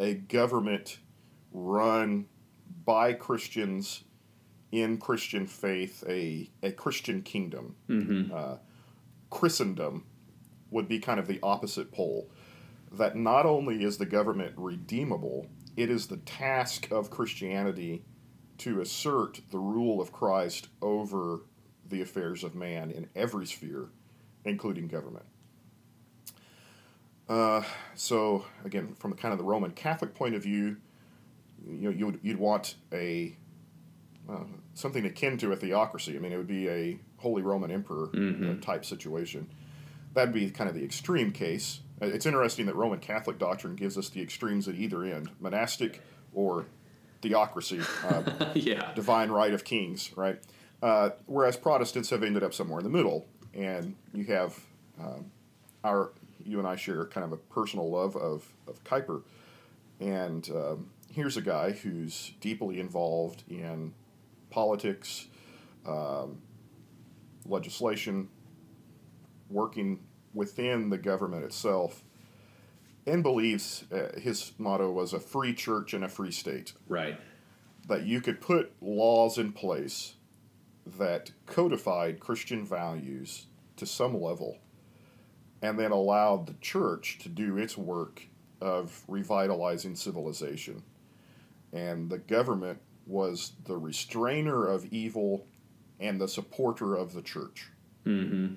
a 0.00 0.14
government 0.14 0.98
run 1.52 2.26
by 2.84 3.12
Christians 3.12 4.02
in 4.72 4.96
Christian 4.98 5.46
faith, 5.46 6.02
a 6.08 6.50
a 6.62 6.72
Christian 6.72 7.22
kingdom. 7.22 7.76
Uh, 8.32 8.56
Christendom 9.30 10.06
would 10.70 10.88
be 10.88 10.98
kind 10.98 11.20
of 11.20 11.26
the 11.26 11.38
opposite 11.42 11.92
pole 11.92 12.28
that 12.90 13.16
not 13.16 13.46
only 13.46 13.84
is 13.84 13.98
the 13.98 14.06
government 14.06 14.52
redeemable, 14.56 15.46
it 15.76 15.90
is 15.90 16.06
the 16.06 16.18
task 16.18 16.90
of 16.90 17.10
Christianity 17.10 18.04
to 18.58 18.80
assert 18.80 19.40
the 19.50 19.58
rule 19.58 20.00
of 20.00 20.12
Christ 20.12 20.68
over 20.80 21.40
the 21.88 22.02
affairs 22.02 22.44
of 22.44 22.54
man 22.54 22.90
in 22.90 23.08
every 23.16 23.46
sphere, 23.46 23.88
including 24.44 24.88
government. 24.88 25.24
Uh, 27.28 27.62
so 27.94 28.44
again, 28.64 28.94
from 28.98 29.10
the 29.10 29.16
kind 29.16 29.32
of 29.32 29.38
the 29.38 29.44
Roman 29.44 29.70
Catholic 29.70 30.14
point 30.14 30.34
of 30.34 30.42
view, 30.42 30.76
you 31.66 31.90
know, 31.90 31.90
you 31.90 32.06
would, 32.06 32.20
you'd 32.22 32.38
want 32.38 32.74
a 32.92 33.36
uh, 34.28 34.44
something 34.74 35.04
akin 35.04 35.36
to 35.38 35.52
a 35.52 35.56
theocracy. 35.56 36.16
I 36.16 36.18
mean, 36.20 36.32
it 36.32 36.36
would 36.36 36.46
be 36.46 36.68
a 36.68 36.98
Holy 37.18 37.42
Roman 37.42 37.70
Emperor 37.70 38.10
uh, 38.14 38.60
type 38.60 38.84
situation. 38.84 39.48
That'd 40.14 40.34
be 40.34 40.50
kind 40.50 40.68
of 40.68 40.74
the 40.76 40.84
extreme 40.84 41.32
case. 41.32 41.80
Uh, 42.00 42.06
It's 42.06 42.26
interesting 42.26 42.66
that 42.66 42.74
Roman 42.76 42.98
Catholic 42.98 43.38
doctrine 43.38 43.74
gives 43.76 43.96
us 43.96 44.08
the 44.10 44.20
extremes 44.22 44.68
at 44.68 44.74
either 44.74 45.04
end 45.04 45.30
monastic 45.40 46.00
or 46.34 46.66
theocracy, 47.22 47.80
uh, 48.04 48.22
yeah. 48.54 48.92
divine 48.94 49.30
right 49.30 49.54
of 49.54 49.64
kings, 49.64 50.10
right? 50.16 50.38
Uh, 50.82 51.10
whereas 51.26 51.56
Protestants 51.56 52.10
have 52.10 52.22
ended 52.22 52.42
up 52.42 52.52
somewhere 52.52 52.78
in 52.80 52.84
the 52.84 52.90
middle. 52.90 53.26
And 53.54 53.94
you 54.14 54.24
have 54.24 54.58
um, 54.98 55.30
our, 55.84 56.12
you 56.44 56.58
and 56.58 56.66
I 56.66 56.76
share 56.76 57.04
kind 57.06 57.24
of 57.24 57.32
a 57.32 57.36
personal 57.36 57.90
love 57.90 58.16
of, 58.16 58.44
of 58.66 58.82
Kuyper. 58.84 59.22
And 60.00 60.48
um, 60.50 60.90
here's 61.12 61.36
a 61.36 61.42
guy 61.42 61.72
who's 61.72 62.32
deeply 62.40 62.80
involved 62.80 63.44
in 63.48 63.92
politics, 64.52 65.26
um, 65.86 66.40
legislation, 67.46 68.28
working 69.50 70.00
within 70.34 70.90
the 70.90 70.98
government 70.98 71.44
itself, 71.44 72.04
and 73.06 73.22
believes 73.22 73.84
uh, 73.92 74.18
his 74.20 74.52
motto 74.58 74.92
was 74.92 75.12
a 75.12 75.20
free 75.20 75.52
church 75.52 75.92
and 75.92 76.04
a 76.04 76.08
free 76.08 76.30
state. 76.30 76.72
Right. 76.86 77.18
That 77.88 78.04
you 78.04 78.20
could 78.20 78.40
put 78.40 78.72
laws 78.80 79.38
in 79.38 79.52
place 79.52 80.14
that 80.86 81.32
codified 81.46 82.20
Christian 82.20 82.64
values 82.64 83.46
to 83.76 83.86
some 83.86 84.20
level 84.20 84.58
and 85.60 85.78
then 85.78 85.92
allowed 85.92 86.46
the 86.46 86.54
church 86.60 87.18
to 87.20 87.28
do 87.28 87.56
its 87.56 87.76
work 87.76 88.26
of 88.60 89.02
revitalizing 89.08 89.96
civilization. 89.96 90.82
And 91.72 92.10
the 92.10 92.18
government 92.18 92.80
was 93.06 93.52
the 93.64 93.76
restrainer 93.76 94.66
of 94.66 94.84
evil 94.86 95.46
and 96.00 96.20
the 96.20 96.28
supporter 96.28 96.94
of 96.96 97.12
the 97.12 97.22
church. 97.22 97.68
Mm-hmm. 98.06 98.54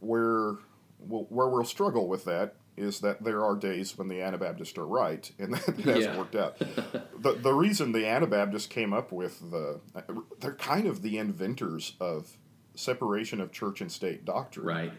where 0.00 0.54
we'll, 0.98 1.24
where 1.28 1.48
we'll 1.48 1.64
struggle 1.64 2.08
with 2.08 2.24
that 2.24 2.54
is 2.76 3.00
that 3.00 3.24
there 3.24 3.44
are 3.44 3.56
days 3.56 3.98
when 3.98 4.06
the 4.08 4.20
Anabaptists 4.22 4.78
are 4.78 4.86
right, 4.86 5.30
and 5.38 5.54
that 5.54 5.68
it 5.70 5.84
hasn't 5.84 6.00
Yeah. 6.14 6.18
worked 6.18 6.36
out. 6.36 6.58
the 7.18 7.32
The 7.40 7.52
reason 7.52 7.92
the 7.92 8.06
Anabaptists 8.06 8.68
came 8.68 8.92
up 8.92 9.10
with 9.10 9.50
the 9.50 9.80
they're 10.40 10.54
kind 10.54 10.86
of 10.86 11.02
the 11.02 11.18
inventors 11.18 11.94
of 12.00 12.36
separation 12.76 13.40
of 13.40 13.50
church 13.50 13.80
and 13.80 13.90
state 13.90 14.24
doctrine, 14.24 14.66
Right. 14.66 14.92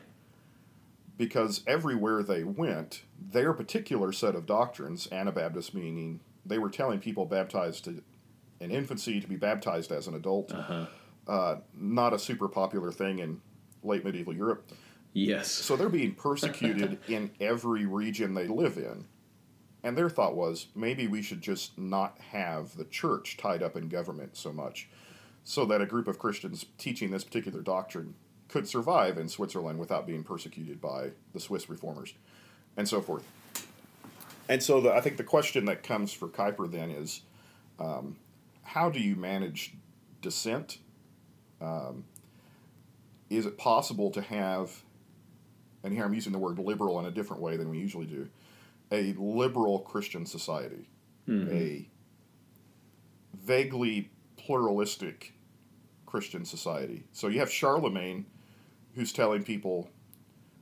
Because 1.19 1.61
everywhere 1.67 2.23
they 2.23 2.45
went, 2.45 3.03
their 3.19 3.51
particular 3.51 4.13
set 4.13 4.35
of 4.35 4.45
doctrines, 4.45 5.05
Anabaptists 5.11 5.73
meaning 5.73 6.21
they 6.45 6.57
were 6.57 6.69
telling 6.69 6.99
people 6.99 7.25
baptized 7.25 7.83
to, 7.83 8.01
in 8.61 8.71
infancy 8.71 9.19
to 9.19 9.27
be 9.27 9.35
baptized 9.35 9.91
as 9.91 10.07
an 10.07 10.15
adult, 10.15 10.51
Uh-huh. 10.53 10.85
uh, 11.27 11.57
not 11.75 12.13
a 12.13 12.17
super 12.17 12.47
popular 12.47 12.89
thing 12.93 13.19
in 13.19 13.41
late 13.83 14.05
medieval 14.05 14.33
Europe. 14.33 14.71
Yes. 15.11 15.51
So 15.51 15.75
they're 15.75 15.89
being 15.89 16.15
persecuted 16.27 16.99
in 17.09 17.31
every 17.41 17.85
region 17.85 18.33
they 18.33 18.47
live 18.47 18.77
in. 18.77 19.03
And 19.83 19.97
their 19.97 20.09
thought 20.09 20.37
was 20.37 20.67
maybe 20.73 21.05
we 21.07 21.21
should 21.21 21.41
just 21.41 21.77
not 21.77 22.17
have 22.31 22.77
the 22.77 22.85
church 22.85 23.35
tied 23.35 23.61
up 23.61 23.75
in 23.75 23.89
government 23.89 24.37
so 24.37 24.53
much 24.53 24.87
so 25.43 25.65
that 25.65 25.81
a 25.81 25.85
group 25.85 26.07
of 26.07 26.17
Christians 26.17 26.65
teaching 26.77 27.11
this 27.11 27.23
particular 27.25 27.61
doctrine 27.61 28.15
could 28.49 28.67
survive 28.67 29.17
in 29.17 29.29
Switzerland 29.29 29.79
without 29.79 30.05
being 30.05 30.23
persecuted 30.23 30.81
by 30.81 31.11
the 31.33 31.39
Swiss 31.39 31.69
reformers 31.69 32.13
and 32.75 32.87
so 32.87 33.01
forth. 33.01 33.23
And 34.47 34.61
so 34.61 34.81
the, 34.81 34.91
I 34.91 35.01
think 35.01 35.17
the 35.17 35.23
question 35.23 35.65
that 35.65 35.83
comes 35.83 36.11
for 36.11 36.27
Kuyper 36.27 36.69
then 36.69 36.89
is 36.89 37.21
um, 37.79 38.15
how 38.63 38.89
do 38.89 38.99
you 38.99 39.15
manage 39.15 39.73
dissent? 40.21 40.79
Um, 41.61 42.05
is 43.29 43.45
it 43.45 43.57
possible 43.57 44.09
to 44.11 44.21
have 44.21 44.83
and 45.83 45.93
here 45.93 46.03
I'm 46.03 46.13
using 46.13 46.33
the 46.33 46.39
word 46.39 46.59
liberal 46.59 46.99
in 46.99 47.05
a 47.05 47.11
different 47.11 47.41
way 47.41 47.57
than 47.57 47.69
we 47.69 47.77
usually 47.77 48.05
do, 48.05 48.27
a 48.91 49.13
liberal 49.17 49.79
Christian 49.79 50.25
society, 50.25 50.89
a 51.51 51.87
vaguely 53.37 54.09
pluralistic 54.35 55.33
Christian 56.05 56.43
society. 56.43 57.03
So 57.13 57.27
you 57.27 57.39
have 57.39 57.51
Charlemagne, 57.51 58.25
who's 58.95 59.13
telling 59.13 59.43
people, 59.43 59.89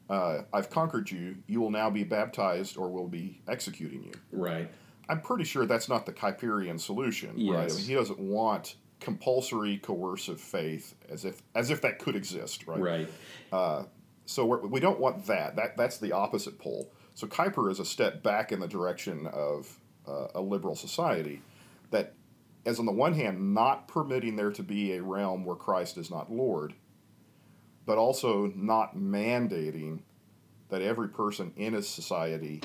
uh, 0.09 0.43
"I've 0.53 0.69
conquered 0.69 1.11
you. 1.11 1.37
You 1.47 1.61
will 1.61 1.71
now 1.71 1.89
be 1.89 2.03
baptized, 2.03 2.77
or 2.77 2.89
we'll 2.89 3.07
be 3.07 3.41
executing 3.47 4.03
you." 4.03 4.13
Right. 4.31 4.69
I'm 5.09 5.21
pretty 5.21 5.45
sure 5.45 5.65
that's 5.65 5.87
not 5.87 6.05
the 6.05 6.13
Kuyperian 6.13 6.79
solution, 6.79 7.29
right? 7.49 7.71
I 7.71 7.73
mean, 7.73 7.85
he 7.85 7.93
doesn't 7.93 8.19
want 8.19 8.75
compulsory 8.99 9.77
coercive 9.77 10.41
faith 10.41 10.95
as 11.09 11.23
if 11.23 11.41
as 11.55 11.69
if 11.69 11.81
that 11.81 11.99
could 11.99 12.15
exist, 12.15 12.67
right? 12.67 13.07
Right. 13.51 13.85
So 14.27 14.45
we're, 14.45 14.67
we 14.67 14.79
don't 14.79 14.99
want 14.99 15.25
that. 15.27 15.55
That 15.55 15.77
that's 15.77 15.97
the 15.97 16.11
opposite 16.11 16.59
pole. 16.59 16.91
So 17.15 17.25
Kuyper 17.27 17.71
is 17.71 17.79
a 17.79 17.85
step 17.85 18.21
back 18.21 18.51
in 18.51 18.59
the 18.59 18.67
direction 18.67 19.25
of 19.27 19.79
uh, 20.07 20.27
a 20.35 20.41
liberal 20.41 20.75
society 20.75 21.41
that, 21.91 22.13
as 22.65 22.77
on 22.77 22.85
the 22.85 22.91
one 22.91 23.13
hand, 23.13 23.53
not 23.53 23.87
permitting 23.87 24.35
there 24.35 24.51
to 24.51 24.61
be 24.61 24.93
a 24.93 25.01
realm 25.01 25.45
where 25.45 25.55
Christ 25.55 25.97
is 25.97 26.11
not 26.11 26.31
Lord, 26.31 26.73
but 27.87 27.97
also 27.97 28.51
not 28.55 28.95
mandating 28.95 29.99
that 30.69 30.81
every 30.83 31.07
person 31.07 31.51
in 31.55 31.73
a 31.73 31.81
society 31.81 32.61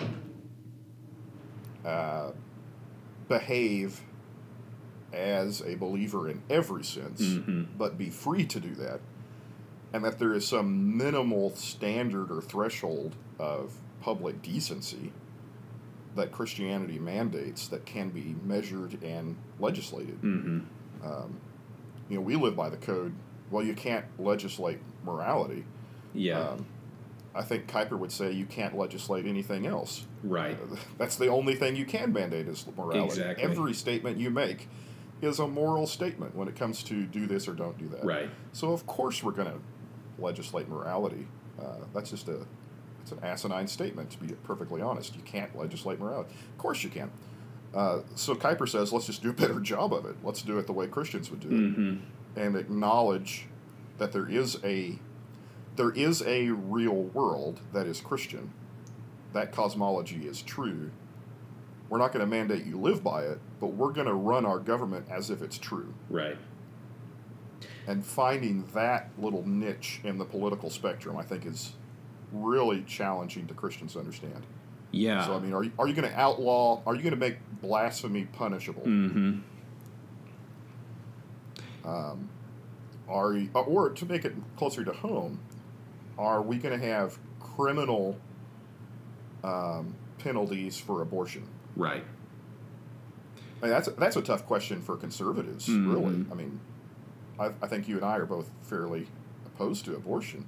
uh, 1.84 2.32
behave 3.28 4.00
as 5.12 5.60
a 5.62 5.74
believer 5.76 6.28
in 6.28 6.42
every 6.50 6.82
sense, 6.84 7.20
Mhm. 7.22 7.66
but 7.76 7.98
be 7.98 8.08
free 8.10 8.44
to 8.46 8.60
do 8.60 8.74
that 8.74 9.00
and 9.92 10.04
that 10.04 10.18
there 10.18 10.32
is 10.32 10.46
some 10.46 10.96
minimal 10.96 11.54
standard 11.54 12.30
or 12.30 12.40
threshold 12.40 13.14
of 13.38 13.74
public 14.00 14.40
decency 14.42 15.12
that 16.16 16.32
Christianity 16.32 16.98
mandates 16.98 17.68
that 17.68 17.84
can 17.84 18.08
be 18.10 18.34
measured 18.44 19.02
and 19.02 19.36
legislated. 19.60 20.20
Mm-hmm. 20.22 20.60
You 22.08 22.16
know, 22.16 22.20
we 22.22 22.36
live 22.36 22.56
by 22.56 22.68
the 22.68 22.76
code. 22.76 23.14
Well, 23.50 23.64
you 23.64 23.74
can't 23.74 24.04
legislate 24.18 24.78
morality. 25.04 25.64
Yeah. 26.14 26.40
Um, 26.50 26.66
I 27.34 27.42
think 27.42 27.66
Kuyper 27.66 27.98
would 27.98 28.12
say 28.12 28.30
you 28.32 28.44
can't 28.44 28.76
legislate 28.76 29.24
anything 29.26 29.66
else. 29.66 30.06
right. 30.22 30.58
That's 30.98 31.16
the 31.16 31.28
only 31.28 31.54
thing 31.54 31.76
you 31.76 31.86
can 31.86 32.12
mandate 32.12 32.46
is 32.46 32.66
morality. 32.76 33.04
Exactly. 33.20 33.42
Every 33.44 33.72
statement 33.72 34.18
you 34.18 34.28
make 34.30 34.68
is 35.22 35.38
a 35.38 35.48
moral 35.48 35.86
statement 35.86 36.34
when 36.36 36.46
it 36.48 36.56
comes 36.56 36.82
to 36.82 37.04
do 37.06 37.26
this 37.26 37.48
or 37.48 37.54
don't 37.54 37.78
do 37.78 37.88
that. 37.88 38.04
Right. 38.04 38.28
So 38.52 38.72
of 38.72 38.86
course 38.86 39.22
we're 39.22 39.32
going 39.32 39.48
to 39.50 39.58
legislate 40.18 40.68
morality. 40.68 41.26
Uh, 41.58 41.76
that's 41.94 42.10
just 42.10 42.28
a 42.28 42.44
it's 43.00 43.12
an 43.12 43.18
asinine 43.22 43.66
statement 43.66 44.10
to 44.10 44.18
be 44.18 44.32
perfectly 44.44 44.82
honest. 44.82 45.16
You 45.16 45.22
can't 45.22 45.56
legislate 45.56 45.98
morality. 46.00 46.30
Of 46.50 46.58
course 46.58 46.84
you 46.84 46.90
can. 46.90 47.10
Uh, 47.74 48.00
so 48.14 48.34
Kuyper 48.34 48.68
says, 48.68 48.92
let's 48.92 49.06
just 49.06 49.22
do 49.22 49.30
a 49.30 49.32
better 49.32 49.58
job 49.72 49.94
of 49.94 50.04
it. 50.04 50.16
Let's 50.22 50.42
do 50.42 50.58
it 50.58 50.66
the 50.66 50.72
way 50.74 50.86
Christians 50.86 51.30
would 51.30 51.40
do 51.40 51.48
it, 51.48 51.52
Mm-hmm. 51.52 51.96
and 52.40 52.56
acknowledge 52.56 53.46
that 54.02 54.10
there 54.10 54.28
is 54.28 54.58
a 54.64 54.98
there 55.76 55.92
is 55.92 56.22
a 56.26 56.48
real 56.50 56.92
world 56.92 57.60
that 57.72 57.86
is 57.86 58.00
Christian. 58.00 58.50
That 59.32 59.52
cosmology 59.52 60.26
is 60.26 60.42
true. 60.42 60.90
We're 61.88 61.98
not 61.98 62.12
going 62.12 62.20
to 62.20 62.26
mandate 62.26 62.66
you 62.66 62.78
live 62.80 63.04
by 63.04 63.22
it, 63.22 63.38
but 63.60 63.68
we're 63.68 63.92
going 63.92 64.08
to 64.08 64.14
run 64.14 64.44
our 64.44 64.58
government 64.58 65.06
as 65.08 65.30
if 65.30 65.40
it's 65.40 65.56
true 65.56 65.94
Right. 66.10 66.36
and 67.86 68.04
finding 68.04 68.64
that 68.74 69.10
little 69.18 69.46
niche 69.46 70.00
in 70.02 70.18
the 70.18 70.24
political 70.24 70.68
spectrum, 70.68 71.16
I 71.16 71.22
think, 71.22 71.46
is 71.46 71.74
really 72.32 72.82
challenging 72.82 73.46
to 73.46 73.54
Christians 73.54 73.92
to 73.92 74.00
understand. 74.00 74.44
Yeah. 74.90 75.24
So, 75.26 75.36
I 75.36 75.38
mean, 75.38 75.52
are 75.52 75.62
you, 75.62 75.72
are 75.78 75.86
you 75.86 75.94
going 75.94 76.10
to 76.10 76.18
outlaw? 76.18 76.82
Are 76.86 76.94
you 76.96 77.02
going 77.02 77.14
to 77.14 77.20
make 77.20 77.36
blasphemy 77.62 78.24
punishable? 78.24 78.82
mm-hmm. 78.82 79.38
Um, 81.84 82.28
are 83.08 83.34
you, 83.34 83.50
or 83.54 83.90
to 83.90 84.06
make 84.06 84.24
it 84.24 84.34
closer 84.56 84.84
to 84.84 84.92
home, 84.92 85.38
are 86.18 86.40
we 86.42 86.56
going 86.58 86.78
to 86.78 86.86
have 86.86 87.18
criminal 87.40 88.16
um, 89.44 89.94
penalties 90.18 90.78
for 90.78 91.02
abortion? 91.02 91.44
Right. 91.76 92.04
I 93.62 93.66
mean, 93.66 93.70
that's 93.72 93.88
that's 93.98 94.16
a 94.16 94.22
tough 94.22 94.46
question 94.46 94.80
for 94.82 94.96
conservatives, 94.96 95.68
Mhm. 95.68 95.92
really. 95.92 96.26
I 96.30 96.34
mean, 96.34 96.60
I, 97.38 97.46
I 97.62 97.68
think 97.68 97.88
you 97.88 97.96
and 97.96 98.04
I 98.04 98.16
are 98.16 98.26
both 98.26 98.50
fairly 98.62 99.06
opposed 99.46 99.84
to 99.86 99.94
abortion. 99.94 100.46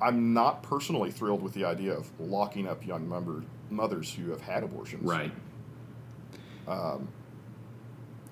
I'm 0.00 0.34
not 0.34 0.62
personally 0.62 1.10
thrilled 1.10 1.42
with 1.42 1.54
the 1.54 1.64
idea 1.64 1.94
of 1.94 2.10
locking 2.20 2.66
up 2.66 2.84
young 2.86 3.08
member, 3.08 3.44
mothers 3.70 4.12
who 4.14 4.30
have 4.30 4.40
had 4.42 4.62
abortions. 4.62 5.04
Right. 5.04 5.32
Um, 6.66 7.08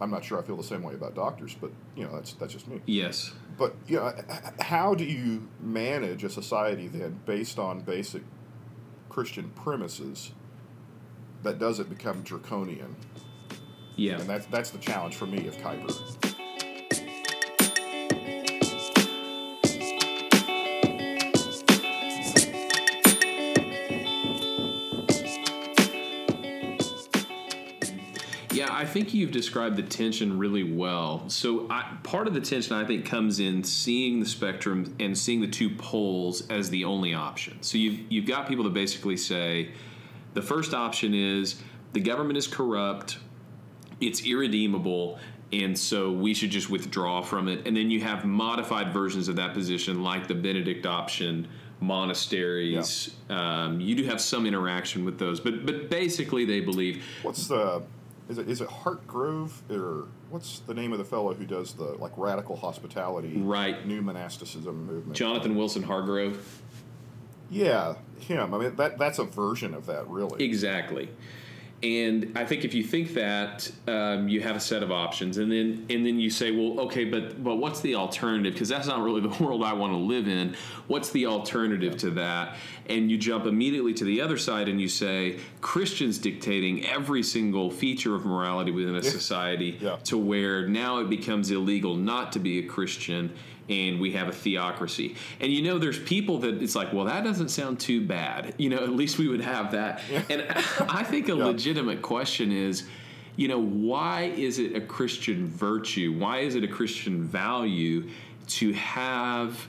I'm 0.01 0.11
not 0.11 0.25
sure 0.25 0.39
I 0.39 0.43
feel 0.43 0.57
the 0.57 0.63
same 0.63 0.83
way 0.83 0.95
about 0.95 1.15
doctors, 1.15 1.55
but 1.61 1.71
you 1.95 2.05
know 2.05 2.13
that's 2.13 2.33
that's 2.35 2.53
just 2.53 2.67
me. 2.67 2.81
Yes. 2.87 3.33
But 3.59 3.75
you 3.87 3.97
know, 3.97 4.13
how 4.61 4.95
do 4.95 5.05
you 5.05 5.49
manage 5.61 6.25
a 6.25 6.31
society 6.31 6.89
then 6.89 7.21
based 7.27 7.59
on 7.59 7.81
basic 7.81 8.23
Christian 9.11 9.51
premises 9.51 10.33
that 11.43 11.59
doesn't 11.59 11.91
become 11.91 12.23
draconian? 12.23 12.97
Yeah. 13.97 14.19
And 14.21 14.29
that's 14.29 14.47
that's 14.47 14.71
the 14.71 14.79
challenge 14.79 15.17
for 15.17 15.27
me 15.27 15.47
of 15.47 15.57
Kuyper. 15.59 16.30
Yeah, 28.61 28.69
I 28.71 28.85
think 28.85 29.15
you've 29.15 29.31
described 29.31 29.77
the 29.77 29.83
tension 29.83 30.39
really 30.39 30.65
well. 30.65 31.27
So, 31.31 31.67
I, 31.71 31.97
part 32.03 32.27
of 32.27 32.35
the 32.35 32.43
tension 32.43 32.77
I 32.77 32.85
think 32.85 33.07
comes 33.07 33.41
in 33.41 33.65
seeing 33.65 34.21
the 34.21 34.27
spectrum 34.27 34.95
and 35.01 35.17
seeing 35.17 35.41
the 35.41 35.49
two 35.49 35.71
poles 35.71 36.47
as 36.49 36.69
the 36.69 36.85
only 36.85 37.15
option. 37.15 37.63
So 37.63 37.79
you've 37.79 38.01
you've 38.13 38.27
got 38.27 38.47
people 38.47 38.65
that 38.65 38.75
basically 38.75 39.17
say 39.17 39.71
the 40.35 40.43
first 40.43 40.75
option 40.75 41.15
is 41.15 41.63
the 41.95 42.01
government 42.01 42.37
is 42.37 42.47
corrupt, 42.47 43.17
it's 43.99 44.27
irredeemable, 44.27 45.19
and 45.55 45.77
so 45.79 46.13
we 46.13 46.35
should 46.35 46.51
just 46.51 46.69
withdraw 46.69 47.23
from 47.23 47.49
it. 47.49 47.67
And 47.67 47.75
then 47.75 47.91
you 47.91 48.03
have 48.03 48.27
modified 48.27 48.93
versions 48.93 49.29
of 49.29 49.37
that 49.37 49.55
position, 49.55 50.03
like 50.03 50.29
the 50.29 50.35
Benedict 50.35 50.85
option, 50.85 51.49
monasteries. 51.81 53.17
Um, 53.31 53.81
you 53.81 53.95
do 53.95 54.05
have 54.05 54.21
some 54.21 54.45
interaction 54.45 55.07
with 55.07 55.19
those, 55.19 55.41
but 55.41 55.65
but 55.65 55.89
basically 55.89 56.45
they 56.45 56.61
believe 56.61 57.03
What's 57.23 57.49
the 57.49 57.83
is 58.31 58.39
it 58.39 58.49
is 58.49 58.61
it 58.63 58.69
Hartgrove 58.69 59.51
or 59.71 60.09
what's 60.31 60.61
the 60.61 60.73
name 60.75 60.93
of 60.93 60.99
the 60.99 61.05
fellow 61.05 61.35
who 61.35 61.45
does 61.45 61.75
the 61.75 61.85
like 61.99 62.13
radical 62.17 62.57
hospitality 62.57 63.37
Right. 63.37 63.85
new 63.87 64.01
monasticism 64.01 64.87
movement? 64.87 65.17
Jonathan 65.17 65.57
Wilson 65.57 65.83
Hartgrove. 65.83 66.39
Yeah, 67.51 67.97
him. 68.21 68.55
I 68.55 68.59
mean 68.59 68.77
that 68.77 68.97
that's 68.99 69.19
a 69.19 69.25
version 69.25 69.75
of 69.75 69.87
that 69.87 70.09
really. 70.09 70.43
Exactly. 70.45 71.09
And 71.83 72.33
I 72.37 72.45
think 72.45 72.67
if 72.67 72.75
you 72.75 72.83
think 72.85 73.15
that, 73.15 73.71
um, 73.89 74.29
you 74.29 74.43
have 74.43 74.55
a 74.55 74.61
set 74.61 74.83
of 74.83 74.93
options, 74.93 75.39
and 75.39 75.51
then 75.51 75.87
and 75.89 76.05
then 76.05 76.21
you 76.21 76.29
say, 76.29 76.51
well, 76.51 76.79
okay, 76.81 77.07
but 77.07 77.43
but 77.43 77.57
what's 77.57 77.81
the 77.81 77.95
alternative? 77.95 78.53
Because 78.53 78.69
that's 78.69 78.87
not 78.87 79.01
really 79.03 79.23
the 79.23 79.29
world 79.43 79.65
I 79.65 79.73
want 79.73 79.95
to 79.95 79.97
live 79.97 80.29
in. 80.29 80.55
What's 80.89 81.09
the 81.11 81.25
alternative 81.25 81.97
to 81.99 82.11
that? 82.11 82.57
And 82.87 83.11
you 83.11 83.17
jump 83.17 83.47
immediately 83.47 83.95
to 83.95 84.05
the 84.05 84.21
other 84.21 84.37
side, 84.37 84.69
and 84.69 84.79
you 84.79 84.89
say 84.89 85.39
Christians 85.63 86.19
dictating 86.19 86.85
every 86.85 87.23
single 87.23 87.71
feature 87.71 88.15
of 88.15 88.27
morality 88.27 88.73
within 88.73 88.97
a 88.97 89.03
society 89.03 89.79
Yeah. 89.81 89.97
to 90.05 90.19
where 90.19 90.69
now 90.69 90.99
it 90.99 91.09
becomes 91.09 91.51
illegal 91.51 91.97
not 91.97 92.33
to 92.33 92.39
be 92.41 92.59
a 92.59 92.63
Christian 92.63 93.33
and 93.71 94.01
we 94.01 94.13
have 94.13 94.29
a 94.29 94.33
theocracy. 94.33 95.15
And 95.41 95.53
you 95.53 95.63
know, 95.63 95.79
there's 95.79 95.99
people 95.99 96.39
that 96.41 96.61
it's 96.63 96.75
like, 96.75 96.93
well, 96.93 97.05
that 97.07 97.25
doesn't 97.25 97.49
sound 97.51 97.81
too 97.81 98.05
bad. 98.07 98.55
You 98.59 98.69
know, 98.69 98.79
at 98.79 98.91
least 98.91 99.17
we 99.19 99.29
would 99.29 99.41
have 99.41 99.73
that. 99.73 100.03
And 100.29 100.43
I 100.89 101.05
think 101.05 101.29
a 101.29 101.37
Yeah. 101.37 101.45
legitimate 101.47 102.03
question 102.03 102.51
is, 102.53 102.85
you 103.37 103.49
know, 103.49 103.61
why 103.63 104.23
is 104.37 104.59
it 104.59 104.77
a 104.77 104.81
Christian 104.81 105.47
virtue? 105.47 106.13
Why 106.19 106.41
is 106.41 106.57
it 106.57 106.65
a 106.65 106.69
Christian 106.69 107.23
value 107.23 108.09
to 108.49 108.73
have 108.73 109.69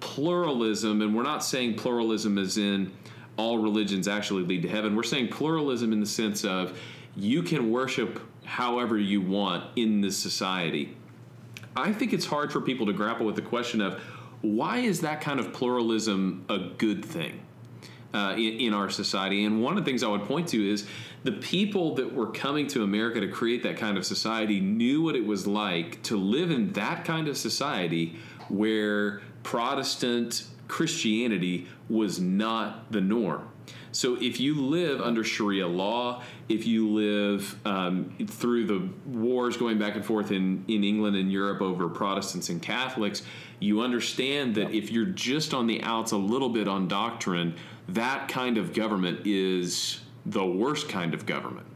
pluralism? 0.00 1.02
And 1.02 1.14
we're 1.16 1.22
not 1.22 1.42
saying 1.44 1.74
pluralism 1.76 2.38
as 2.38 2.58
in 2.58 2.92
all 3.36 3.58
religions 3.58 4.06
actually 4.08 4.42
lead 4.44 4.62
to 4.62 4.68
heaven. 4.68 4.94
We're 4.94 5.02
saying 5.02 5.28
pluralism 5.28 5.92
in 5.92 6.00
the 6.00 6.06
sense 6.06 6.44
of 6.44 6.78
you 7.16 7.42
can 7.42 7.70
worship 7.70 8.20
however 8.44 8.98
you 8.98 9.20
want 9.20 9.64
in 9.76 10.00
this 10.00 10.16
society. 10.18 10.94
I 11.76 11.92
think 11.92 12.12
it's 12.12 12.26
hard 12.26 12.52
for 12.52 12.60
people 12.60 12.86
to 12.86 12.92
grapple 12.92 13.26
with 13.26 13.36
the 13.36 13.42
question 13.42 13.80
of 13.80 14.00
why 14.42 14.78
is 14.78 15.00
that 15.02 15.20
kind 15.20 15.38
of 15.38 15.52
pluralism 15.52 16.44
a 16.48 16.58
good 16.58 17.04
thing 17.04 17.40
uh, 18.14 18.34
in, 18.36 18.60
in 18.60 18.74
our 18.74 18.90
society? 18.90 19.44
And 19.44 19.62
one 19.62 19.76
of 19.76 19.84
the 19.84 19.88
things 19.88 20.02
I 20.02 20.08
would 20.08 20.24
point 20.24 20.48
to 20.48 20.68
is 20.68 20.86
the 21.22 21.32
people 21.32 21.94
that 21.96 22.12
were 22.12 22.28
coming 22.28 22.66
to 22.68 22.82
America 22.82 23.20
to 23.20 23.28
create 23.28 23.62
that 23.64 23.76
kind 23.76 23.98
of 23.98 24.06
society 24.06 24.60
knew 24.60 25.02
what 25.02 25.14
it 25.14 25.24
was 25.24 25.46
like 25.46 26.02
to 26.04 26.16
live 26.16 26.50
in 26.50 26.72
that 26.72 27.04
kind 27.04 27.28
of 27.28 27.36
society 27.36 28.16
where 28.48 29.20
Protestant 29.42 30.44
Christianity 30.68 31.66
was 31.88 32.20
not 32.20 32.90
the 32.90 33.00
norm. 33.00 33.49
So 33.92 34.16
if 34.20 34.38
you 34.40 34.54
live 34.54 35.00
under 35.00 35.24
Sharia 35.24 35.66
law, 35.66 36.22
if 36.48 36.66
you 36.66 36.88
live 36.88 37.58
um, 37.66 38.14
through 38.26 38.66
the 38.66 38.88
wars 39.06 39.56
going 39.56 39.78
back 39.78 39.96
and 39.96 40.04
forth 40.04 40.30
in, 40.30 40.64
in 40.68 40.84
England 40.84 41.16
and 41.16 41.30
Europe 41.30 41.60
over 41.60 41.88
Protestants 41.88 42.48
and 42.48 42.62
Catholics, 42.62 43.22
you 43.58 43.80
understand 43.80 44.54
that 44.54 44.70
if 44.72 44.90
you're 44.90 45.06
just 45.06 45.52
on 45.54 45.66
the 45.66 45.82
outs 45.82 46.12
a 46.12 46.16
little 46.16 46.48
bit 46.48 46.68
on 46.68 46.88
doctrine, 46.88 47.54
that 47.88 48.28
kind 48.28 48.58
of 48.58 48.72
government 48.72 49.26
is 49.26 50.00
the 50.26 50.44
worst 50.44 50.88
kind 50.88 51.14
of 51.14 51.26
government. 51.26 51.66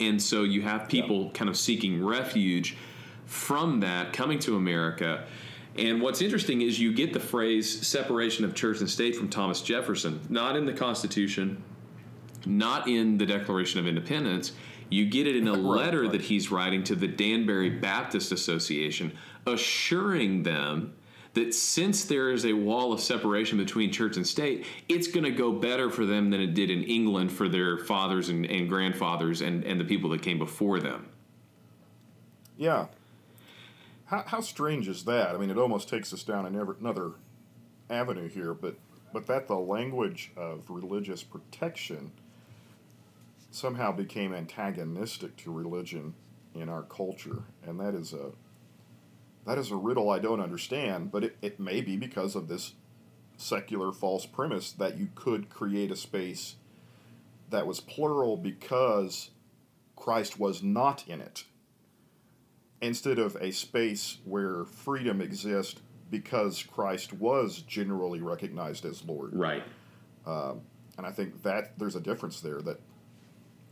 And 0.00 0.20
so 0.20 0.42
you 0.42 0.62
have 0.62 0.88
people 0.88 1.30
kind 1.30 1.48
of 1.48 1.56
seeking 1.56 2.04
refuge 2.04 2.76
from 3.26 3.80
that 3.80 4.12
coming 4.12 4.38
to 4.40 4.56
America. 4.56 5.24
And 5.76 6.02
what's 6.02 6.20
interesting 6.20 6.60
is 6.60 6.78
you 6.78 6.92
get 6.92 7.12
the 7.12 7.20
phrase 7.20 7.86
separation 7.86 8.44
of 8.44 8.54
church 8.54 8.80
and 8.80 8.90
state 8.90 9.16
from 9.16 9.28
Thomas 9.28 9.62
Jefferson, 9.62 10.20
not 10.28 10.56
in 10.56 10.66
the 10.66 10.72
Constitution, 10.72 11.62
not 12.44 12.88
in 12.88 13.18
the 13.18 13.24
Declaration 13.24 13.80
of 13.80 13.86
Independence. 13.86 14.52
You 14.90 15.06
get 15.06 15.26
it 15.26 15.36
in 15.36 15.48
a 15.48 15.54
letter 15.54 16.06
that 16.08 16.20
he's 16.20 16.50
writing 16.50 16.84
to 16.84 16.94
the 16.94 17.08
Danbury 17.08 17.70
Baptist 17.70 18.32
Association, 18.32 19.12
assuring 19.46 20.42
them 20.42 20.94
that 21.34 21.54
since 21.54 22.04
there 22.04 22.30
is 22.30 22.44
a 22.44 22.52
wall 22.52 22.92
of 22.92 23.00
separation 23.00 23.56
between 23.56 23.90
church 23.90 24.18
and 24.18 24.26
state, 24.26 24.66
it's 24.90 25.08
going 25.08 25.24
to 25.24 25.30
go 25.30 25.50
better 25.50 25.88
for 25.88 26.04
them 26.04 26.28
than 26.28 26.42
it 26.42 26.52
did 26.52 26.70
in 26.70 26.82
England 26.84 27.32
for 27.32 27.48
their 27.48 27.78
fathers 27.78 28.28
and, 28.28 28.44
and 28.44 28.68
grandfathers 28.68 29.40
and, 29.40 29.64
and 29.64 29.80
the 29.80 29.84
people 29.84 30.10
that 30.10 30.20
came 30.20 30.38
before 30.38 30.78
them. 30.78 31.08
Yeah. 32.58 32.86
How, 34.12 34.24
how 34.26 34.40
strange 34.42 34.88
is 34.88 35.06
that? 35.06 35.34
I 35.34 35.38
mean, 35.38 35.48
it 35.48 35.56
almost 35.56 35.88
takes 35.88 36.12
us 36.12 36.22
down 36.22 36.44
another 36.44 37.12
avenue 37.88 38.28
here, 38.28 38.52
but, 38.52 38.76
but 39.10 39.26
that 39.26 39.48
the 39.48 39.56
language 39.56 40.32
of 40.36 40.68
religious 40.68 41.22
protection 41.22 42.12
somehow 43.50 43.90
became 43.90 44.34
antagonistic 44.34 45.38
to 45.38 45.50
religion 45.50 46.12
in 46.54 46.68
our 46.68 46.82
culture, 46.82 47.44
and 47.66 47.80
that 47.80 47.94
is 47.94 48.12
a 48.12 48.32
that 49.46 49.56
is 49.56 49.70
a 49.70 49.76
riddle 49.76 50.10
I 50.10 50.18
don't 50.18 50.40
understand, 50.40 51.10
but 51.10 51.24
it, 51.24 51.36
it 51.40 51.58
may 51.58 51.80
be 51.80 51.96
because 51.96 52.36
of 52.36 52.48
this 52.48 52.74
secular 53.38 53.92
false 53.92 54.26
premise 54.26 54.72
that 54.72 54.98
you 54.98 55.08
could 55.14 55.48
create 55.48 55.90
a 55.90 55.96
space 55.96 56.56
that 57.48 57.66
was 57.66 57.80
plural 57.80 58.36
because 58.36 59.30
Christ 59.96 60.38
was 60.38 60.62
not 60.62 61.08
in 61.08 61.22
it, 61.22 61.44
instead 62.82 63.18
of 63.18 63.36
a 63.36 63.50
space 63.52 64.18
where 64.24 64.64
freedom 64.64 65.20
exists 65.20 65.80
because 66.10 66.62
Christ 66.62 67.14
was 67.14 67.62
generally 67.62 68.20
recognized 68.20 68.84
as 68.84 69.02
Lord. 69.04 69.34
Right. 69.34 69.62
Um, 70.26 70.60
and 70.98 71.06
I 71.06 71.10
think 71.10 71.42
that 71.42 71.78
there's 71.78 71.96
a 71.96 72.00
difference 72.00 72.40
there 72.40 72.60
that 72.62 72.80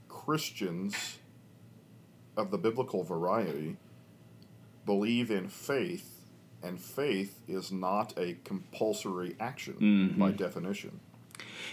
Christians 0.08 1.18
of 2.36 2.50
the 2.50 2.58
biblical 2.58 3.02
variety 3.02 3.76
believe 4.86 5.30
in 5.30 5.48
faith, 5.48 6.24
and 6.62 6.80
faith 6.80 7.40
is 7.46 7.70
not 7.70 8.14
a 8.18 8.36
compulsory 8.44 9.36
action 9.38 9.74
Mm-hmm. 9.74 10.20
by 10.20 10.30
definition. 10.30 11.00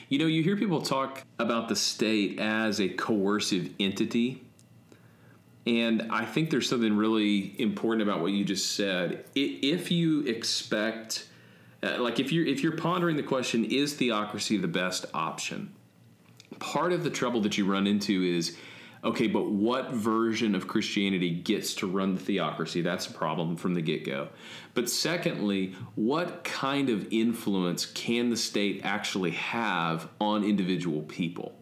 You 0.09 0.19
know, 0.19 0.25
you 0.25 0.43
hear 0.43 0.55
people 0.57 0.81
talk 0.81 1.23
about 1.39 1.69
the 1.69 1.75
state 1.75 2.39
as 2.39 2.79
a 2.79 2.89
coercive 2.89 3.71
entity. 3.79 4.43
And 5.67 6.07
I 6.09 6.23
think 6.23 6.49
there's 6.49 6.69
something 6.69 6.95
really 6.95 7.53
important 7.61 8.01
about 8.01 8.21
what 8.21 8.31
you 8.31 8.45
just 8.45 8.77
said. 8.77 9.25
If 9.35 9.91
you 9.91 10.21
expect, 10.21 11.27
uh, 11.83 12.01
like, 12.01 12.21
if 12.21 12.31
you're 12.31 12.45
if 12.45 12.63
you're 12.63 12.77
pondering 12.77 13.17
the 13.17 13.23
question, 13.23 13.65
is 13.65 13.93
theocracy 13.93 14.55
the 14.55 14.69
best 14.69 15.05
option? 15.13 15.73
Part 16.59 16.93
of 16.93 17.03
the 17.03 17.09
trouble 17.09 17.41
that 17.41 17.57
you 17.57 17.65
run 17.65 17.85
into 17.85 18.23
is, 18.23 18.55
okay, 19.03 19.27
but 19.27 19.51
what 19.51 19.91
version 19.91 20.55
of 20.55 20.69
Christianity 20.69 21.31
gets 21.31 21.73
to 21.75 21.87
run 21.87 22.15
the 22.15 22.21
theocracy? 22.21 22.81
That's 22.81 23.07
a 23.07 23.13
problem 23.13 23.57
from 23.57 23.73
the 23.73 23.81
get 23.81 24.05
go. 24.05 24.29
But 24.73 24.89
secondly, 24.89 25.75
what 25.95 26.45
kind 26.45 26.89
of 26.89 27.11
influence 27.11 27.85
can 27.85 28.29
the 28.29 28.37
state 28.37 28.81
actually 28.85 29.31
have 29.31 30.07
on 30.21 30.45
individual 30.45 31.01
people? 31.01 31.56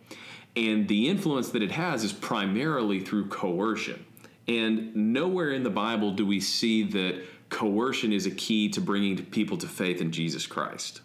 And 0.56 0.88
the 0.88 1.10
influence 1.10 1.50
that 1.50 1.62
it 1.62 1.72
has 1.72 2.04
is 2.04 2.14
primarily 2.14 3.00
through 3.02 3.28
coercion. 3.28 4.06
And 4.48 4.96
nowhere 4.96 5.52
in 5.52 5.64
the 5.64 5.70
Bible 5.70 6.12
do 6.12 6.26
we 6.26 6.40
see 6.40 6.84
that 6.84 7.24
coercion 7.50 8.14
is 8.14 8.26
a 8.26 8.32
key 8.32 8.70
to 8.70 8.82
bringing 8.82 9.18
people 9.26 9.58
to 9.58 9.68
faith 9.68 10.00
in 10.02 10.12
Jesus 10.12 10.46
Christ. 10.48 11.02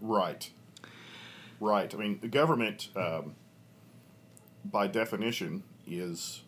Right. 0.00 0.50
Right. 1.60 1.92
I 1.94 1.96
mean, 1.98 2.18
the 2.20 2.28
government, 2.28 2.88
um, 2.94 3.34
by 4.64 4.86
definition, 4.86 5.62
is 5.86 6.42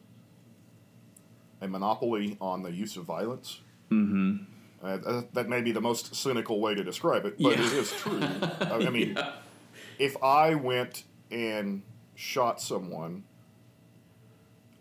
a 1.61 1.69
monopoly 1.69 2.37
on 2.41 2.63
the 2.63 2.71
use 2.73 2.97
of 2.97 3.05
violence. 3.05 3.61
Mm-hmm. 3.91 4.45
Uh, 4.83 4.97
that- 4.99 5.35
that 5.35 5.49
may 5.49 5.61
be 5.63 5.73
the 5.73 5.81
most 5.81 6.15
cynical 6.15 6.61
way 6.61 6.75
to 6.75 6.83
describe 6.85 7.25
it, 7.27 7.37
but 7.41 7.57
Yeah. 7.57 7.65
it 7.65 7.73
is 7.73 7.93
true. 7.93 8.21
I 8.23 8.83
I 8.87 8.91
mean, 8.91 9.17
if 9.99 10.23
I 10.23 10.55
went 10.55 11.05
and 11.31 11.83
shot 12.21 12.61
someone, 12.61 13.25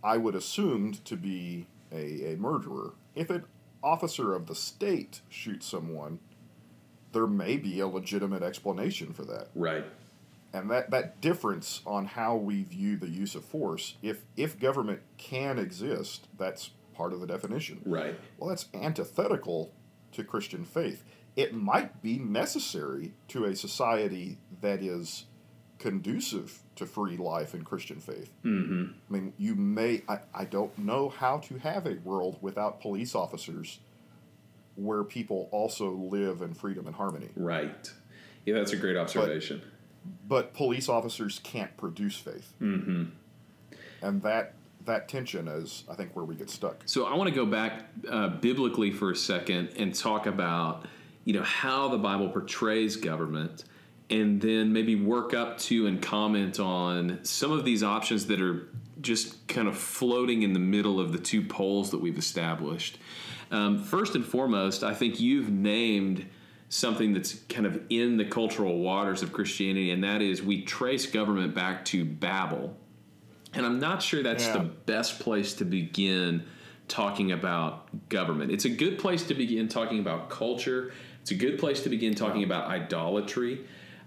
I 0.04 0.18
would 0.18 0.36
assumed 0.36 1.04
to 1.06 1.16
be 1.16 1.68
a, 1.90 2.34
a 2.34 2.36
murderer. 2.36 2.96
If 3.16 3.30
an 3.30 3.46
officer 3.82 4.34
of 4.34 4.48
the 4.48 4.56
state 4.56 5.22
shoots 5.30 5.66
someone, 5.66 6.20
there 7.14 7.28
may 7.28 7.56
be 7.56 7.80
a 7.80 7.88
legitimate 7.88 8.44
explanation 8.44 9.14
for 9.14 9.24
that. 9.24 9.48
Right. 9.56 9.86
And 10.52 10.70
that, 10.70 10.92
that 10.92 11.22
difference 11.22 11.82
on 11.86 12.08
how 12.08 12.36
we 12.36 12.64
view 12.64 12.98
the 12.98 13.10
use 13.10 13.36
of 13.36 13.46
force, 13.46 13.96
if, 14.02 14.24
if 14.36 14.60
government 14.60 15.00
can 15.18 15.58
exist, 15.58 16.28
that's 16.38 16.72
part 16.94 17.14
of 17.14 17.22
the 17.22 17.28
definition. 17.28 17.82
Right. 17.86 18.20
Well, 18.38 18.50
that's 18.50 18.66
antithetical 18.74 19.72
to 20.12 20.24
Christian 20.26 20.66
faith. 20.66 21.06
It 21.38 21.54
might 21.54 22.02
be 22.02 22.18
necessary 22.18 23.14
to 23.30 23.46
a 23.46 23.56
society 23.56 24.40
that 24.60 24.82
is 24.82 25.26
conducive 25.78 26.64
to 26.80 26.86
free 26.86 27.18
life 27.18 27.54
and 27.54 27.66
Christian 27.66 28.00
faith. 28.00 28.32
Mm-hmm. 28.44 28.86
I 29.10 29.14
mean, 29.14 29.34
you 29.38 29.56
may, 29.56 30.02
I, 30.10 30.20
I 30.34 30.46
don't 30.46 30.78
know 30.78 31.10
how 31.10 31.38
to 31.40 31.58
have 31.60 31.86
a 31.86 31.96
world 32.04 32.38
without 32.42 32.82
police 32.82 33.16
officers 33.16 33.80
where 34.76 35.04
people 35.04 35.50
also 35.52 35.92
live 35.92 36.42
in 36.42 36.54
freedom 36.54 36.88
and 36.88 36.96
harmony. 36.96 37.30
Right. 37.36 37.92
Yeah, 38.46 38.56
that's 38.56 38.72
a 38.72 38.78
great 38.78 38.98
observation. 38.98 39.62
But 40.28 40.54
police 40.54 40.90
officers 40.90 41.40
can't 41.44 41.76
produce 41.78 42.16
faith. 42.16 42.54
mm-hmm. 42.62 43.06
And 44.02 44.22
that, 44.24 44.54
that 44.86 45.10
tension 45.10 45.50
is, 45.50 45.84
I 45.90 45.96
think, 45.96 46.16
where 46.16 46.24
we 46.24 46.36
get 46.36 46.50
stuck. 46.50 46.84
So 46.86 47.06
I 47.06 47.16
want 47.16 47.30
to 47.30 47.36
go 47.36 47.46
back 47.46 47.84
uh, 48.10 48.30
biblically 48.30 48.92
for 48.92 49.12
a 49.12 49.16
second 49.16 49.74
and 49.78 49.94
talk 49.94 50.26
about 50.26 50.86
you 51.26 51.34
know 51.34 51.44
how 51.44 51.90
the 51.90 51.98
Bible 51.98 52.30
portrays 52.30 52.96
government, 52.96 53.66
and 54.10 54.42
then 54.42 54.74
maybe 54.74 54.96
work 54.96 55.34
up 55.34 55.58
to 55.60 55.88
and 55.88 56.02
comment 56.02 56.60
on 56.60 57.20
some 57.24 57.52
of 57.52 57.64
these 57.64 57.84
options 57.84 58.26
that 58.28 58.42
are 58.42 58.68
just 59.02 59.48
kind 59.48 59.68
of 59.68 59.78
floating 59.78 60.42
in 60.44 60.54
the 60.54 60.60
middle 60.60 61.00
of 61.00 61.12
the 61.12 61.20
two 61.20 61.42
poles 61.42 61.92
that 61.92 62.00
we've 62.02 62.18
established. 62.18 62.98
Um, 63.52 63.84
first 63.84 64.16
and 64.16 64.26
foremost, 64.26 64.84
I 64.84 64.94
think 64.94 65.20
you've 65.20 65.50
named 65.50 66.26
something 66.70 67.14
that's 67.14 67.34
kind 67.50 67.66
of 67.66 67.82
in 67.90 68.18
the 68.18 68.26
cultural 68.26 68.80
waters 68.80 69.24
of 69.24 69.34
Christianity, 69.34 69.92
and 69.92 70.04
that 70.04 70.22
is 70.22 70.42
we 70.44 70.62
trace 70.64 71.06
government 71.08 71.56
back 71.56 71.86
to 71.86 72.06
Babel. 72.06 72.78
And 73.54 73.66
I'm 73.66 73.80
not 73.80 74.04
sure 74.04 74.22
that's 74.22 74.46
Yeah. 74.46 74.60
the 74.60 74.64
best 74.66 75.20
place 75.20 75.56
to 75.56 75.66
begin 75.66 76.44
talking 76.88 77.32
about 77.32 78.10
government. 78.10 78.52
It's 78.52 78.66
a 78.66 78.70
good 78.70 79.00
place 79.00 79.24
to 79.28 79.34
begin 79.34 79.68
talking 79.68 80.00
about 80.00 80.30
culture. 80.30 80.92
It's 81.22 81.32
a 81.32 81.36
good 81.36 81.58
place 81.58 81.82
to 81.84 81.90
begin 81.90 82.14
talking 82.16 82.44
about 82.44 82.68
idolatry. 82.68 83.62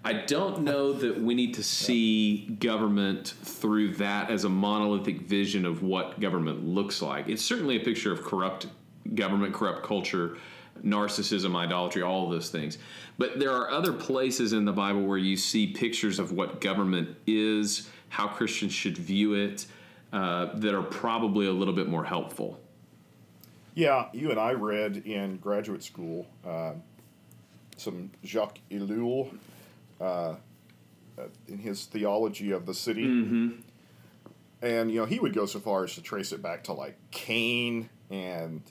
I 0.04 0.14
don't 0.14 0.62
know 0.62 0.92
that 0.92 1.20
we 1.20 1.34
need 1.34 1.54
to 1.54 1.62
see 1.62 2.46
government 2.58 3.34
through 3.44 3.94
that 3.94 4.30
as 4.30 4.44
a 4.44 4.48
monolithic 4.48 5.22
vision 5.22 5.64
of 5.64 5.82
what 5.82 6.18
government 6.18 6.66
looks 6.66 7.00
like. 7.00 7.28
It's 7.28 7.44
certainly 7.44 7.76
a 7.76 7.80
picture 7.80 8.12
of 8.12 8.22
corrupt 8.22 8.66
government, 9.14 9.54
corrupt 9.54 9.84
culture, 9.84 10.38
narcissism, 10.84 11.54
idolatry, 11.54 12.02
all 12.02 12.24
of 12.24 12.32
those 12.32 12.50
things. 12.50 12.78
But 13.16 13.38
there 13.38 13.52
are 13.52 13.70
other 13.70 13.92
places 13.92 14.52
in 14.52 14.64
the 14.64 14.72
Bible 14.72 15.02
where 15.02 15.18
you 15.18 15.36
see 15.36 15.68
pictures 15.68 16.18
of 16.18 16.32
what 16.32 16.60
government 16.60 17.16
is, 17.28 17.88
how 18.08 18.26
Christians 18.26 18.72
should 18.72 18.98
view 18.98 19.34
it, 19.34 19.66
uh, 20.12 20.56
that 20.56 20.74
are 20.74 20.82
probably 20.82 21.46
a 21.46 21.52
little 21.52 21.74
bit 21.74 21.88
more 21.88 22.04
helpful. 22.04 22.58
Yeah, 23.74 24.08
you 24.12 24.30
and 24.30 24.40
I 24.40 24.52
read 24.52 24.96
in 25.06 25.36
graduate 25.36 25.84
school 25.84 26.26
uh, 26.44 26.72
some 27.76 28.10
Jacques 28.24 28.58
Ellul 28.70 29.32
uh, 30.02 30.34
in 31.48 31.58
his 31.58 31.84
theology 31.86 32.50
of 32.50 32.66
the 32.66 32.74
city. 32.74 33.04
And, 33.04 34.92
you 34.92 35.00
know, 35.00 35.06
he 35.06 35.18
would 35.18 35.34
go 35.34 35.46
so 35.46 35.58
far 35.58 35.84
as 35.84 35.94
to 35.96 36.02
trace 36.02 36.32
it 36.32 36.40
back 36.42 36.64
to 36.64 36.72
like 36.72 36.96
Cain 37.10 37.88
and 38.10 38.62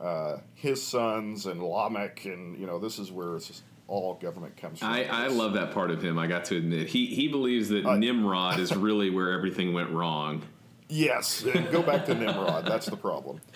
uh, 0.00 0.36
his 0.54 0.82
sons 0.82 1.46
and 1.46 1.62
Lamech. 1.62 2.24
And, 2.26 2.58
you 2.58 2.66
know, 2.66 2.78
this 2.78 2.98
is 2.98 3.10
where 3.10 3.34
it's 3.36 3.48
just 3.48 3.62
all 3.88 4.14
government 4.14 4.56
comes 4.56 4.78
from. 4.78 4.88
I, 4.88 5.04
I 5.08 5.26
love 5.26 5.54
that 5.54 5.72
part 5.72 5.90
of 5.90 6.00
him. 6.02 6.18
I 6.18 6.26
got 6.28 6.44
to 6.46 6.56
admit, 6.56 6.88
he 6.88 7.06
he 7.06 7.28
believes 7.28 7.68
that 7.70 7.84
Uh, 7.84 7.96
Nimrod 7.96 8.60
is 8.60 8.74
really 8.88 9.10
where 9.10 9.32
everything 9.32 9.72
went 9.72 9.90
wrong. 9.90 10.42
Yes, 10.88 11.42
go 11.72 11.82
back 11.82 12.06
to 12.06 12.14
Nimrod. 12.14 12.64
That's 12.66 12.86
the 12.86 12.96
problem. 12.96 13.40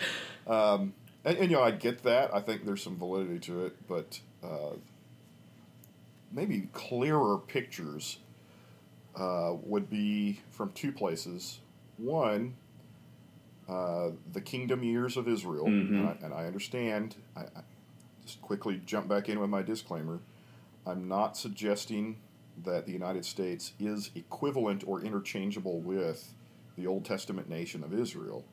Um, 0.47 0.93
and, 1.25 1.37
and, 1.39 1.51
you 1.51 1.57
know, 1.57 1.61
I 1.63 1.71
get 1.71 2.03
that. 2.03 2.33
I 2.33 2.39
think 2.39 2.63
there's 2.65 2.81
some 2.81 2.95
validity 2.95 3.37
to 3.39 3.65
it, 3.65 3.75
but 3.85 4.17
uh, 4.41 4.77
maybe 6.31 6.69
clearer 6.73 7.37
pictures 7.37 8.19
uh, 9.15 9.53
would 9.63 9.89
be 9.89 10.39
from 10.51 10.71
two 10.73 10.91
places. 10.91 11.59
One, 11.97 12.55
uh, 13.67 14.11
the 14.31 14.41
kingdom 14.41 14.83
years 14.83 15.17
of 15.17 15.27
Israel, 15.27 15.65
Mhm. 15.65 15.89
and, 15.99 16.07
I, 16.07 16.17
and 16.25 16.33
I 16.33 16.45
understand. 16.45 17.15
I, 17.35 17.41
I 17.41 17.61
just 18.23 18.41
quickly 18.41 18.81
jump 18.85 19.07
back 19.07 19.29
in 19.29 19.39
with 19.39 19.49
my 19.49 19.61
disclaimer. 19.61 20.19
I'm 20.85 21.07
not 21.07 21.35
suggesting 21.35 22.17
that 22.63 22.85
the 22.85 22.91
United 22.91 23.25
States 23.25 23.73
is 23.79 24.11
equivalent 24.15 24.83
or 24.87 25.01
interchangeable 25.01 25.79
with 25.79 26.33
the 26.77 26.87
Old 26.87 27.05
Testament 27.05 27.49
nation 27.49 27.83
of 27.83 27.93
Israel. 27.93 28.45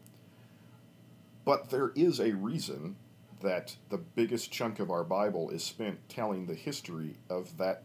But 1.44 1.70
there 1.70 1.92
is 1.94 2.20
a 2.20 2.32
reason 2.32 2.96
that 3.44 3.76
the 3.90 3.98
biggest 3.98 4.50
chunk 4.50 4.80
of 4.80 4.90
our 4.90 5.04
Bible 5.04 5.50
is 5.50 5.62
spent 5.62 6.08
telling 6.08 6.46
the 6.46 6.54
history 6.54 7.16
of 7.30 7.56
that 7.58 7.84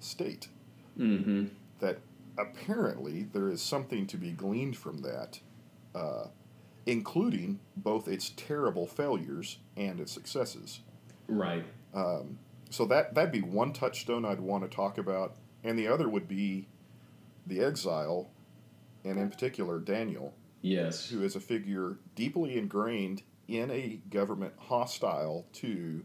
state. 0.00 0.48
Mm-hmm. 0.98 1.46
That 1.80 1.98
apparently 2.38 3.24
there 3.32 3.50
is 3.50 3.60
something 3.60 4.06
to 4.06 4.16
be 4.16 4.30
gleaned 4.30 4.76
from 4.76 5.02
that, 5.02 5.40
uh, 5.94 6.28
including 6.86 7.60
both 7.76 8.08
its 8.08 8.32
terrible 8.36 8.86
failures 8.86 9.58
and 9.76 10.00
its 10.00 10.12
successes. 10.12 10.80
Right. 11.28 11.64
Um, 11.92 12.38
so 12.70 12.84
that 12.86 13.14
that'd 13.14 13.32
be 13.32 13.42
one 13.42 13.72
touchstone 13.72 14.24
I'd 14.24 14.40
want 14.40 14.68
to 14.68 14.74
talk 14.74 14.96
about, 14.98 15.34
and 15.62 15.78
the 15.78 15.88
other 15.88 16.08
would 16.08 16.28
be 16.28 16.66
the 17.46 17.60
exile, 17.60 18.30
and 19.04 19.18
in 19.18 19.28
particular 19.28 19.78
Daniel, 19.78 20.34
Yes. 20.62 21.08
who 21.10 21.22
is 21.22 21.36
a 21.36 21.40
figure 21.40 21.98
deeply 22.14 22.56
ingrained 22.56 23.22
in 23.48 23.70
a 23.70 24.00
government 24.10 24.54
hostile 24.58 25.46
to 25.54 26.04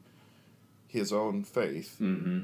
his 0.88 1.14
own 1.14 1.44
faith, 1.44 1.98
Mm-hmm. 2.00 2.40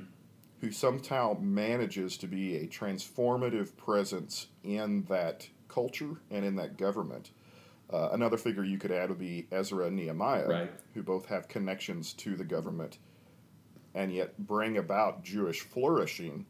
who 0.62 0.72
somehow 0.72 1.38
manages 1.40 2.18
to 2.18 2.28
be 2.28 2.56
a 2.58 2.68
transformative 2.68 3.76
presence 3.78 4.48
in 4.64 5.04
that 5.10 5.48
culture 5.68 6.16
and 6.32 6.46
in 6.46 6.56
that 6.56 6.78
government. 6.78 7.32
Uh, 7.92 8.10
another 8.14 8.38
figure 8.38 8.64
you 8.64 8.78
could 8.80 8.92
add 8.92 9.10
would 9.10 9.20
be 9.20 9.48
Ezra 9.52 9.88
and 9.88 9.96
Nehemiah, 9.96 10.48
Right. 10.48 10.72
who 10.94 11.04
both 11.04 11.28
have 11.28 11.48
connections 11.48 12.14
to 12.14 12.36
the 12.36 12.44
government 12.46 12.98
and 13.94 14.12
yet 14.14 14.38
bring 14.48 14.78
about 14.78 15.24
Jewish 15.24 15.62
flourishing 15.62 16.46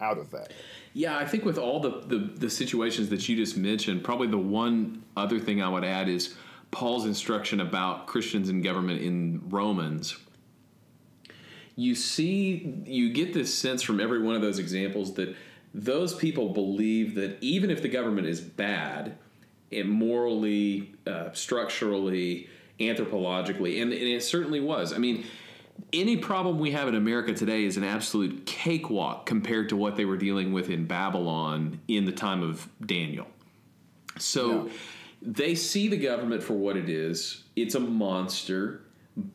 out 0.00 0.18
of 0.18 0.30
that. 0.30 0.52
Yeah, 0.94 1.16
I 1.18 1.24
think 1.26 1.44
with 1.44 1.58
all 1.58 1.78
the, 1.80 2.00
the, 2.06 2.18
the 2.18 2.50
situations 2.50 3.08
that 3.10 3.28
you 3.28 3.36
just 3.36 3.56
mentioned, 3.56 4.02
probably 4.02 4.26
the 4.28 4.38
one 4.38 5.02
other 5.16 5.38
thing 5.38 5.62
I 5.62 5.68
would 5.68 5.84
add 5.84 6.08
is 6.08 6.34
Paul's 6.72 7.04
instruction 7.04 7.60
about 7.60 8.06
Christians 8.06 8.48
in 8.48 8.62
government 8.62 9.02
in 9.02 9.42
Romans. 9.48 10.16
You 11.76 11.94
see, 11.94 12.82
you 12.84 13.12
get 13.12 13.32
this 13.32 13.54
sense 13.54 13.82
from 13.82 14.00
every 14.00 14.20
one 14.20 14.34
of 14.34 14.42
those 14.42 14.58
examples 14.58 15.14
that 15.14 15.36
those 15.74 16.14
people 16.14 16.48
believe 16.48 17.14
that 17.14 17.38
even 17.40 17.70
if 17.70 17.82
the 17.82 17.88
government 17.88 18.26
is 18.26 18.40
bad, 18.40 19.16
it 19.70 19.86
morally, 19.86 20.94
uh, 21.06 21.32
structurally, 21.32 22.48
anthropologically, 22.80 23.80
and, 23.80 23.92
and 23.92 24.02
it 24.02 24.22
certainly 24.22 24.60
was. 24.60 24.92
I 24.92 24.98
mean, 24.98 25.24
any 25.92 26.16
problem 26.16 26.58
we 26.58 26.72
have 26.72 26.88
in 26.88 26.94
America 26.94 27.32
today 27.32 27.64
is 27.64 27.76
an 27.76 27.84
absolute 27.84 28.44
cakewalk 28.46 29.26
compared 29.26 29.68
to 29.70 29.76
what 29.76 29.96
they 29.96 30.04
were 30.04 30.18
dealing 30.18 30.52
with 30.52 30.68
in 30.70 30.86
Babylon 30.86 31.80
in 31.88 32.04
the 32.04 32.12
time 32.12 32.42
of 32.42 32.68
Daniel. 32.84 33.26
So 34.18 34.66
Yeah. 34.66 34.72
They 35.24 35.54
see 35.54 35.88
the 35.88 35.96
government 35.96 36.42
for 36.42 36.54
what 36.54 36.76
it 36.76 36.88
is. 36.88 37.44
It's 37.56 37.74
a 37.74 37.80
monster, 37.80 38.82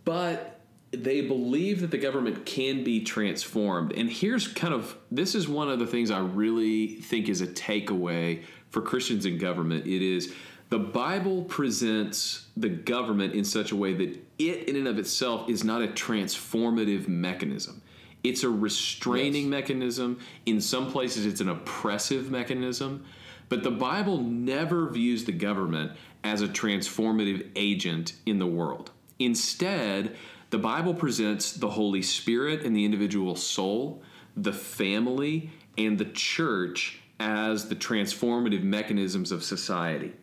but 0.04 0.60
they 0.92 1.22
believe 1.22 1.82
that 1.82 1.92
the 1.92 1.98
government 1.98 2.46
can 2.46 2.84
be 2.84 3.04
transformed. 3.04 3.94
And 3.94 4.10
here's 4.10 4.48
kind 4.48 4.74
of 4.74 4.98
this 5.12 5.36
is 5.36 5.48
one 5.48 5.70
of 5.70 5.80
the 5.80 5.88
things 5.88 6.12
I 6.12 6.20
really 6.20 6.88
think 6.88 7.30
is 7.30 7.42
a 7.42 7.48
takeaway 7.48 8.44
for 8.70 8.82
Christians 8.82 9.26
in 9.26 9.38
government. 9.38 9.86
It 9.86 10.02
is 10.02 10.34
the 10.70 10.80
Bible 10.80 11.44
presents 11.44 12.48
the 12.58 12.70
government 12.70 13.34
in 13.34 13.46
such 13.46 13.72
a 13.72 13.76
way 13.76 13.94
that 13.94 14.20
it, 14.38 14.68
in 14.68 14.76
and 14.76 14.88
of 14.88 15.00
itself, 15.00 15.50
is 15.50 15.64
not 15.64 15.82
a 15.82 15.88
transformative 15.88 17.08
mechanism. 17.08 17.82
It's 18.24 18.44
a 18.44 18.50
restraining 18.50 19.44
Yes. 19.44 19.52
mechanism. 19.52 20.20
In 20.46 20.60
some 20.60 20.92
places, 20.92 21.26
it's 21.26 21.40
an 21.40 21.50
oppressive 21.50 22.30
mechanism. 22.30 23.06
But 23.50 23.64
the 23.64 23.72
Bible 23.72 24.18
never 24.22 24.90
views 24.90 25.26
the 25.26 25.32
government 25.32 25.94
as 26.24 26.42
a 26.42 26.48
transformative 26.48 27.50
agent 27.56 28.14
in 28.26 28.40
the 28.40 28.48
world. 28.48 28.92
Instead, 29.20 30.16
the 30.50 30.58
Bible 30.58 30.94
presents 30.94 31.54
the 31.54 31.70
Holy 31.70 32.02
Spirit 32.02 32.64
and 32.64 32.76
the 32.76 32.86
individual 32.86 33.36
soul, 33.36 34.02
the 34.36 34.54
family, 34.54 35.50
and 35.78 35.98
the 35.98 36.06
church 36.06 37.00
as 37.20 37.70
the 37.70 37.76
transformative 37.76 38.64
mechanisms 38.64 39.32
of 39.32 39.44
society. 39.44 40.14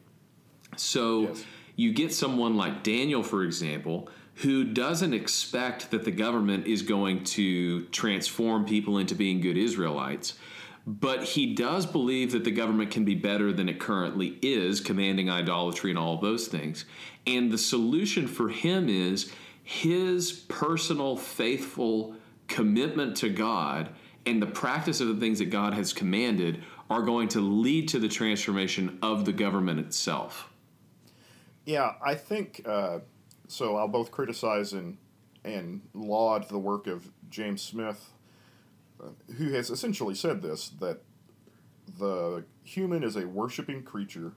So 0.76 1.22
Yes. 1.22 1.44
you 1.76 1.92
get 1.92 2.12
someone 2.12 2.56
like 2.56 2.82
Daniel, 2.82 3.22
for 3.22 3.42
example, 3.42 4.08
who 4.36 4.64
doesn't 4.64 5.14
expect 5.14 5.90
that 5.90 6.04
the 6.04 6.10
government 6.10 6.66
is 6.66 6.82
going 6.82 7.24
to 7.24 7.84
transform 7.86 8.64
people 8.64 8.98
into 8.98 9.14
being 9.14 9.40
good 9.40 9.56
Israelites. 9.56 10.34
But 10.86 11.24
he 11.24 11.54
does 11.54 11.86
believe 11.86 12.32
that 12.32 12.44
the 12.44 12.50
government 12.50 12.90
can 12.90 13.04
be 13.04 13.14
better 13.14 13.52
than 13.52 13.68
it 13.68 13.80
currently 13.80 14.38
is, 14.42 14.80
commanding 14.80 15.30
idolatry 15.30 15.90
and 15.90 15.98
all 15.98 16.18
those 16.18 16.46
things. 16.46 16.84
And 17.26 17.50
the 17.50 17.58
solution 17.58 18.26
for 18.26 18.50
him 18.50 18.88
is 18.88 19.32
his 19.62 20.32
personal, 20.32 21.16
faithful 21.16 22.16
commitment 22.48 23.16
to 23.16 23.30
God 23.30 23.88
and 24.26 24.40
the 24.40 24.46
practice 24.46 25.00
of 25.00 25.08
the 25.08 25.16
things 25.16 25.38
that 25.38 25.50
God 25.50 25.74
has 25.74 25.92
commanded 25.92 26.62
are 26.90 27.02
going 27.02 27.28
to 27.28 27.40
lead 27.40 27.88
to 27.88 27.98
the 27.98 28.08
transformation 28.08 28.98
of 29.02 29.24
the 29.24 29.32
government 29.32 29.80
itself. 29.80 30.50
Yeah, 31.64 31.92
I 32.04 32.14
think 32.14 32.62
uh, 32.66 33.00
so. 33.48 33.76
I'll 33.76 33.88
both 33.88 34.10
criticize 34.10 34.72
and 34.74 34.98
and 35.44 35.82
laud 35.94 36.48
the 36.48 36.58
work 36.58 36.86
of 36.86 37.10
James 37.30 37.62
Smith, 37.62 38.10
who 39.36 39.50
has 39.52 39.70
essentially 39.70 40.14
said 40.14 40.42
this 40.42 40.70
that 40.80 41.00
the 41.98 42.44
human 42.62 43.02
is 43.02 43.16
a 43.16 43.26
worshiping 43.26 43.82
creature, 43.82 44.32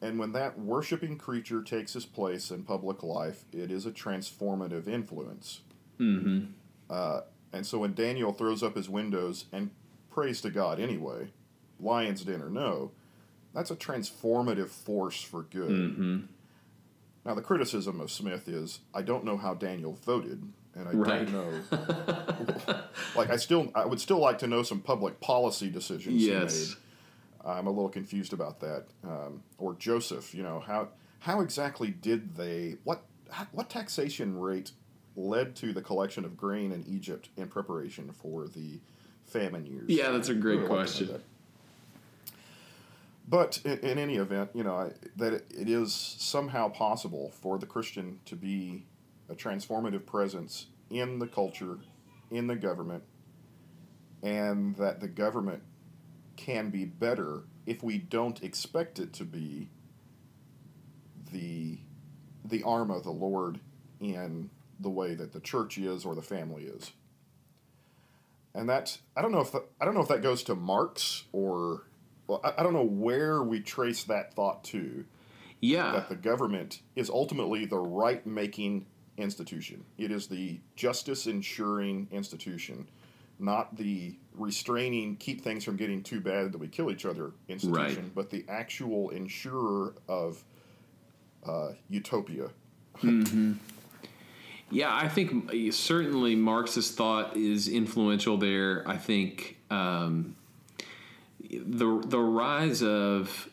and 0.00 0.18
when 0.18 0.32
that 0.32 0.58
worshiping 0.58 1.18
creature 1.18 1.62
takes 1.62 1.92
his 1.92 2.06
place 2.06 2.50
in 2.50 2.62
public 2.64 3.02
life, 3.02 3.44
it 3.52 3.70
is 3.70 3.86
a 3.86 3.90
transformative 3.90 4.88
influence. 4.88 5.60
Mm-hmm. 5.98 6.46
Uh, 6.88 7.20
and 7.52 7.66
so 7.66 7.78
when 7.78 7.94
Daniel 7.94 8.32
throws 8.32 8.62
up 8.62 8.76
his 8.76 8.88
windows 8.88 9.46
and 9.52 9.70
prays 10.10 10.40
to 10.42 10.50
God 10.50 10.80
anyway, 10.80 11.28
lion's 11.80 12.22
den 12.22 12.42
or 12.42 12.50
no, 12.50 12.92
that's 13.54 13.70
a 13.70 13.76
transformative 13.76 14.68
force 14.68 15.22
for 15.22 15.42
good. 15.42 15.70
Mm-hmm. 15.70 16.18
Now, 17.24 17.34
the 17.34 17.42
criticism 17.42 18.00
of 18.00 18.10
Smith 18.10 18.48
is 18.48 18.80
I 18.94 19.02
don't 19.02 19.24
know 19.24 19.36
how 19.36 19.54
Daniel 19.54 19.92
voted, 19.92 20.52
and 20.76 20.88
I 20.88 20.92
Right. 20.92 21.26
don't 21.26 21.32
know. 21.70 22.84
like, 23.16 23.30
I 23.30 23.36
still, 23.36 23.70
I 23.74 23.84
would 23.86 24.00
still 24.00 24.18
like 24.18 24.38
to 24.38 24.46
know 24.46 24.62
some 24.62 24.80
public 24.80 25.20
policy 25.20 25.70
decisions 25.70 26.22
Yes. 26.22 26.68
made. 26.68 26.76
I'm 27.48 27.66
a 27.66 27.70
little 27.70 27.88
confused 27.88 28.32
about 28.32 28.60
that. 28.60 28.84
Um, 29.04 29.42
or 29.58 29.74
Joseph, 29.74 30.34
you 30.34 30.42
know, 30.42 30.60
how 30.60 30.88
how 31.20 31.40
exactly 31.40 31.90
did 31.90 32.36
they 32.36 32.76
what 32.84 33.02
what 33.52 33.70
taxation 33.70 34.38
rate 34.38 34.72
led 35.16 35.56
to 35.56 35.72
the 35.72 35.80
collection 35.80 36.24
of 36.24 36.36
grain 36.36 36.72
in 36.72 36.84
Egypt 36.88 37.28
in 37.36 37.48
preparation 37.48 38.10
for 38.12 38.48
the 38.48 38.80
famine 39.24 39.64
years? 39.64 39.84
Yeah, 39.88 40.10
that's 40.10 40.28
a 40.28 40.34
great 40.34 40.58
I 40.58 40.62
would 40.62 40.70
like 40.70 40.78
question. 40.78 41.22
But 43.28 43.60
in, 43.64 43.78
in 43.78 43.98
any 43.98 44.16
event, 44.16 44.50
you 44.54 44.62
know, 44.62 44.74
I, 44.76 44.92
that 45.16 45.32
it, 45.32 45.46
it 45.50 45.68
is 45.68 45.92
somehow 45.92 46.68
possible 46.68 47.32
for 47.40 47.58
the 47.58 47.66
Christian 47.66 48.20
to 48.26 48.36
be 48.36 48.84
a 49.28 49.34
transformative 49.34 50.06
presence 50.06 50.66
in 50.90 51.18
the 51.18 51.26
culture, 51.26 51.78
in 52.30 52.46
the 52.46 52.56
government, 52.56 53.02
and 54.22 54.76
that 54.76 55.00
the 55.00 55.08
government 55.08 55.62
can 56.36 56.70
be 56.70 56.84
better 56.84 57.44
if 57.66 57.82
we 57.82 57.98
don't 57.98 58.42
expect 58.42 58.98
it 58.98 59.12
to 59.14 59.24
be 59.24 59.68
the 61.32 61.78
the 62.44 62.62
arm 62.62 62.90
of 62.90 63.02
the 63.02 63.10
Lord 63.10 63.58
in 64.00 64.50
the 64.78 64.90
way 64.90 65.14
that 65.14 65.32
the 65.32 65.40
church 65.40 65.78
is 65.78 66.04
or 66.04 66.14
the 66.14 66.22
family 66.22 66.64
is. 66.64 66.92
And 68.54 68.68
that 68.68 68.98
I 69.16 69.22
don't 69.22 69.32
know 69.32 69.40
if 69.40 69.50
that, 69.52 69.64
I 69.80 69.84
don't 69.84 69.94
know 69.94 70.00
if 70.02 70.08
that 70.08 70.22
goes 70.22 70.42
to 70.44 70.54
Marx 70.54 71.24
or 71.32 71.82
well 72.28 72.40
I, 72.44 72.54
I 72.58 72.62
don't 72.62 72.72
know 72.72 72.84
where 72.86 73.42
we 73.42 73.60
trace 73.60 74.04
that 74.04 74.34
thought 74.34 74.62
to 74.64 75.04
Yeah. 75.60 75.92
that 75.92 76.08
the 76.08 76.14
government 76.14 76.80
is 76.94 77.10
ultimately 77.10 77.64
the 77.66 77.78
right 77.78 78.24
making 78.26 78.86
institution. 79.16 79.84
It 79.98 80.10
is 80.10 80.26
the 80.26 80.60
justice 80.76 81.26
ensuring 81.26 82.08
institution, 82.10 82.86
not 83.38 83.76
the 83.76 84.16
restraining, 84.34 85.16
keep 85.16 85.42
things 85.42 85.64
from 85.64 85.76
getting 85.76 86.02
too 86.02 86.20
bad 86.20 86.52
that 86.52 86.58
we 86.58 86.68
kill 86.68 86.90
each 86.90 87.04
other 87.06 87.32
institution, 87.48 87.72
Right. 88.02 88.14
but 88.14 88.30
the 88.30 88.44
actual 88.48 89.10
insurer 89.10 89.94
of 90.08 90.42
uh, 91.46 91.72
utopia. 91.88 92.50
Yeah, 94.70 94.92
I 94.94 95.08
think 95.08 95.52
uh, 95.52 95.70
certainly 95.70 96.34
Marxist 96.34 96.96
thought 96.96 97.36
is 97.36 97.68
influential 97.68 98.36
there. 98.36 98.82
I 98.86 98.96
think 98.96 99.58
um, 99.70 100.34
the 101.48 102.02
the 102.04 102.18
rise 102.18 102.82
of 102.82 103.48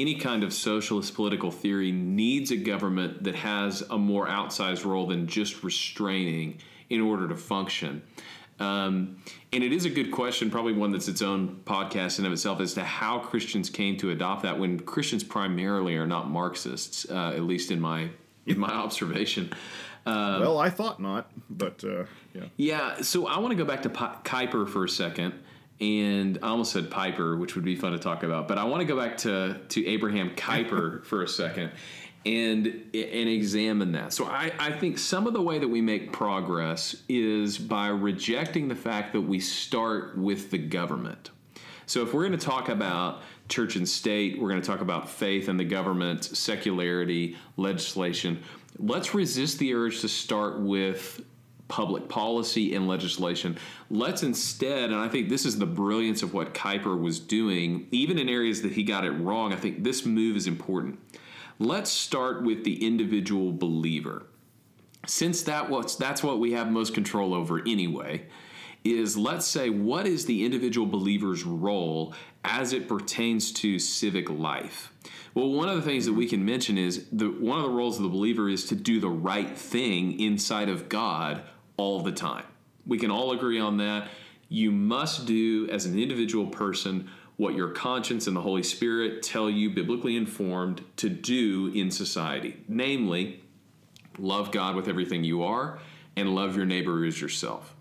any 0.00 0.14
kind 0.16 0.42
of 0.44 0.52
socialist 0.52 1.14
political 1.14 1.50
theory 1.50 1.92
needs 1.92 2.50
a 2.50 2.56
government 2.56 3.24
that 3.24 3.34
has 3.34 3.82
a 3.82 3.98
more 3.98 4.26
outsized 4.26 4.84
role 4.84 5.06
than 5.06 5.26
just 5.26 5.62
restraining 5.62 6.58
in 6.90 7.00
order 7.00 7.28
to 7.28 7.36
function. 7.36 8.02
Um, 8.60 9.22
and 9.52 9.62
it 9.62 9.72
is 9.72 9.84
a 9.84 9.90
good 9.90 10.10
question, 10.10 10.50
probably 10.50 10.72
one 10.72 10.90
that's 10.90 11.08
its 11.08 11.22
own 11.22 11.60
podcast 11.64 12.18
in 12.18 12.26
of 12.26 12.32
itself, 12.32 12.60
as 12.60 12.74
to 12.74 12.84
how 12.84 13.20
Christians 13.20 13.70
came 13.70 13.96
to 13.98 14.10
adopt 14.10 14.42
that. 14.42 14.58
When 14.58 14.80
Christians 14.80 15.22
primarily 15.22 15.96
are 15.96 16.06
not 16.06 16.28
Marxists, 16.28 17.08
uh, 17.08 17.32
at 17.36 17.42
least 17.42 17.70
in 17.70 17.80
my 17.80 18.10
in 18.46 18.58
my 18.58 18.68
observation. 18.72 19.52
well, 20.04 20.58
I 20.58 20.70
thought 20.70 21.00
not, 21.00 21.30
but 21.48 21.84
uh, 21.84 22.04
yeah. 22.34 22.46
Yeah, 22.56 23.02
so 23.02 23.26
I 23.26 23.38
want 23.38 23.52
to 23.52 23.56
go 23.56 23.64
back 23.64 23.82
to 23.82 23.90
Pi- 23.90 24.16
Kuyper 24.24 24.68
for 24.68 24.84
a 24.84 24.88
second, 24.88 25.34
and 25.80 26.38
I 26.42 26.48
almost 26.48 26.72
said 26.72 26.90
Piper, 26.90 27.36
which 27.36 27.54
would 27.54 27.64
be 27.64 27.76
fun 27.76 27.92
to 27.92 27.98
talk 27.98 28.22
about, 28.22 28.48
but 28.48 28.58
I 28.58 28.64
want 28.64 28.80
to 28.80 28.86
go 28.86 28.96
back 28.96 29.16
to 29.18 29.60
to 29.68 29.86
Abraham 29.86 30.30
Kuyper 30.30 31.04
for 31.06 31.22
a 31.22 31.28
second, 31.28 31.70
and 32.26 32.66
and 32.66 33.28
examine 33.28 33.92
that. 33.92 34.12
So 34.12 34.26
I, 34.26 34.52
I 34.58 34.72
think 34.72 34.98
some 34.98 35.26
of 35.26 35.32
the 35.32 35.42
way 35.42 35.58
that 35.58 35.68
we 35.68 35.80
make 35.80 36.12
progress 36.12 37.02
is 37.08 37.58
by 37.58 37.88
rejecting 37.88 38.68
the 38.68 38.76
fact 38.76 39.12
that 39.12 39.20
we 39.20 39.40
start 39.40 40.18
with 40.18 40.50
the 40.50 40.58
government. 40.58 41.30
So 41.86 42.02
if 42.02 42.12
we're 42.12 42.26
going 42.26 42.38
to 42.38 42.46
talk 42.46 42.68
about 42.68 43.22
church 43.48 43.76
and 43.76 43.88
state, 43.88 44.38
we're 44.38 44.50
going 44.50 44.60
to 44.60 44.66
talk 44.66 44.82
about 44.82 45.08
faith 45.08 45.48
and 45.48 45.58
the 45.58 45.64
government, 45.64 46.24
secularity, 46.24 47.36
legislation. 47.56 48.42
Let's 48.78 49.14
resist 49.14 49.58
the 49.58 49.72
urge 49.74 50.02
to 50.02 50.08
start 50.08 50.60
with 50.60 51.22
public 51.68 52.08
policy 52.08 52.74
and 52.74 52.88
legislation. 52.88 53.58
Let's 53.90 54.22
instead, 54.22 54.90
and 54.90 54.98
I 54.98 55.08
think 55.08 55.28
this 55.28 55.44
is 55.44 55.58
the 55.58 55.66
brilliance 55.66 56.22
of 56.22 56.34
what 56.34 56.54
Kuyper 56.54 56.98
was 56.98 57.20
doing, 57.20 57.86
even 57.90 58.18
in 58.18 58.28
areas 58.28 58.62
that 58.62 58.72
he 58.72 58.82
got 58.82 59.04
it 59.04 59.12
wrong, 59.12 59.52
I 59.52 59.56
think 59.56 59.84
this 59.84 60.04
move 60.04 60.36
is 60.36 60.46
important. 60.46 60.98
Let's 61.58 61.90
start 61.90 62.42
with 62.42 62.64
the 62.64 62.86
individual 62.86 63.52
believer 63.52 64.24
since 65.06 65.42
that 65.42 65.70
what's 65.70 65.96
that's 65.96 66.22
what 66.22 66.38
we 66.38 66.52
have 66.52 66.70
most 66.70 66.94
control 66.94 67.34
over 67.34 67.60
anyway 67.60 68.26
is 68.84 69.16
let's 69.16 69.46
say 69.46 69.70
what 69.70 70.06
is 70.06 70.26
the 70.26 70.44
individual 70.44 70.86
believer's 70.86 71.44
role 71.44 72.14
as 72.44 72.72
it 72.72 72.88
pertains 72.88 73.52
to 73.52 73.78
civic 73.78 74.28
life 74.28 74.92
well 75.34 75.50
one 75.50 75.68
of 75.68 75.76
the 75.76 75.82
things 75.82 76.04
that 76.04 76.12
we 76.12 76.26
can 76.26 76.44
mention 76.44 76.76
is 76.76 77.06
the 77.12 77.28
one 77.28 77.58
of 77.58 77.64
the 77.64 77.70
roles 77.70 77.96
of 77.96 78.02
the 78.02 78.08
believer 78.08 78.48
is 78.48 78.64
to 78.64 78.74
do 78.74 79.00
the 79.00 79.08
right 79.08 79.56
thing 79.56 80.18
inside 80.20 80.68
of 80.68 80.88
god 80.88 81.42
all 81.78 82.02
the 82.02 82.12
time 82.12 82.44
we 82.86 82.98
can 82.98 83.10
all 83.10 83.32
agree 83.32 83.58
on 83.58 83.78
that 83.78 84.08
you 84.50 84.70
must 84.70 85.24
do 85.26 85.66
as 85.70 85.86
an 85.86 85.98
individual 85.98 86.46
person 86.46 87.08
what 87.36 87.54
your 87.54 87.70
conscience 87.70 88.26
and 88.26 88.36
the 88.36 88.42
holy 88.42 88.62
spirit 88.62 89.22
tell 89.22 89.48
you 89.48 89.70
biblically 89.70 90.16
informed 90.16 90.84
to 90.96 91.08
do 91.08 91.72
in 91.74 91.90
society 91.90 92.62
namely 92.68 93.42
love 94.18 94.50
God 94.50 94.74
with 94.76 94.88
everything 94.88 95.24
you 95.24 95.42
are, 95.44 95.78
and 96.16 96.34
love 96.34 96.56
your 96.56 96.66
neighbor 96.66 97.04
as 97.04 97.20
yourself. 97.20 97.74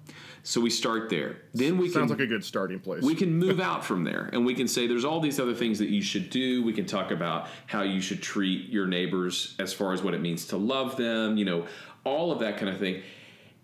So 0.44 0.62
we 0.62 0.70
start 0.70 1.10
there. 1.10 1.42
Then 1.54 1.78
we 1.78 1.86
can 1.86 1.94
Sounds 1.94 2.12
can 2.12 2.20
like 2.20 2.26
a 2.26 2.28
good 2.28 2.46
starting 2.46 2.80
place. 2.80 3.04
we 3.04 3.16
can 3.16 3.34
move 3.38 3.60
out 3.60 3.84
from 3.84 4.04
there, 4.06 4.30
and 4.32 4.46
we 4.46 4.54
can 4.54 4.68
say 4.68 4.88
there's 4.88 5.04
all 5.04 5.20
these 5.20 5.40
other 5.40 5.54
things 5.54 5.80
that 5.80 5.90
you 5.90 6.02
should 6.02 6.30
do. 6.30 6.64
We 6.64 6.72
can 6.72 6.86
talk 6.86 7.12
about 7.12 7.48
how 7.66 7.82
you 7.82 8.00
should 8.00 8.22
treat 8.22 8.70
your 8.70 8.88
neighbors 8.88 9.56
as 9.60 9.74
far 9.74 9.92
as 9.92 10.02
what 10.02 10.14
it 10.14 10.22
means 10.22 10.46
to 10.48 10.58
love 10.58 10.96
them. 10.96 11.38
You 11.38 11.46
know, 11.46 11.68
all 12.06 12.32
of 12.32 12.40
that 12.40 12.58
kind 12.58 12.70
of 12.70 12.80
thing. 12.80 13.02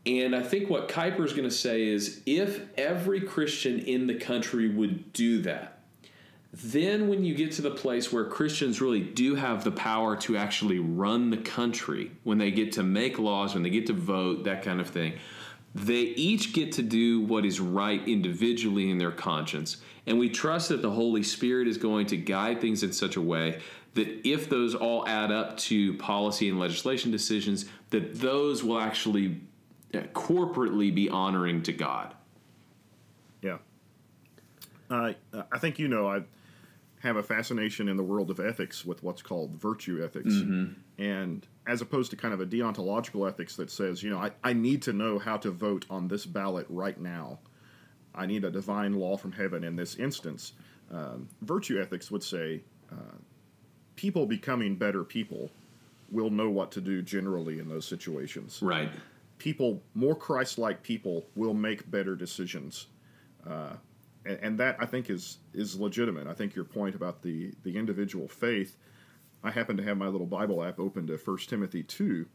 And 0.05 0.35
I 0.35 0.43
think 0.43 0.69
what 0.69 0.89
Kuyper 0.89 1.23
is 1.23 1.31
going 1.31 1.47
to 1.47 1.55
say 1.55 1.87
is 1.87 2.21
if 2.25 2.61
every 2.77 3.21
Christian 3.21 3.79
in 3.79 4.07
the 4.07 4.15
country 4.15 4.67
would 4.67 5.13
do 5.13 5.41
that, 5.43 5.79
then 6.51 7.07
when 7.07 7.23
you 7.23 7.33
get 7.33 7.51
to 7.53 7.61
the 7.61 7.71
place 7.71 8.11
where 8.11 8.25
Christians 8.25 8.79
really 8.79 9.01
do 9.01 9.35
have 9.35 9.63
the 9.63 9.71
power 9.71 10.15
to 10.17 10.37
actually 10.37 10.77
run 10.77 11.29
the 11.29 11.37
country, 11.37 12.11
when 12.23 12.37
they 12.37 12.51
get 12.51 12.73
to 12.73 12.83
make 12.83 13.17
laws, 13.17 13.53
when 13.53 13.63
they 13.63 13.71
get 13.71 13.87
to 13.87 13.93
vote, 13.93 14.43
that 14.43 14.61
kind 14.61 14.79
of 14.79 14.89
thing, 14.89 15.13
they 15.73 16.01
each 16.01 16.53
get 16.53 16.73
to 16.73 16.83
do 16.83 17.21
what 17.21 17.45
is 17.45 17.59
right 17.59 18.07
individually 18.07 18.91
in 18.91 18.99
their 18.99 19.11
conscience. 19.11 19.77
And 20.05 20.19
we 20.19 20.29
trust 20.29 20.69
that 20.69 20.83
the 20.83 20.91
Holy 20.91 21.23
Spirit 21.23 21.67
is 21.67 21.77
going 21.77 22.05
to 22.07 22.17
guide 22.17 22.61
things 22.61 22.83
in 22.83 22.93
such 22.93 23.15
a 23.15 23.21
way 23.21 23.59
that 23.95 24.27
if 24.27 24.49
those 24.49 24.75
all 24.75 25.07
add 25.07 25.31
up 25.31 25.57
to 25.57 25.95
policy 25.97 26.49
and 26.49 26.59
legislation 26.59 27.11
decisions, 27.11 27.65
that 27.89 28.19
those 28.19 28.63
will 28.63 28.79
actually 28.79 29.39
corporately 30.01 30.93
be 30.93 31.09
honoring 31.09 31.61
to 31.63 31.73
God. 31.73 32.13
Yeah. 33.41 33.57
Uh, 34.89 35.13
I 35.51 35.59
think 35.59 35.79
you 35.79 35.87
know 35.87 36.07
I 36.07 36.23
have 36.99 37.17
a 37.17 37.23
fascination 37.23 37.89
in 37.89 37.97
the 37.97 38.03
world 38.03 38.29
of 38.29 38.39
ethics 38.39 38.85
with 38.85 39.03
what's 39.03 39.21
called 39.21 39.51
virtue 39.59 40.01
ethics. 40.03 40.33
And 40.97 41.45
as 41.67 41.81
opposed 41.81 42.11
to 42.11 42.17
kind 42.17 42.33
of 42.33 42.39
a 42.39 42.45
deontological 42.45 43.27
ethics 43.27 43.57
that 43.57 43.69
says, 43.69 44.01
you 44.01 44.09
know, 44.09 44.19
I, 44.19 44.31
I 44.41 44.53
need 44.53 44.81
to 44.83 44.93
know 44.93 45.19
how 45.19 45.35
to 45.37 45.51
vote 45.51 45.85
on 45.89 46.07
this 46.07 46.25
ballot 46.25 46.65
right 46.69 46.97
now. 46.97 47.39
I 48.15 48.25
need 48.25 48.45
a 48.45 48.51
divine 48.51 48.93
law 48.93 49.17
from 49.17 49.33
heaven 49.33 49.65
in 49.65 49.75
this 49.75 49.95
instance. 49.95 50.53
Um, 50.91 51.27
virtue 51.41 51.81
ethics 51.81 52.09
would 52.09 52.23
say 52.23 52.61
uh, 52.91 53.17
people 53.95 54.25
becoming 54.25 54.75
better 54.75 55.03
people 55.03 55.51
will 56.09 56.29
know 56.29 56.49
what 56.49 56.71
to 56.71 56.81
do 56.81 57.01
generally 57.01 57.59
in 57.59 57.67
those 57.67 57.85
situations 57.85 58.59
Right. 58.61 58.89
People, 59.43 59.83
more 59.93 60.15
Christ-like 60.15 60.83
people, 60.83 61.25
will 61.35 61.53
make 61.53 61.91
better 61.91 62.15
decisions, 62.15 62.87
uh, 63.45 63.73
and, 64.25 64.39
and 64.41 64.59
that 64.59 64.77
I 64.79 64.85
think 64.85 65.09
is 65.09 65.39
is 65.53 65.77
legitimate. 65.77 66.27
I 66.27 66.33
think 66.33 66.55
your 66.55 66.63
point 66.63 66.95
about 66.95 67.21
the 67.21 67.53
the 67.63 67.75
individual 67.77 68.29
faith. 68.29 68.77
I 69.43 69.51
happen 69.51 69.75
to 69.75 69.83
have 69.83 69.97
my 69.97 70.07
little 70.07 70.25
Bible 70.27 70.63
app 70.63 70.79
open 70.79 71.05
to 71.07 71.17
1 71.17 71.37
Timothy 71.49 71.83
two, 71.83 72.27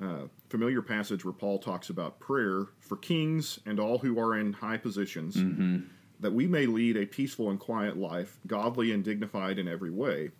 uh, 0.00 0.28
familiar 0.48 0.80
passage 0.80 1.24
where 1.24 1.32
Paul 1.34 1.58
talks 1.58 1.90
about 1.90 2.20
prayer 2.20 2.66
for 2.78 2.96
kings 2.96 3.58
and 3.66 3.80
all 3.80 3.98
who 3.98 4.16
are 4.20 4.38
in 4.38 4.52
high 4.52 4.76
positions, 4.76 5.34
that 6.20 6.32
we 6.32 6.46
may 6.46 6.66
lead 6.66 6.96
a 6.96 7.06
peaceful 7.06 7.50
and 7.50 7.58
quiet 7.58 7.96
life, 7.96 8.38
godly 8.46 8.92
and 8.92 9.02
dignified 9.02 9.58
in 9.58 9.66
every 9.66 9.90
way. 9.90 10.30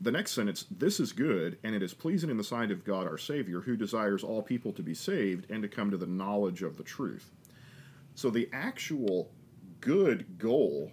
The 0.00 0.12
next 0.12 0.32
sentence, 0.32 0.66
this 0.70 1.00
is 1.00 1.12
good, 1.12 1.58
and 1.64 1.74
it 1.74 1.82
is 1.82 1.94
pleasing 1.94 2.28
in 2.28 2.36
the 2.36 2.44
sight 2.44 2.70
of 2.70 2.84
God 2.84 3.06
our 3.06 3.16
Savior, 3.16 3.62
who 3.62 3.76
desires 3.76 4.22
all 4.22 4.42
people 4.42 4.72
to 4.74 4.82
be 4.82 4.94
saved 4.94 5.50
and 5.50 5.62
to 5.62 5.68
come 5.68 5.90
to 5.90 5.96
the 5.96 6.06
knowledge 6.06 6.62
of 6.62 6.76
the 6.76 6.82
truth. 6.82 7.30
So 8.14 8.28
the 8.28 8.48
actual 8.52 9.30
good 9.80 10.38
goal 10.38 10.92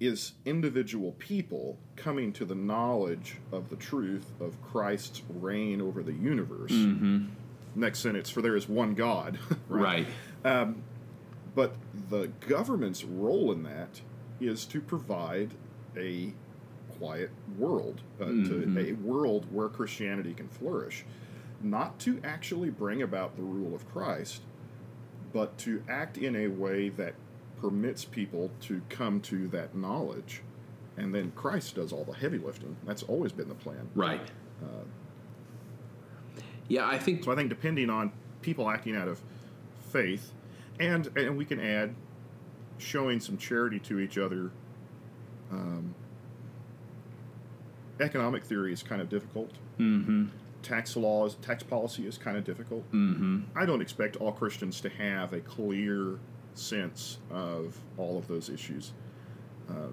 is 0.00 0.32
individual 0.46 1.12
people 1.12 1.78
coming 1.94 2.32
to 2.32 2.44
the 2.44 2.54
knowledge 2.54 3.36
of 3.52 3.68
the 3.68 3.76
truth 3.76 4.32
of 4.40 4.60
Christ's 4.62 5.22
reign 5.28 5.80
over 5.80 6.02
the 6.02 6.14
universe. 6.14 6.72
Mm-hmm. 6.72 7.26
Next 7.74 8.00
sentence, 8.00 8.30
for 8.30 8.42
there 8.42 8.56
is 8.56 8.68
one 8.68 8.94
God. 8.94 9.38
Right. 9.68 10.06
Um, 10.44 10.82
but 11.54 11.74
the 12.08 12.28
government's 12.48 13.04
role 13.04 13.52
in 13.52 13.62
that 13.64 14.00
is 14.40 14.64
to 14.66 14.80
provide 14.80 15.50
a 15.96 16.32
quiet 17.00 17.30
world, 17.58 18.02
uh, 18.20 18.26
to 18.26 18.76
a 18.78 18.92
world 19.02 19.46
where 19.50 19.68
Christianity 19.68 20.34
can 20.34 20.48
flourish, 20.48 21.04
not 21.62 21.98
to 22.00 22.20
actually 22.22 22.68
bring 22.70 23.02
about 23.02 23.36
the 23.36 23.42
rule 23.42 23.74
of 23.74 23.90
Christ, 23.90 24.42
but 25.32 25.56
to 25.58 25.82
act 25.88 26.18
in 26.18 26.36
a 26.36 26.48
way 26.48 26.90
that 26.90 27.14
permits 27.60 28.04
people 28.04 28.50
to 28.62 28.82
come 28.88 29.20
to 29.22 29.48
that 29.48 29.74
knowledge. 29.74 30.42
And 30.96 31.14
then 31.14 31.32
Christ 31.34 31.76
does 31.76 31.92
all 31.92 32.04
the 32.04 32.12
heavy 32.12 32.38
lifting. 32.38 32.76
That's 32.84 33.02
always 33.02 33.32
been 33.32 33.48
the 33.48 33.54
plan. 33.54 33.88
Right. 33.94 34.20
yeah, 36.68 36.86
I 36.86 36.98
think 36.98 37.24
So 37.24 37.32
I 37.32 37.36
think 37.36 37.48
depending 37.48 37.88
on 37.90 38.12
people 38.42 38.68
acting 38.68 38.94
out 38.96 39.08
of 39.08 39.20
faith, 39.90 40.32
and 40.78 41.10
and 41.16 41.36
we 41.36 41.44
can 41.44 41.60
add 41.60 41.94
showing 42.78 43.20
some 43.20 43.36
charity 43.36 43.78
to 43.80 44.00
each 44.00 44.18
other. 44.18 44.50
Um, 45.50 45.94
economic 48.00 48.44
theory 48.44 48.72
is 48.72 48.82
kind 48.82 49.00
of 49.00 49.08
difficult. 49.08 49.50
Mm-hmm. 49.78 50.26
Tax 50.62 50.96
laws, 50.96 51.36
tax 51.36 51.62
policy 51.62 52.06
is 52.06 52.18
kind 52.18 52.36
of 52.36 52.44
difficult. 52.44 52.84
Mm-hmm. 52.92 53.40
I 53.56 53.64
don't 53.66 53.80
expect 53.80 54.16
all 54.16 54.32
Christians 54.32 54.80
to 54.82 54.88
have 54.90 55.32
a 55.32 55.40
clear 55.40 56.18
sense 56.54 57.18
of 57.30 57.78
all 57.96 58.18
of 58.18 58.28
those 58.28 58.48
issues. 58.50 58.92
Uh, 59.70 59.88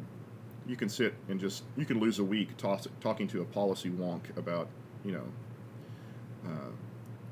you 0.65 0.75
can 0.75 0.89
sit 0.89 1.13
and 1.29 1.39
just 1.39 1.63
you 1.77 1.85
can 1.85 1.99
lose 1.99 2.19
a 2.19 2.23
week 2.23 2.57
toss, 2.57 2.87
talking 2.99 3.27
to 3.29 3.41
a 3.41 3.45
policy 3.45 3.89
wonk 3.89 4.35
about 4.37 4.67
you 5.05 5.13
know 5.13 5.23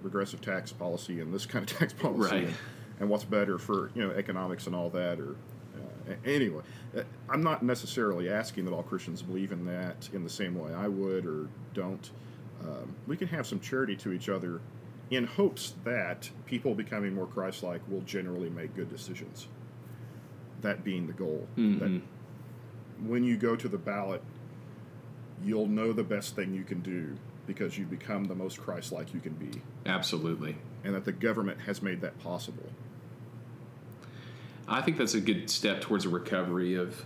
regressive 0.01 0.39
tax 0.41 0.71
policy 0.71 1.19
and 1.19 1.33
this 1.33 1.45
kind 1.45 1.69
of 1.69 1.77
tax 1.77 1.91
policy, 1.93 2.19
Right. 2.35 2.43
and, 2.45 2.53
and 2.99 3.09
what's 3.09 3.23
better 3.25 3.57
for 3.57 3.91
you 3.95 4.05
know 4.07 4.11
economics 4.11 4.67
and 4.67 4.75
all 4.75 4.89
that. 4.91 5.19
Or 5.19 5.31
uh, 5.31 5.33
anyway, 6.25 6.63
uh, 6.97 7.01
I'm 7.29 7.41
not 7.41 7.63
necessarily 7.63 8.29
asking 8.29 8.65
that 8.65 8.73
all 8.73 8.83
Christians 8.83 9.21
believe 9.21 9.51
in 9.51 9.65
that 9.65 10.09
in 10.13 10.23
the 10.23 10.29
same 10.29 10.55
way 10.55 10.73
I 10.73 10.87
would 10.87 11.25
or 11.25 11.47
don't. 11.73 12.09
Um, 12.61 12.95
we 13.07 13.17
can 13.17 13.27
have 13.27 13.45
some 13.45 13.59
charity 13.59 13.95
to 13.97 14.11
each 14.11 14.29
other 14.29 14.61
in 15.11 15.25
hopes 15.25 15.73
that 15.83 16.29
people 16.45 16.73
becoming 16.73 17.13
more 17.13 17.27
Christ-like 17.27 17.81
will 17.89 18.01
generally 18.01 18.49
make 18.49 18.75
good 18.75 18.89
decisions. 18.89 19.47
That 20.61 20.83
being 20.83 21.05
the 21.07 21.13
goal. 21.13 21.47
That 21.55 22.01
when 23.05 23.23
you 23.23 23.37
go 23.37 23.55
to 23.55 23.67
the 23.67 23.77
ballot, 23.77 24.23
you'll 25.43 25.67
know 25.67 25.93
the 25.93 26.03
best 26.03 26.35
thing 26.35 26.53
you 26.53 26.63
can 26.63 26.81
do 26.81 27.17
because 27.45 27.77
you 27.77 27.85
become 27.85 28.25
the 28.25 28.33
most 28.35 28.59
Christ-like 28.59 29.13
you 29.13 29.19
can 29.19 29.33
be, 29.33 29.61
Absolutely. 29.85 30.57
and 30.83 30.95
that 30.95 31.05
the 31.05 31.11
government 31.11 31.61
has 31.61 31.81
made 31.81 32.01
that 32.01 32.17
possible. 32.19 32.69
I 34.67 34.81
think 34.81 34.97
that's 34.97 35.13
a 35.13 35.21
good 35.21 35.49
step 35.49 35.81
towards 35.81 36.05
a 36.05 36.09
recovery 36.09 36.75
of 36.75 37.03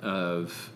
of 0.00 0.70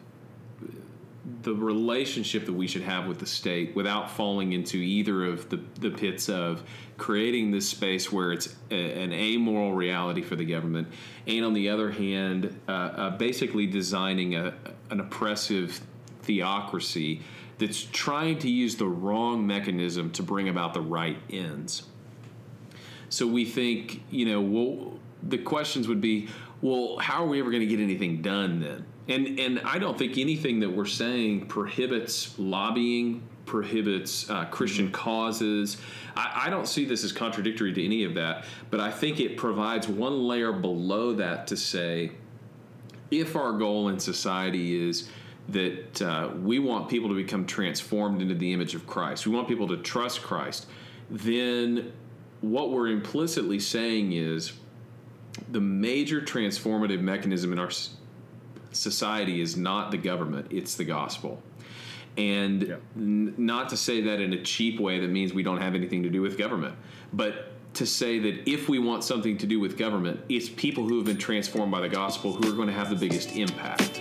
the 1.42 1.54
relationship 1.54 2.44
that 2.44 2.52
we 2.52 2.66
should 2.66 2.82
have 2.82 3.06
with 3.06 3.18
the 3.18 3.26
state 3.26 3.74
without 3.74 4.10
falling 4.10 4.52
into 4.52 4.76
either 4.76 5.24
of 5.24 5.48
the, 5.48 5.58
the 5.80 5.90
pits 5.90 6.28
of 6.28 6.62
creating 6.98 7.50
this 7.50 7.66
space 7.66 8.12
where 8.12 8.30
it's 8.30 8.54
a, 8.70 9.02
an 9.02 9.10
amoral 9.10 9.72
reality 9.72 10.20
for 10.20 10.36
the 10.36 10.44
government 10.44 10.86
and 11.26 11.42
on 11.42 11.54
the 11.54 11.70
other 11.70 11.90
hand 11.90 12.60
uh, 12.68 12.72
uh, 12.72 13.10
basically 13.16 13.66
designing 13.66 14.34
a, 14.34 14.52
an 14.90 15.00
oppressive 15.00 15.80
theocracy 16.22 17.22
that's 17.58 17.82
trying 17.84 18.38
to 18.38 18.50
use 18.50 18.76
the 18.76 18.86
wrong 18.86 19.46
mechanism 19.46 20.10
to 20.10 20.22
bring 20.22 20.48
about 20.48 20.74
the 20.74 20.80
right 20.80 21.16
ends. 21.30 21.84
So 23.08 23.26
we 23.26 23.44
think, 23.44 24.02
you 24.10 24.26
know, 24.26 24.40
well, 24.40 24.98
the 25.28 25.38
questions 25.38 25.88
would 25.88 26.00
be, 26.00 26.28
well, 26.62 26.98
how 26.98 27.24
are 27.24 27.26
we 27.26 27.40
ever 27.40 27.50
going 27.50 27.60
to 27.60 27.66
get 27.66 27.80
anything 27.80 28.22
done 28.22 28.60
then? 28.60 28.86
And 29.06 29.38
and 29.38 29.60
I 29.60 29.78
don't 29.78 29.98
think 29.98 30.16
anything 30.16 30.60
that 30.60 30.70
we're 30.70 30.86
saying 30.86 31.46
prohibits 31.46 32.38
lobbying, 32.38 33.22
prohibits 33.44 34.30
uh, 34.30 34.46
Christian 34.46 34.90
causes. 34.90 35.76
I, 36.16 36.44
I 36.46 36.50
don't 36.50 36.66
see 36.66 36.84
this 36.86 37.04
as 37.04 37.12
contradictory 37.12 37.72
to 37.72 37.84
any 37.84 38.04
of 38.04 38.14
that, 38.14 38.44
but 38.70 38.80
I 38.80 38.90
think 38.90 39.20
it 39.20 39.36
provides 39.36 39.88
one 39.88 40.26
layer 40.26 40.52
below 40.52 41.12
that 41.14 41.46
to 41.48 41.56
say, 41.56 42.12
if 43.10 43.36
our 43.36 43.52
goal 43.52 43.88
in 43.88 43.98
society 43.98 44.88
is 44.88 45.10
that 45.50 46.00
uh, 46.00 46.30
we 46.40 46.58
want 46.58 46.88
people 46.88 47.10
to 47.10 47.14
become 47.14 47.44
transformed 47.44 48.22
into 48.22 48.34
the 48.34 48.52
image 48.54 48.74
of 48.74 48.86
Christ, 48.86 49.26
we 49.26 49.34
want 49.34 49.46
people 49.46 49.68
to 49.68 49.76
trust 49.76 50.22
Christ, 50.22 50.66
then 51.10 51.92
what 52.40 52.70
we're 52.70 52.88
implicitly 52.88 53.60
saying 53.60 54.12
is 54.12 54.54
the 55.50 55.60
major 55.60 56.20
transformative 56.20 57.00
mechanism 57.00 57.52
in 57.52 57.58
our 57.58 57.70
society 58.72 59.40
is 59.40 59.56
not 59.56 59.90
the 59.90 59.96
government, 59.98 60.46
it's 60.50 60.74
the 60.74 60.84
gospel. 60.84 61.42
And 62.16 62.62
Yeah. 62.62 62.76
n- 62.96 63.34
not 63.36 63.68
to 63.70 63.76
say 63.76 64.00
that 64.02 64.20
in 64.20 64.32
a 64.32 64.42
cheap 64.42 64.78
way 64.78 65.00
that 65.00 65.10
means 65.10 65.32
we 65.34 65.42
don't 65.42 65.60
have 65.60 65.74
anything 65.74 66.02
to 66.04 66.08
do 66.10 66.22
with 66.22 66.38
government, 66.38 66.74
but 67.12 67.50
to 67.74 67.86
say 67.86 68.20
that 68.20 68.48
if 68.48 68.68
we 68.68 68.78
want 68.78 69.02
something 69.02 69.36
to 69.38 69.46
do 69.46 69.58
with 69.58 69.76
government, 69.76 70.20
it's 70.28 70.48
people 70.48 70.86
who 70.88 70.96
have 70.96 71.06
been 71.06 71.18
transformed 71.18 71.72
by 71.72 71.80
the 71.80 71.88
gospel 71.88 72.32
who 72.32 72.48
are 72.48 72.54
going 72.54 72.68
to 72.68 72.74
have 72.74 72.88
the 72.88 72.94
biggest 72.96 73.34
impact. 73.36 74.00